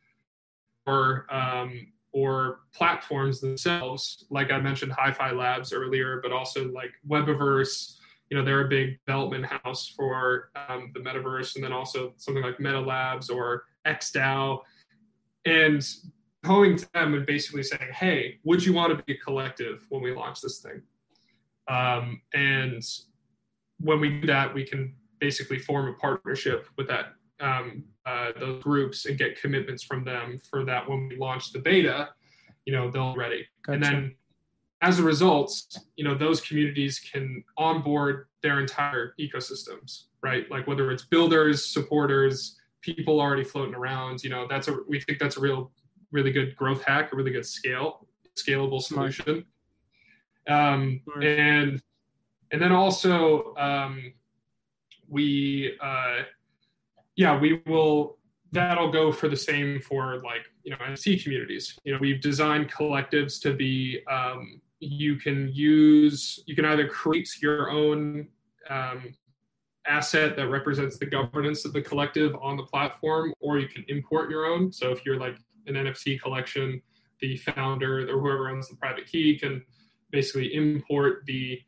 or 0.86 1.26
um, 1.30 1.88
or 2.18 2.62
platforms 2.74 3.40
themselves. 3.40 4.26
Like 4.32 4.52
I 4.52 4.60
mentioned, 4.60 4.92
Hi-Fi 4.94 5.32
Labs 5.32 5.72
earlier, 5.72 6.20
but 6.24 6.32
also 6.32 6.68
like 6.72 6.92
Webaverse 7.08 7.98
you 8.30 8.38
know 8.38 8.44
they're 8.44 8.66
a 8.66 8.70
big 8.70 9.00
development 9.06 9.46
house 9.46 9.88
for 9.88 10.52
um, 10.68 10.92
the 10.94 11.00
metaverse 11.00 11.56
and 11.56 11.64
then 11.64 11.72
also 11.72 12.14
something 12.18 12.44
like 12.44 12.60
meta 12.60 12.80
labs 12.80 13.30
or 13.30 13.64
xdao 13.86 14.60
and 15.46 15.88
going 16.44 16.76
to 16.76 16.88
them 16.94 17.14
and 17.14 17.26
basically 17.26 17.64
saying 17.64 17.90
hey 17.94 18.38
would 18.44 18.66
you 18.66 18.74
want 18.74 18.96
to 18.96 19.04
be 19.06 19.14
a 19.14 19.18
collective 19.18 19.86
when 19.90 20.02
we 20.02 20.14
launch 20.14 20.42
this 20.42 20.60
thing 20.60 20.82
um, 21.70 22.22
and 22.34 22.84
when 23.80 24.00
we 24.00 24.20
do 24.20 24.28
that 24.28 24.54
we 24.54 24.66
can 24.66 24.94
basically 25.20 25.58
form 25.58 25.88
a 25.88 25.94
partnership 25.94 26.68
with 26.78 26.88
that 26.88 27.14
um, 27.40 27.84
uh, 28.08 28.32
those 28.40 28.64
groups 28.64 29.06
and 29.06 29.18
get 29.18 29.40
commitments 29.40 29.84
from 29.84 30.04
them 30.04 30.40
for 30.50 30.64
that 30.64 30.90
when 30.90 31.08
we 31.10 31.18
launch 31.18 31.52
the 31.52 31.60
beta 31.60 32.10
you 32.66 32.74
know 32.74 32.90
they'll 32.90 33.16
ready 33.16 33.46
gotcha. 33.66 33.74
and 33.74 33.84
then 33.84 34.16
as 34.82 35.00
a 35.00 35.04
result, 35.04 35.80
you 35.96 36.04
know, 36.04 36.16
those 36.16 36.42
communities 36.42 37.00
can 37.00 37.44
onboard 37.58 38.28
their 38.44 38.60
entire 38.60 39.14
ecosystems, 39.20 40.04
right? 40.22 40.50
Like 40.52 40.68
whether 40.68 40.92
it's 40.92 41.06
builders, 41.06 41.66
supporters, 41.66 42.58
people 42.82 43.20
already 43.20 43.44
floating 43.44 43.74
around, 43.74 44.24
you 44.24 44.30
know, 44.30 44.46
that's 44.48 44.68
a 44.68 44.78
we 44.88 45.00
think 45.00 45.20
that's 45.20 45.38
a 45.38 45.40
real 45.40 45.72
really 46.12 46.32
good 46.32 46.56
growth 46.56 46.84
hack, 46.84 47.12
a 47.12 47.16
really 47.16 47.32
good 47.32 47.46
scale, 47.46 48.08
scalable 48.36 48.82
solution. 48.82 49.46
Um, 50.48 51.02
and 51.22 51.82
and 52.52 52.62
then 52.62 52.72
also 52.72 53.56
um, 53.56 54.14
we 55.10 55.76
uh, 55.82 56.22
yeah, 57.18 57.38
we 57.38 57.62
will 57.66 58.18
that'll 58.54 58.92
go 58.92 59.12
for 59.12 59.28
the 59.28 59.36
same 59.36 59.82
for 59.82 60.22
like 60.24 60.46
you 60.64 60.72
know 60.72 60.78
NFT 60.78 61.22
communities. 61.22 61.78
You 61.84 61.94
know, 61.94 62.00
we've 62.00 62.22
designed 62.22 62.72
collectives 62.72 63.42
to 63.42 63.54
be 63.54 64.00
um, 64.10 64.62
you 64.80 65.18
can 65.18 65.50
use 65.52 66.40
you 66.46 66.56
can 66.56 66.64
either 66.64 66.88
create 66.88 67.30
your 67.42 67.70
own 67.70 68.28
um, 68.70 69.14
asset 69.88 70.36
that 70.36 70.48
represents 70.48 70.98
the 70.98 71.06
governance 71.06 71.66
of 71.66 71.74
the 71.74 71.82
collective 71.82 72.36
on 72.42 72.58
the 72.58 72.64
platform 72.64 73.34
or 73.40 73.58
you 73.58 73.68
can 73.68 73.84
import 73.88 74.30
your 74.30 74.46
own 74.46 74.72
so 74.72 74.92
if 74.92 75.06
you're 75.06 75.18
like 75.18 75.38
an 75.68 75.76
nft 75.76 76.22
collection 76.22 76.82
the 77.22 77.38
founder 77.38 78.02
or 78.10 78.20
whoever 78.20 78.50
owns 78.50 78.68
the 78.68 78.76
private 78.76 79.08
key 79.08 79.40
can 79.40 79.64
basically 80.12 80.54
import 80.54 81.24
the 81.26 81.60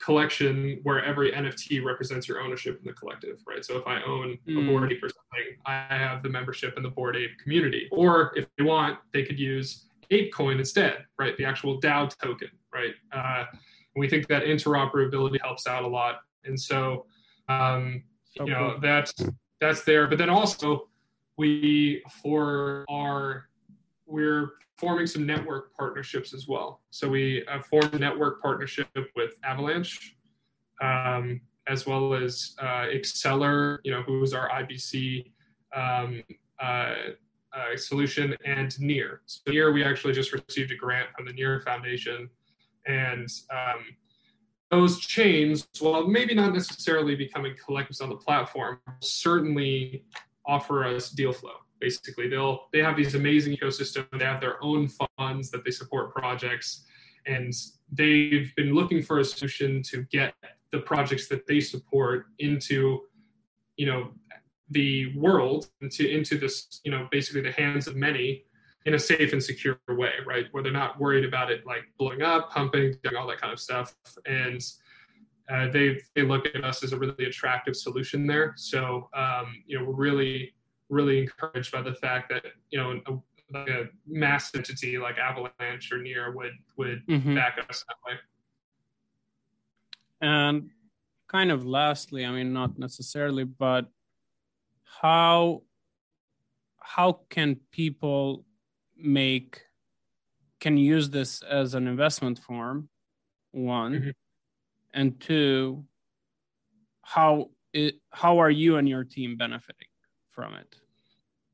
collection 0.00 0.80
where 0.82 1.04
every 1.04 1.30
nft 1.32 1.84
represents 1.84 2.26
your 2.26 2.40
ownership 2.40 2.78
in 2.78 2.86
the 2.86 2.92
collective 2.94 3.38
right 3.46 3.64
so 3.64 3.76
if 3.76 3.86
i 3.86 4.02
own 4.02 4.38
mm. 4.48 4.56
a 4.56 4.60
hmm. 4.60 4.66
Bored 4.66 4.92
Ape 4.92 5.02
or 5.02 5.08
something 5.08 5.56
i 5.66 5.84
have 5.90 6.22
the 6.22 6.28
membership 6.28 6.74
in 6.76 6.82
the 6.82 6.88
Bored 6.88 7.16
Ape 7.16 7.38
community 7.42 7.88
or 7.92 8.32
if 8.34 8.46
they 8.56 8.64
want 8.64 8.98
they 9.12 9.22
could 9.22 9.38
use 9.38 9.86
ApeCoin 10.10 10.58
instead, 10.58 11.04
right? 11.18 11.36
The 11.36 11.44
actual 11.44 11.80
DAO 11.80 12.10
token, 12.18 12.50
right? 12.72 12.94
Uh, 13.12 13.44
we 13.96 14.08
think 14.08 14.26
that 14.28 14.44
interoperability 14.44 15.40
helps 15.42 15.66
out 15.66 15.84
a 15.84 15.86
lot. 15.86 16.20
And 16.44 16.60
so, 16.60 17.06
um, 17.48 18.02
you 18.34 18.46
know, 18.46 18.78
that's 18.80 19.14
that's 19.60 19.82
there. 19.82 20.06
But 20.06 20.18
then 20.18 20.30
also, 20.30 20.88
we 21.36 22.02
for 22.22 22.84
our 22.88 23.48
we're 24.10 24.52
forming 24.78 25.06
some 25.06 25.26
network 25.26 25.76
partnerships 25.76 26.32
as 26.32 26.48
well. 26.48 26.80
So 26.90 27.08
we 27.08 27.44
have 27.48 27.66
formed 27.66 27.94
a 27.94 27.98
network 27.98 28.40
partnership 28.40 28.88
with 29.14 29.34
Avalanche, 29.44 30.16
um, 30.80 31.40
as 31.68 31.86
well 31.86 32.14
as 32.14 32.54
uh, 32.58 32.86
Axelar, 32.86 33.78
you 33.84 33.92
know, 33.92 34.02
who 34.02 34.22
is 34.22 34.32
our 34.32 34.48
IBC 34.50 35.30
um, 35.76 36.22
uh, 36.60 36.94
uh, 37.52 37.76
solution, 37.76 38.36
and 38.44 38.78
Near. 38.80 39.22
So 39.26 39.40
Near, 39.48 39.72
we 39.72 39.84
actually 39.84 40.14
just 40.14 40.32
received 40.32 40.72
a 40.72 40.76
grant 40.76 41.08
from 41.16 41.26
the 41.26 41.32
Near 41.32 41.60
Foundation, 41.60 42.30
and 42.86 43.28
um, 43.52 43.84
those 44.70 45.00
chains, 45.00 45.68
while 45.80 46.06
maybe 46.06 46.34
not 46.34 46.54
necessarily 46.54 47.16
becoming 47.16 47.54
collectives 47.54 48.00
on 48.00 48.08
the 48.08 48.16
platform, 48.16 48.80
certainly 49.00 50.04
offer 50.46 50.84
us 50.84 51.10
deal 51.10 51.32
flow. 51.32 51.56
Basically, 51.80 52.28
they'll 52.28 52.68
they 52.72 52.80
have 52.80 52.96
these 52.96 53.14
amazing 53.14 53.56
ecosystem. 53.56 54.06
They 54.18 54.24
have 54.24 54.40
their 54.40 54.62
own 54.62 54.88
funds 55.18 55.50
that 55.50 55.64
they 55.64 55.70
support 55.70 56.14
projects, 56.14 56.84
and 57.26 57.52
they've 57.90 58.52
been 58.56 58.74
looking 58.74 59.02
for 59.02 59.18
a 59.18 59.24
solution 59.24 59.82
to 59.84 60.04
get 60.10 60.34
the 60.72 60.80
projects 60.80 61.26
that 61.28 61.46
they 61.46 61.60
support 61.60 62.26
into, 62.38 63.00
you 63.76 63.86
know, 63.86 64.10
the 64.70 65.16
world 65.16 65.68
into 65.80 66.08
into 66.08 66.38
this 66.38 66.80
you 66.84 66.90
know 66.90 67.08
basically 67.10 67.40
the 67.40 67.52
hands 67.52 67.86
of 67.86 67.96
many 67.96 68.44
in 68.86 68.94
a 68.94 68.98
safe 68.98 69.32
and 69.32 69.42
secure 69.42 69.78
way 69.88 70.12
right? 70.26 70.46
Where 70.52 70.62
they're 70.62 70.72
not 70.72 70.98
worried 70.98 71.24
about 71.24 71.50
it 71.50 71.66
like 71.66 71.82
blowing 71.98 72.22
up 72.22 72.50
pumping 72.50 72.94
doing 73.02 73.16
all 73.16 73.26
that 73.28 73.40
kind 73.40 73.52
of 73.52 73.60
stuff. 73.60 73.94
And 74.26 74.62
uh, 75.50 75.68
they 75.70 76.00
they 76.14 76.22
look 76.22 76.46
at 76.46 76.64
us 76.64 76.82
as 76.84 76.92
a 76.92 76.98
really 76.98 77.24
attractive 77.24 77.76
solution 77.76 78.26
there. 78.26 78.54
So 78.56 79.08
um, 79.12 79.62
you 79.66 79.78
know 79.78 79.84
we're 79.84 79.94
really 79.94 80.54
really 80.90 81.20
encouraged 81.20 81.72
by 81.72 81.80
the 81.80 81.94
fact 81.94 82.28
that 82.28 82.44
you 82.70 82.78
know 82.78 83.00
a, 83.06 83.12
like 83.52 83.68
a 83.68 83.88
mass 84.06 84.54
entity 84.54 84.98
like 84.98 85.16
avalanche 85.18 85.90
or 85.92 85.98
near 85.98 86.34
would 86.34 86.52
would 86.76 87.06
mm-hmm. 87.06 87.34
back 87.34 87.58
us 87.68 87.84
that 87.88 87.96
way 88.06 88.18
and 90.20 90.70
kind 91.28 91.50
of 91.50 91.64
lastly 91.64 92.26
i 92.26 92.30
mean 92.30 92.52
not 92.52 92.78
necessarily 92.78 93.44
but 93.44 93.86
how 94.84 95.62
how 96.80 97.20
can 97.30 97.56
people 97.70 98.44
make 98.96 99.62
can 100.58 100.76
use 100.76 101.08
this 101.08 101.42
as 101.42 101.74
an 101.74 101.86
investment 101.86 102.38
form 102.38 102.88
one 103.52 103.92
mm-hmm. 103.92 104.10
and 104.92 105.20
two 105.20 105.84
how 107.02 107.48
it 107.72 108.00
how 108.10 108.38
are 108.38 108.50
you 108.50 108.76
and 108.76 108.88
your 108.88 109.04
team 109.04 109.36
benefiting 109.36 109.88
from 110.30 110.54
it 110.54 110.79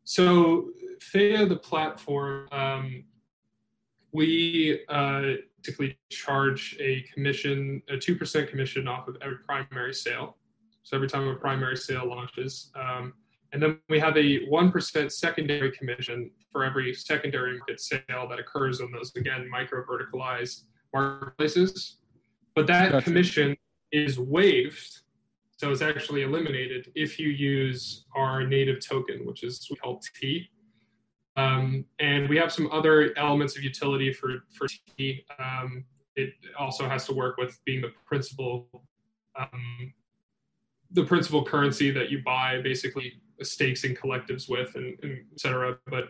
so 0.06 0.70
Theia 1.12 1.46
the 1.46 1.56
platform 1.56 2.48
um, 2.52 3.04
we 4.12 4.80
uh, 4.88 5.34
typically 5.62 5.98
charge 6.10 6.74
a 6.80 7.04
commission 7.12 7.82
a 7.90 7.96
2% 7.96 8.48
commission 8.48 8.88
off 8.88 9.08
of 9.08 9.16
every 9.20 9.38
primary 9.46 9.92
sale 9.92 10.38
so 10.82 10.96
every 10.96 11.08
time 11.08 11.28
a 11.28 11.34
primary 11.34 11.76
sale 11.76 12.08
launches 12.08 12.70
um, 12.74 13.12
and 13.52 13.62
then 13.62 13.78
we 13.88 13.98
have 13.98 14.16
a 14.16 14.46
1% 14.46 15.12
secondary 15.12 15.72
commission 15.72 16.30
for 16.52 16.64
every 16.64 16.94
secondary 16.94 17.58
market 17.58 17.80
sale 17.80 18.26
that 18.28 18.38
occurs 18.38 18.80
on 18.80 18.90
those, 18.92 19.14
again, 19.16 19.48
micro 19.48 19.84
verticalized 19.84 20.64
marketplaces. 20.92 21.98
But 22.54 22.66
that 22.66 22.92
gotcha. 22.92 23.04
commission 23.04 23.56
is 23.92 24.18
waived. 24.18 25.00
So 25.56 25.70
it's 25.70 25.82
actually 25.82 26.22
eliminated 26.22 26.92
if 26.94 27.18
you 27.18 27.28
use 27.28 28.04
our 28.14 28.46
native 28.46 28.84
token, 28.86 29.24
which 29.24 29.42
is 29.42 29.66
called 29.82 30.04
T. 30.20 30.48
Um, 31.36 31.84
and 31.98 32.28
we 32.28 32.36
have 32.36 32.52
some 32.52 32.70
other 32.70 33.16
elements 33.16 33.56
of 33.56 33.62
utility 33.62 34.12
for, 34.12 34.44
for 34.52 34.66
T. 34.96 35.24
Um, 35.38 35.84
it 36.14 36.32
also 36.58 36.88
has 36.88 37.06
to 37.06 37.14
work 37.14 37.36
with 37.36 37.58
being 37.64 37.80
the 37.80 37.92
principal 38.06 38.68
um, 39.38 39.92
the 40.92 41.04
principal 41.04 41.44
currency 41.44 41.90
that 41.90 42.10
you 42.10 42.22
buy 42.22 42.60
basically 42.62 43.20
stakes 43.42 43.84
and 43.84 43.98
collectives 43.98 44.48
with 44.48 44.74
and, 44.76 44.96
and 45.02 45.18
et 45.32 45.40
cetera. 45.40 45.76
But 45.88 46.08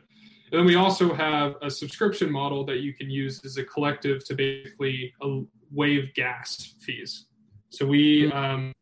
then 0.53 0.64
we 0.64 0.76
also 0.76 1.12
have 1.14 1.57
a 1.62 1.70
subscription 1.70 2.30
model 2.30 2.64
that 2.66 2.80
you 2.80 2.94
can 2.94 3.11
use 3.11 3.44
as 3.44 3.57
a 3.57 3.64
collective 3.64 4.24
to 4.26 4.34
basically 4.34 5.12
uh, 5.20 5.40
waive 5.72 6.14
gas 6.14 6.74
fees. 6.80 7.26
So 7.70 7.86
we 7.86 8.28
hmm. 8.28 8.36
um, 8.36 8.72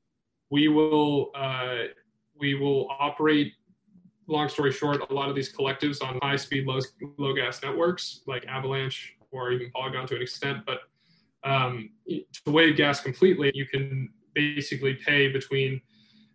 we 0.54 0.68
will 0.68 1.32
uh, 1.34 1.88
we 2.38 2.54
will 2.54 2.86
operate. 3.00 3.52
Long 4.28 4.48
story 4.48 4.70
short, 4.72 5.02
a 5.10 5.12
lot 5.12 5.28
of 5.28 5.34
these 5.34 5.52
collectives 5.52 6.00
on 6.00 6.18
high 6.22 6.36
speed, 6.36 6.64
low 6.64 6.78
low 7.18 7.34
gas 7.34 7.60
networks 7.60 8.22
like 8.28 8.46
Avalanche 8.46 9.16
or 9.32 9.50
even 9.50 9.70
Polygon 9.72 10.06
to 10.06 10.16
an 10.16 10.22
extent. 10.22 10.58
But 10.64 10.78
um, 11.42 11.90
to 12.06 12.50
waive 12.52 12.76
gas 12.76 13.00
completely, 13.00 13.50
you 13.52 13.66
can 13.66 14.08
basically 14.32 14.94
pay 14.94 15.28
between 15.28 15.80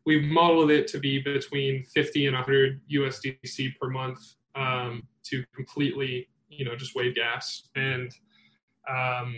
we've 0.06 0.24
modeled 0.24 0.70
it 0.70 0.88
to 0.90 1.00
be 1.00 1.22
between 1.22 1.86
50 1.86 2.28
and 2.28 2.36
100 2.36 2.82
USDC 2.92 3.78
per 3.80 3.90
month 3.90 4.20
um, 4.54 5.08
to 5.24 5.46
completely, 5.56 6.28
you 6.50 6.66
know, 6.66 6.76
just 6.76 6.94
waive 6.94 7.16
gas. 7.16 7.70
And 7.76 8.14
um, 8.90 9.36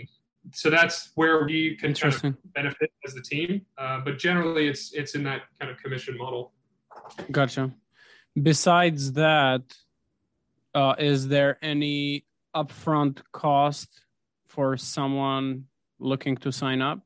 so 0.54 0.70
that's 0.70 1.12
where 1.16 1.46
we 1.46 1.76
can 1.76 1.94
kind 1.94 2.14
of 2.14 2.36
benefit 2.54 2.92
as 3.06 3.14
the 3.14 3.22
team. 3.22 3.66
Uh, 3.78 4.02
but 4.04 4.18
generally, 4.18 4.68
it's 4.68 4.94
it's 4.94 5.16
in 5.16 5.24
that 5.24 5.42
kind 5.60 5.72
of 5.72 5.78
commission 5.78 6.18
model. 6.18 6.52
Gotcha. 7.32 7.72
Besides 8.42 9.14
that, 9.14 9.62
uh, 10.74 10.96
is 10.98 11.28
there 11.28 11.58
any 11.62 12.26
upfront 12.56 13.22
cost 13.32 14.02
for 14.48 14.78
someone 14.78 15.66
looking 16.00 16.38
to 16.38 16.52
sign 16.52 16.82
up? 16.82 17.02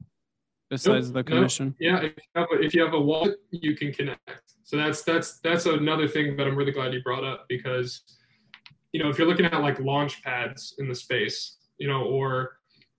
besides 0.70 1.08
nope, 1.08 1.14
the 1.14 1.24
commission? 1.24 1.68
Nope. 1.68 1.76
Yeah, 1.80 1.98
if 2.08 2.14
you, 2.16 2.24
have 2.36 2.48
a, 2.52 2.62
if 2.64 2.74
you 2.74 2.84
have 2.84 2.94
a 2.94 3.00
wallet, 3.00 3.38
you 3.52 3.76
can 3.76 3.92
connect. 3.94 4.42
So 4.64 4.78
that's 4.78 5.04
that's 5.04 5.40
that's 5.40 5.66
another 5.66 6.08
thing 6.08 6.36
that 6.38 6.48
I'm 6.48 6.56
really 6.56 6.72
glad 6.72 6.94
you 6.94 7.02
brought 7.04 7.24
up 7.24 7.46
because 7.48 8.02
you 8.92 9.02
know 9.02 9.10
if 9.10 9.18
you're 9.18 9.28
looking 9.28 9.46
at 9.46 9.62
like 9.62 9.80
launch 9.80 10.24
pads 10.24 10.76
in 10.80 10.88
the 10.88 10.96
space, 10.96 11.58
you 11.78 11.88
know, 11.88 12.04
or 12.04 12.55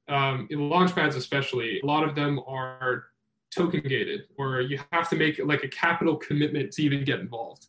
um, 0.08 0.46
in 0.50 0.68
launch 0.68 0.94
pads 0.94 1.16
especially, 1.16 1.80
a 1.80 1.86
lot 1.86 2.04
of 2.08 2.14
them 2.14 2.40
are 2.46 3.06
token 3.54 3.80
gated, 3.80 4.22
or 4.38 4.60
you 4.60 4.78
have 4.92 5.08
to 5.10 5.16
make 5.16 5.40
like 5.44 5.64
a 5.64 5.68
capital 5.68 6.16
commitment 6.16 6.72
to 6.72 6.82
even 6.82 7.04
get 7.04 7.20
involved. 7.20 7.66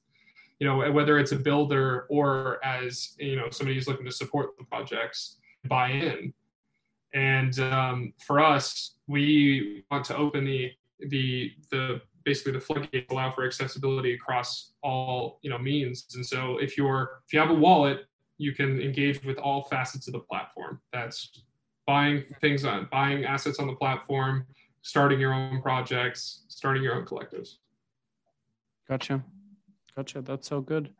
You 0.59 0.67
know, 0.67 0.91
whether 0.91 1.19
it's 1.19 1.31
a 1.31 1.35
builder 1.35 2.07
or 2.09 2.63
as 2.65 3.15
you 3.19 3.35
know 3.35 3.49
somebody 3.49 3.75
who's 3.75 3.87
looking 3.87 4.05
to 4.05 4.11
support 4.11 4.57
the 4.57 4.65
projects, 4.65 5.37
buy 5.67 5.91
in. 5.91 6.33
And 7.13 7.57
um, 7.59 8.13
for 8.25 8.39
us, 8.39 8.95
we 9.07 9.83
want 9.89 10.05
to 10.05 10.17
open 10.17 10.45
the 10.45 10.71
the 10.99 11.53
the 11.71 12.01
basically 12.25 12.51
the 12.51 12.59
floodgates 12.59 13.09
allow 13.11 13.31
for 13.31 13.45
accessibility 13.45 14.13
across 14.13 14.73
all 14.83 15.39
you 15.41 15.49
know 15.49 15.57
means. 15.57 16.07
And 16.15 16.25
so 16.25 16.57
if 16.57 16.77
you're 16.77 17.21
if 17.25 17.33
you 17.33 17.39
have 17.39 17.49
a 17.49 17.53
wallet, 17.53 18.05
you 18.37 18.53
can 18.53 18.81
engage 18.81 19.23
with 19.23 19.37
all 19.37 19.63
facets 19.63 20.07
of 20.07 20.13
the 20.13 20.19
platform. 20.19 20.81
That's 20.91 21.43
buying 21.87 22.25
things 22.41 22.65
on 22.65 22.87
buying 22.91 23.25
assets 23.25 23.57
on 23.59 23.65
the 23.65 23.75
platform, 23.75 24.45
starting 24.81 25.19
your 25.19 25.33
own 25.33 25.61
projects, 25.61 26.43
starting 26.49 26.83
your 26.83 26.95
own 26.95 27.05
collectives. 27.05 27.55
Gotcha. 28.87 29.23
Gotcha. 29.95 30.21
That's 30.21 30.47
so 30.47 30.61
good. 30.61 30.93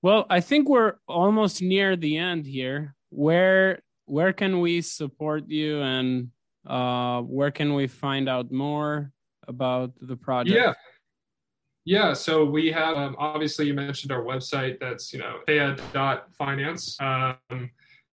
Well, 0.00 0.26
I 0.30 0.40
think 0.40 0.68
we're 0.68 0.94
almost 1.08 1.60
near 1.60 1.96
the 1.96 2.16
end 2.16 2.46
here. 2.46 2.94
Where 3.10 3.80
where 4.06 4.32
can 4.32 4.60
we 4.60 4.80
support 4.80 5.48
you 5.48 5.80
and 5.80 6.28
uh, 6.66 7.22
where 7.22 7.50
can 7.50 7.74
we 7.74 7.86
find 7.86 8.28
out 8.28 8.52
more 8.52 9.10
about 9.48 9.92
the 10.00 10.16
project? 10.16 10.56
Yeah. 10.56 10.72
Yeah, 11.86 12.14
so 12.14 12.46
we 12.46 12.72
have 12.72 12.96
um, 12.96 13.14
obviously 13.18 13.66
you 13.66 13.74
mentioned 13.74 14.10
our 14.10 14.22
website. 14.22 14.80
That's 14.80 15.12
you 15.12 15.18
know 15.18 15.40
theia.finance. 15.46 16.96
Um, 16.98 17.70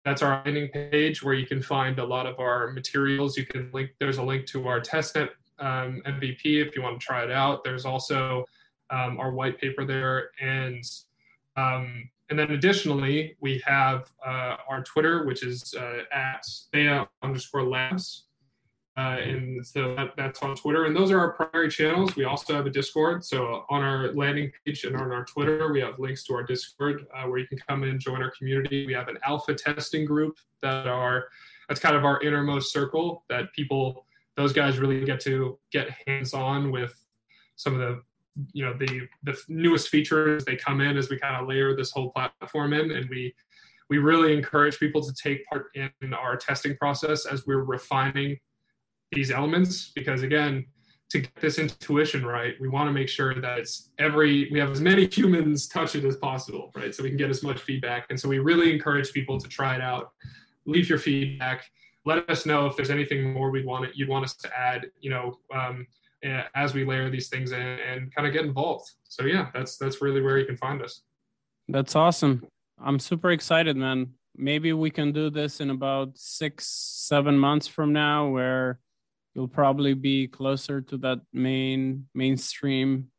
that's 0.06 0.22
our 0.22 0.42
landing 0.46 0.70
page 0.70 1.22
where 1.24 1.34
you 1.34 1.46
can 1.46 1.62
find 1.62 2.00
a 2.00 2.06
lot 2.06 2.26
of 2.26 2.40
our 2.40 2.72
materials. 2.72 3.38
You 3.38 3.46
can 3.46 3.70
link. 3.74 3.92
There's 4.00 4.18
a 4.18 4.24
link 4.24 4.46
to 4.48 4.68
our 4.68 4.80
testnet 4.80 5.30
um, 5.60 6.02
MVP 6.06 6.66
if 6.66 6.76
you 6.76 6.82
want 6.82 7.00
to 7.00 7.06
try 7.06 7.24
it 7.24 7.32
out. 7.32 7.64
There's 7.64 7.86
also 7.86 8.46
um, 8.90 9.20
our 9.20 9.32
white 9.32 9.60
paper 9.60 9.86
there, 9.86 10.32
and 10.42 10.84
um, 11.58 12.10
and 12.30 12.38
then 12.38 12.52
additionally, 12.52 13.36
we 13.42 13.62
have 13.66 14.12
uh, 14.26 14.58
our 14.70 14.84
Twitter, 14.84 15.26
which 15.26 15.44
is 15.44 15.74
uh, 15.78 16.04
at 16.12 16.44
Theia 16.74 17.08
underscore 17.22 17.64
labs. 17.64 18.26
Uh, 19.00 19.18
and 19.20 19.66
so 19.66 19.96
that, 19.96 20.12
that's 20.18 20.42
on 20.42 20.56
Twitter. 20.56 20.84
And 20.84 20.94
those 20.94 21.10
are 21.10 21.20
our 21.20 21.32
primary 21.32 21.70
channels. 21.70 22.18
We 22.18 22.26
also 22.26 22.54
have 22.54 22.66
a 22.66 22.70
Discord. 22.70 23.24
So 23.24 23.64
on 23.70 23.82
our 23.82 24.12
landing 24.12 24.52
page 24.66 24.84
and 24.84 24.98
on 24.98 25.14
our 25.14 25.24
Twitter, 25.24 25.72
we 25.72 25.80
have 25.80 26.00
links 26.00 26.26
to 26.26 26.34
our 26.34 26.44
Discord 26.44 27.08
uh, 27.16 27.24
where 27.24 27.40
you 27.40 27.48
can 27.48 27.60
come 27.66 27.84
and 27.84 27.98
join 27.98 28.22
our 28.22 28.32
community. 28.32 28.86
We 28.86 28.94
have 28.94 29.08
an 29.08 29.18
alpha 29.26 29.54
testing 29.54 30.04
group 30.04 30.38
that 30.62 30.86
are 30.86 31.28
that's 31.70 31.80
kind 31.80 31.96
of 31.96 32.04
our 32.04 32.22
innermost 32.22 32.74
circle 32.74 33.24
that 33.30 33.54
people 33.54 34.06
those 34.36 34.52
guys 34.52 34.80
really 34.80 35.06
get 35.06 35.22
to 35.22 35.58
get 35.72 35.90
hands 36.06 36.34
on 36.34 36.70
with 36.70 36.94
some 37.56 37.74
of 37.74 37.80
the 37.80 38.02
you 38.52 38.66
know 38.66 38.74
the 38.74 39.08
the 39.24 39.38
newest 39.48 39.88
features 39.90 40.44
they 40.44 40.58
come 40.58 40.82
in 40.82 40.98
as 40.98 41.10
we 41.10 41.18
kind 41.18 41.36
of 41.36 41.48
layer 41.48 41.76
this 41.76 41.92
whole 41.92 42.12
platform 42.12 42.74
in 42.74 42.92
and 42.92 43.10
we 43.10 43.34
we 43.90 43.98
really 43.98 44.34
encourage 44.34 44.78
people 44.80 45.02
to 45.02 45.14
take 45.14 45.46
part 45.46 45.68
in 45.76 46.14
our 46.14 46.36
testing 46.36 46.76
process 46.78 47.26
as 47.26 47.46
we're 47.46 47.64
refining 47.64 48.38
these 49.12 49.32
elements 49.32 49.92
because 49.96 50.22
again 50.24 50.66
to 51.10 51.22
get 51.22 51.36
this 51.42 51.58
intuition 51.58 52.26
right 52.26 52.54
we 52.62 52.68
want 52.68 52.88
to 52.88 52.94
make 52.94 53.10
sure 53.10 53.34
that 53.34 53.58
it's 53.58 53.90
every 53.98 54.50
we 54.52 54.60
have 54.60 54.70
as 54.70 54.82
many 54.82 55.08
humans 55.12 55.68
touch 55.68 55.96
it 55.96 56.06
as 56.06 56.16
possible 56.18 56.72
right? 56.80 56.94
So 56.94 57.04
we 57.04 57.10
can 57.10 57.18
get 57.18 57.30
as 57.30 57.44
much 57.44 57.60
feedback. 57.60 58.08
And 58.10 58.20
so 58.20 58.28
we 58.28 58.40
really 58.40 58.74
encourage 58.74 59.12
people 59.12 59.40
to 59.40 59.48
try 59.48 59.76
it 59.76 59.82
out. 59.82 60.12
Leave 60.66 60.90
your 60.90 61.00
feedback. 61.00 61.66
Let 62.06 62.30
us 62.30 62.46
know 62.46 62.66
if 62.66 62.76
there's 62.76 62.90
anything 62.90 63.34
more 63.34 63.52
we'd 63.52 63.66
want 63.66 63.86
it, 63.86 63.92
you'd 63.96 64.10
want 64.10 64.26
us 64.26 64.36
to 64.38 64.50
add 64.58 64.88
you 65.00 65.10
know 65.10 65.40
um, 65.54 65.86
as 66.56 66.74
we 66.74 66.84
layer 66.84 67.10
these 67.10 67.30
things 67.30 67.52
in 67.52 67.62
and 67.62 68.14
kind 68.14 68.28
of 68.28 68.34
get 68.34 68.46
involved. 68.46 68.92
So 69.04 69.26
yeah 69.26 69.50
that's 69.54 69.78
that's 69.78 70.02
really 70.02 70.22
where 70.22 70.38
you 70.38 70.46
can 70.46 70.58
find 70.58 70.82
us. 70.82 71.02
That's 71.68 71.96
awesome. 71.96 72.46
I'm 72.82 73.00
super 73.00 73.32
excited 73.32 73.76
man. 73.76 74.14
Maybe 74.36 74.72
we 74.72 74.90
can 74.90 75.12
do 75.12 75.30
this 75.30 75.60
in 75.60 75.70
about 75.70 76.18
six 76.18 76.68
seven 76.68 77.38
months 77.38 77.68
from 77.68 77.92
now 77.92 78.30
where 78.30 78.80
you'll 79.34 79.48
probably 79.48 79.94
be 79.94 80.28
closer 80.28 80.82
to 80.82 80.98
that 80.98 81.20
main 81.34 82.08
mainstream 82.14 83.10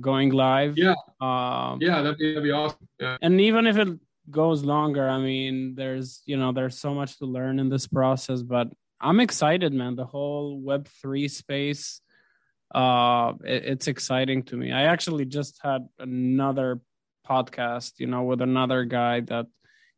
going 0.00 0.30
live. 0.30 0.76
Yeah. 0.76 0.94
Um, 1.20 1.78
yeah, 1.80 2.02
that'd 2.02 2.18
be, 2.18 2.30
that'd 2.30 2.42
be 2.42 2.50
awesome. 2.50 2.88
Yeah. 3.00 3.16
And 3.22 3.40
even 3.40 3.66
if 3.66 3.76
it 3.76 3.98
goes 4.30 4.64
longer, 4.64 5.08
I 5.08 5.18
mean, 5.18 5.74
there's, 5.74 6.22
you 6.26 6.36
know, 6.36 6.52
there's 6.52 6.78
so 6.78 6.94
much 6.94 7.18
to 7.18 7.26
learn 7.26 7.58
in 7.58 7.68
this 7.68 7.86
process, 7.86 8.42
but 8.42 8.68
I'm 9.00 9.20
excited, 9.20 9.72
man. 9.72 9.96
The 9.96 10.04
whole 10.04 10.60
web3 10.60 11.30
space, 11.30 12.00
uh, 12.74 13.34
it, 13.44 13.64
it's 13.64 13.86
exciting 13.86 14.42
to 14.44 14.56
me. 14.56 14.72
I 14.72 14.84
actually 14.84 15.26
just 15.26 15.60
had 15.62 15.86
another 15.98 16.80
podcast, 17.28 17.94
you 17.98 18.06
know, 18.06 18.24
with 18.24 18.40
another 18.40 18.84
guy 18.84 19.20
that 19.20 19.46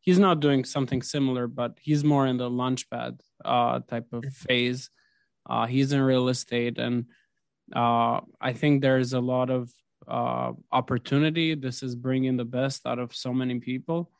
he's 0.00 0.18
not 0.18 0.40
doing 0.40 0.64
something 0.64 1.02
similar, 1.02 1.46
but 1.46 1.78
he's 1.80 2.04
more 2.04 2.26
in 2.26 2.36
the 2.36 2.50
launchpad 2.50 3.20
uh, 3.44 3.80
type 3.80 4.06
of 4.12 4.24
phase 4.32 4.90
uh, 5.48 5.66
he's 5.66 5.92
in 5.92 6.00
real 6.00 6.28
estate, 6.28 6.78
and 6.78 7.06
uh, 7.74 8.20
I 8.40 8.52
think 8.52 8.82
there's 8.82 9.12
a 9.12 9.20
lot 9.20 9.50
of 9.50 9.70
uh, 10.06 10.52
opportunity. 10.70 11.54
This 11.54 11.82
is 11.82 11.94
bringing 11.94 12.36
the 12.36 12.44
best 12.44 12.86
out 12.86 12.98
of 12.98 13.14
so 13.14 13.32
many 13.32 13.58
people, 13.60 14.10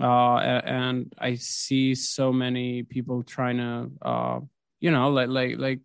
uh, 0.00 0.36
and 0.36 1.12
I 1.18 1.34
see 1.34 1.94
so 1.94 2.32
many 2.32 2.82
people 2.82 3.22
trying 3.22 3.58
to, 3.58 3.90
uh, 4.02 4.40
you 4.80 4.90
know, 4.90 5.10
like 5.10 5.28
like 5.28 5.58
like 5.58 5.80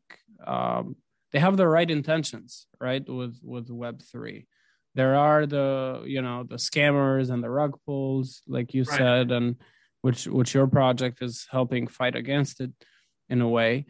um, 0.45 0.95
they 1.31 1.39
have 1.39 1.57
the 1.57 1.67
right 1.67 1.89
intentions, 1.89 2.67
right, 2.79 3.07
with 3.07 3.39
with 3.43 3.69
Web 3.69 4.01
three. 4.01 4.47
There 4.95 5.15
are 5.15 5.45
the 5.45 6.03
you 6.05 6.21
know 6.21 6.43
the 6.43 6.55
scammers 6.55 7.29
and 7.29 7.43
the 7.43 7.49
rug 7.49 7.77
pulls, 7.85 8.41
like 8.47 8.73
you 8.73 8.83
right. 8.83 8.97
said, 8.97 9.31
and 9.31 9.57
which 10.01 10.27
which 10.27 10.53
your 10.53 10.67
project 10.67 11.21
is 11.21 11.45
helping 11.51 11.88
fight 11.88 12.15
against 12.15 12.61
it 12.61 12.71
in 13.29 13.41
a 13.41 13.49
way 13.49 13.85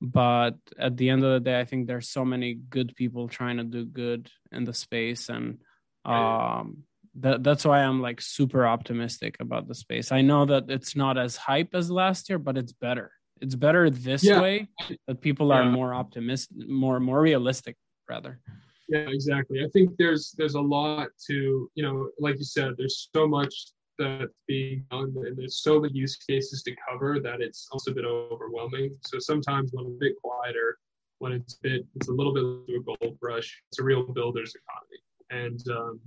but 0.00 0.56
at 0.78 0.96
the 0.96 1.08
end 1.08 1.24
of 1.24 1.32
the 1.32 1.40
day 1.40 1.58
i 1.58 1.64
think 1.64 1.86
there's 1.86 2.08
so 2.08 2.24
many 2.24 2.54
good 2.54 2.94
people 2.96 3.28
trying 3.28 3.56
to 3.56 3.64
do 3.64 3.84
good 3.84 4.30
in 4.52 4.64
the 4.64 4.74
space 4.74 5.28
and 5.28 5.58
um 6.04 6.84
that, 7.18 7.42
that's 7.42 7.64
why 7.64 7.80
i'm 7.80 8.00
like 8.02 8.20
super 8.20 8.66
optimistic 8.66 9.36
about 9.40 9.68
the 9.68 9.74
space. 9.74 10.12
I 10.12 10.20
know 10.20 10.44
that 10.46 10.64
it's 10.68 10.94
not 10.94 11.16
as 11.16 11.36
hype 11.36 11.74
as 11.74 11.90
last 11.90 12.28
year 12.28 12.38
but 12.38 12.58
it's 12.58 12.72
better. 12.72 13.10
It's 13.40 13.54
better 13.54 13.90
this 13.90 14.24
yeah. 14.24 14.40
way 14.40 14.68
that 15.06 15.20
people 15.20 15.48
yeah. 15.48 15.56
are 15.56 15.70
more 15.70 15.94
optimistic 15.94 16.68
more 16.68 17.00
more 17.00 17.20
realistic 17.20 17.76
rather. 18.08 18.40
Yeah 18.88 19.08
exactly. 19.08 19.64
I 19.64 19.68
think 19.72 19.90
there's 19.98 20.34
there's 20.36 20.54
a 20.54 20.60
lot 20.60 21.08
to 21.28 21.70
you 21.74 21.82
know 21.82 22.10
like 22.20 22.38
you 22.38 22.44
said 22.44 22.74
there's 22.76 23.08
so 23.14 23.26
much 23.26 23.54
that's 23.98 24.32
being 24.46 24.84
done 24.90 25.14
and 25.16 25.36
there's 25.36 25.62
so 25.62 25.80
many 25.80 25.94
use 25.94 26.16
cases 26.16 26.62
to 26.62 26.74
cover 26.88 27.18
that 27.20 27.40
it's 27.40 27.68
also 27.72 27.90
a 27.90 27.94
bit 27.94 28.04
overwhelming. 28.04 28.94
So 29.02 29.18
sometimes 29.18 29.70
when 29.72 29.86
it's 29.86 29.96
a 29.96 29.98
bit 29.98 30.16
quieter 30.22 30.78
when 31.18 31.32
it's 31.32 31.54
a 31.54 31.58
bit 31.62 31.86
it's 31.94 32.08
a 32.08 32.12
little 32.12 32.34
bit 32.34 32.44
of 32.44 32.82
a 32.82 32.84
gold 32.84 33.18
rush 33.22 33.62
it's 33.70 33.78
a 33.78 33.82
real 33.82 34.02
builder's 34.02 34.54
economy. 34.54 35.00
And 35.30 35.60
um, 35.76 36.00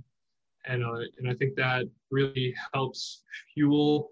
and 0.66 0.84
uh, 0.84 1.04
and 1.18 1.30
I 1.30 1.34
think 1.34 1.56
that 1.56 1.86
really 2.10 2.54
helps 2.74 3.22
fuel 3.54 4.10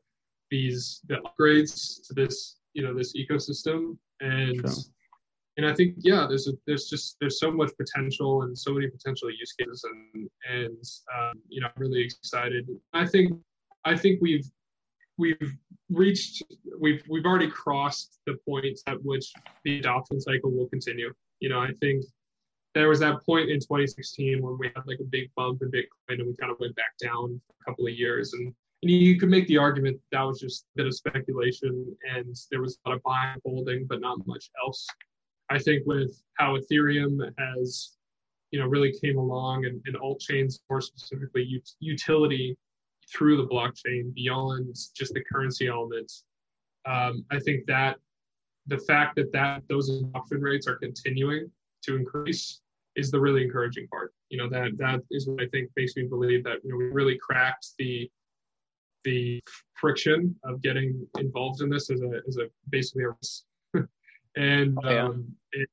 these 0.51 1.01
the 1.09 1.17
upgrades 1.17 2.07
to 2.07 2.15
this 2.15 2.57
you 2.75 2.83
know 2.83 2.95
this 2.95 3.15
ecosystem. 3.17 3.97
And 4.21 4.61
sure. 4.61 4.85
and 5.57 5.67
I 5.67 5.75
think 5.75 5.95
yeah 5.99 6.27
there's 6.29 6.49
a, 6.49 6.53
there's 6.67 6.89
just 6.89 7.17
there's 7.21 7.39
so 7.39 7.51
much 7.51 7.71
potential 7.77 8.43
and 8.43 8.57
so 8.57 8.73
many 8.73 8.89
potential 8.89 9.31
use 9.31 9.53
cases 9.53 9.85
and 9.85 10.29
and 10.51 10.85
um, 11.17 11.41
you 11.49 11.61
know 11.61 11.69
I'm 11.69 11.83
really 11.83 12.03
excited. 12.03 12.69
I 12.93 13.07
think 13.07 13.33
I 13.89 13.97
think 13.97 14.21
we've 14.21 14.47
we've 15.17 15.57
reached 15.91 16.43
we've 16.79 17.03
we've 17.09 17.25
already 17.25 17.51
crossed 17.51 18.19
the 18.27 18.37
point 18.47 18.79
at 18.87 19.03
which 19.03 19.33
the 19.65 19.79
adoption 19.79 20.21
cycle 20.21 20.51
will 20.51 20.69
continue. 20.69 21.13
You 21.41 21.49
know, 21.49 21.61
I 21.61 21.73
think 21.81 22.05
there 22.75 22.89
was 22.89 23.01
that 23.01 23.25
point 23.25 23.49
in 23.49 23.59
2016 23.59 24.43
when 24.43 24.59
we 24.59 24.71
had 24.77 24.87
like 24.87 25.01
a 25.01 25.05
big 25.05 25.31
bump 25.37 25.63
in 25.63 25.71
Bitcoin 25.71 26.21
and 26.21 26.27
we 26.27 26.37
kind 26.37 26.53
of 26.53 26.61
went 26.61 26.77
back 26.77 26.93
down 27.03 27.41
a 27.61 27.65
couple 27.65 27.87
of 27.87 27.95
years 27.95 28.35
and 28.35 28.55
and 28.83 28.93
you 28.93 29.19
could 29.19 29.29
make 29.29 29.47
the 29.49 29.57
argument 29.59 29.99
that 30.13 30.23
was 30.23 30.39
just 30.39 30.65
a 30.65 30.77
bit 30.77 30.87
of 30.87 30.95
speculation 30.95 31.97
and 32.15 32.37
there 32.51 32.61
was 32.61 32.79
a 32.85 32.89
lot 32.89 32.97
of 32.97 33.03
buying 33.03 33.37
holding 33.45 33.87
but 33.89 34.01
not 34.01 34.25
much 34.25 34.51
else 34.65 34.87
i 35.51 35.59
think 35.59 35.83
with 35.85 36.23
how 36.35 36.57
ethereum 36.57 37.19
has 37.39 37.97
you 38.53 38.61
know 38.61 38.67
really 38.67 38.93
came 39.03 39.19
along 39.19 39.65
and, 39.65 39.81
and 39.87 39.97
alt 39.97 40.21
chains 40.21 40.61
more 40.71 40.81
specifically 40.81 41.61
utility 41.81 42.57
through 43.13 43.37
the 43.37 43.47
blockchain 43.47 44.15
beyond 44.15 44.75
just 44.95 45.15
the 45.15 45.23
currency 45.31 45.69
elements. 45.69 46.25
Um, 46.87 47.25
I 47.31 47.39
think 47.39 47.67
that 47.67 47.97
the 48.67 48.79
fact 48.79 49.17
that 49.17 49.33
that 49.33 49.63
those 49.69 49.89
adoption 49.89 50.41
rates 50.41 50.67
are 50.67 50.77
continuing 50.77 51.51
to 51.83 51.97
increase 51.97 52.61
is 52.97 53.11
the 53.11 53.21
really 53.21 53.43
encouraging 53.43 53.89
part. 53.89 54.13
You 54.29 54.39
know 54.39 54.49
that 54.51 54.77
that 54.79 55.01
is 55.11 55.29
what 55.29 55.43
I 55.43 55.47
think 55.49 55.71
makes 55.77 55.97
me 55.97 56.05
believe 56.05 56.45
that 56.45 56.59
you 56.65 56.71
know 56.71 56.77
we 56.77 56.87
really 56.87 57.19
cracked 57.19 57.69
the 57.79 58.11
the 59.05 59.41
friction 59.75 60.35
of 60.45 60.61
getting 60.61 61.07
involved 61.19 61.63
in 61.63 61.71
this 61.71 61.91
as 61.91 62.03
a 62.03 62.21
as 62.27 62.37
a 62.37 62.49
basically 62.69 63.05
a 63.05 63.79
and 64.37 64.79
oh, 64.85 64.91
yeah. 64.91 65.05
um, 65.05 65.27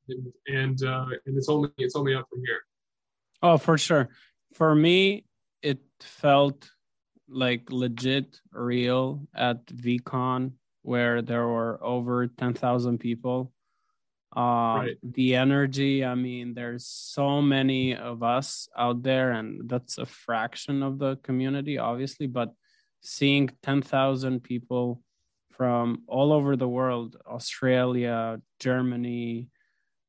and 0.07 0.33
and 0.47 0.83
uh, 0.83 1.07
and 1.25 1.37
it's 1.37 1.49
only 1.49 1.69
it's 1.77 1.95
only 1.95 2.15
up 2.15 2.27
from 2.29 2.41
here. 2.45 2.61
Oh, 3.41 3.57
for 3.57 3.77
sure. 3.77 4.09
For 4.53 4.73
me, 4.73 5.25
it 5.61 5.79
felt 5.99 6.69
like 7.27 7.71
legit 7.71 8.39
real 8.51 9.27
at 9.33 9.65
VeeCon 9.67 10.53
where 10.81 11.21
there 11.21 11.47
were 11.47 11.83
over 11.83 12.27
10,000 12.27 12.99
people. 12.99 13.51
Uh, 14.35 14.39
right. 14.41 14.97
The 15.01 15.35
energy, 15.35 16.05
I 16.05 16.13
mean, 16.13 16.53
there's 16.53 16.85
so 16.85 17.41
many 17.41 17.95
of 17.95 18.21
us 18.21 18.67
out 18.77 19.01
there, 19.01 19.31
and 19.31 19.67
that's 19.67 19.97
a 19.97 20.05
fraction 20.05 20.83
of 20.83 20.99
the 20.99 21.15
community, 21.17 21.77
obviously, 21.77 22.27
but 22.27 22.53
seeing 23.01 23.49
10,000 23.63 24.43
people 24.43 25.01
from 25.51 26.03
all 26.07 26.33
over 26.33 26.55
the 26.55 26.67
world 26.67 27.17
Australia, 27.25 28.41
Germany, 28.59 29.47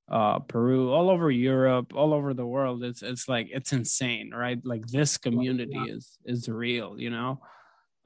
uh, 0.09 0.39
Peru, 0.41 0.93
all 0.93 1.11
over 1.11 1.31
Europe, 1.31 1.93
all 1.95 2.15
over 2.15 2.35
the 2.35 2.47
world. 2.47 2.85
It's 2.85 3.03
it's 3.03 3.29
like 3.29 3.49
it's 3.51 3.73
insane, 3.73 4.31
right? 4.33 4.59
Like 4.65 4.87
this 4.87 5.19
community 5.19 5.73
yeah. 5.75 5.95
is 5.95 6.19
is 6.25 6.49
real, 6.49 6.99
you 6.99 7.11
know. 7.11 7.41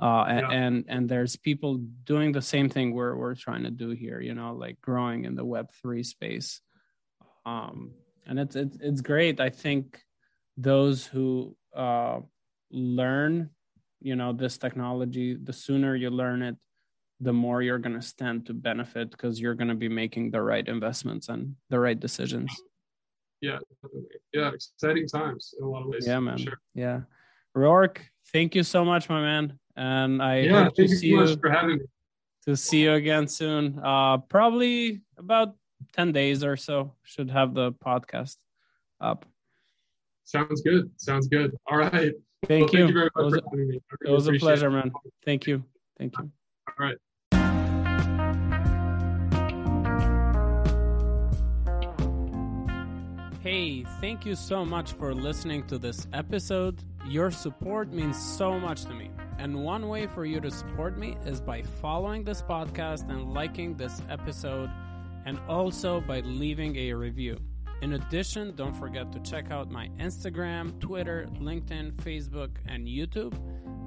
Uh, 0.01 0.25
and, 0.29 0.41
yeah. 0.41 0.51
and 0.51 0.85
and 0.89 1.09
there's 1.09 1.37
people 1.37 1.77
doing 2.05 2.33
the 2.33 2.41
same 2.41 2.71
thing 2.71 2.95
we're 2.95 3.17
we're 3.17 3.35
trying 3.35 3.65
to 3.65 3.71
do 3.71 3.91
here, 3.91 4.21
you 4.21 4.35
know, 4.35 4.55
like 4.55 4.81
growing 4.81 5.27
in 5.27 5.35
the 5.35 5.45
Web 5.45 5.71
three 5.83 6.03
space. 6.03 6.61
Um, 7.45 7.93
and 8.27 8.39
it's 8.39 8.57
it's 8.57 8.79
it's 8.81 9.01
great. 9.03 9.41
I 9.41 9.51
think 9.51 10.03
those 10.57 11.05
who 11.05 11.55
uh, 11.77 12.21
learn, 12.71 13.51
you 14.01 14.17
know, 14.17 14.33
this 14.33 14.57
technology, 14.57 15.35
the 15.35 15.53
sooner 15.53 15.95
you 15.95 16.09
learn 16.09 16.43
it, 16.43 16.57
the 17.21 17.33
more 17.33 17.63
you're 17.63 17.79
going 17.79 17.95
to 17.95 18.03
stand 18.03 18.47
to 18.47 18.55
benefit 18.55 19.11
because 19.11 19.41
you're 19.41 19.55
going 19.55 19.69
to 19.69 19.75
be 19.75 19.89
making 19.89 20.31
the 20.31 20.41
right 20.41 20.67
investments 20.67 21.29
and 21.29 21.55
the 21.69 21.79
right 21.79 21.99
decisions. 21.99 22.51
Yeah, 23.41 23.59
yeah, 24.33 24.51
exciting 24.53 25.07
times 25.09 25.55
in 25.59 25.65
a 25.65 25.69
lot 25.69 25.83
of 25.83 25.89
ways. 25.89 26.07
Yeah, 26.07 26.21
man. 26.21 26.39
Sure. 26.39 26.61
Yeah, 26.75 27.01
Rorke, 27.55 28.01
thank 28.33 28.55
you 28.55 28.63
so 28.63 28.85
much, 28.85 29.09
my 29.09 29.21
man, 29.21 29.59
and 29.77 30.23
I 30.23 30.41
yeah, 30.41 30.65
hope 30.65 30.75
to 30.77 30.89
see 30.89 31.09
you 31.09 31.37
for 31.37 31.51
having 31.51 31.79
me. 31.79 31.85
To 32.47 32.57
see 32.57 32.83
you 32.85 32.95
again 32.95 33.29
soon. 33.29 33.79
Uh, 33.83 34.19
probably 34.19 35.03
about 35.19 35.57
ten 35.95 36.13
days 36.13 36.43
or 36.43 36.57
so. 36.57 36.95
Should 37.03 37.31
have 37.31 37.55
the 37.55 37.73
podcast 37.73 38.37
up. 39.01 39.27
Sounds 40.25 40.63
good. 40.63 40.91
Sounds 40.97 41.29
good. 41.29 41.57
All 41.67 41.77
right. 41.77 42.13
Thank 42.47 42.73
well, 42.73 42.81
you. 42.81 42.87
Thank 42.87 42.89
you 42.89 42.95
very 42.95 43.11
much 43.15 43.31
for 43.31 43.51
having 43.51 43.69
me. 43.69 43.81
Really 44.01 44.13
it 44.13 44.15
was 44.15 44.29
a 44.29 44.33
pleasure, 44.35 44.69
it. 44.69 44.71
man. 44.71 44.93
Thank 45.25 45.47
you. 45.47 45.65
Thank 45.99 46.17
you. 46.19 46.31
All 46.69 46.87
right. 46.87 46.97
Hey, 53.43 53.85
thank 54.03 54.27
you 54.27 54.35
so 54.35 54.67
much 54.67 54.93
for 54.93 55.15
listening 55.15 55.67
to 55.69 55.79
this 55.79 56.07
episode. 56.13 56.85
Your 57.07 57.31
support 57.31 57.91
means 57.91 58.21
so 58.21 58.61
much 58.61 58.85
to 58.85 58.93
me. 58.93 59.11
And 59.39 59.65
one 59.65 59.89
way 59.89 60.07
for 60.07 60.27
you 60.27 60.41
to 60.41 60.51
support 60.51 60.99
me 60.99 61.17
is 61.25 61.41
by 61.41 61.63
following 61.63 62.23
this 62.23 62.43
podcast 62.43 63.09
and 63.09 63.33
liking 63.33 63.79
this 63.79 64.03
episode, 64.11 64.69
and 65.25 65.41
also 65.49 66.03
by 66.03 66.21
leaving 66.21 66.77
a 66.77 66.93
review. 66.93 67.39
In 67.81 67.95
addition, 67.95 68.55
don't 68.57 68.75
forget 68.75 69.11
to 69.13 69.21
check 69.21 69.51
out 69.51 69.71
my 69.71 69.89
Instagram, 69.99 70.79
Twitter, 70.79 71.27
LinkedIn, 71.41 71.95
Facebook, 71.95 72.51
and 72.67 72.87
YouTube 72.87 73.33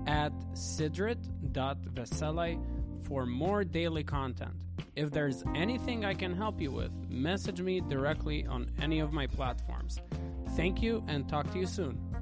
at 0.07 0.33
sidrit.veselaj 0.55 2.59
for 3.03 3.27
more 3.27 3.63
daily 3.63 4.03
content. 4.03 4.55
If 4.95 5.09
there's 5.09 5.43
anything 5.55 6.05
I 6.05 6.13
can 6.13 6.35
help 6.35 6.61
you 6.61 6.69
with, 6.69 6.91
message 7.09 7.59
me 7.61 7.81
directly 7.81 8.45
on 8.45 8.69
any 8.79 8.99
of 8.99 9.11
my 9.11 9.25
platforms. 9.25 9.99
Thank 10.55 10.83
you 10.83 11.03
and 11.07 11.27
talk 11.27 11.51
to 11.53 11.59
you 11.59 11.65
soon. 11.65 12.12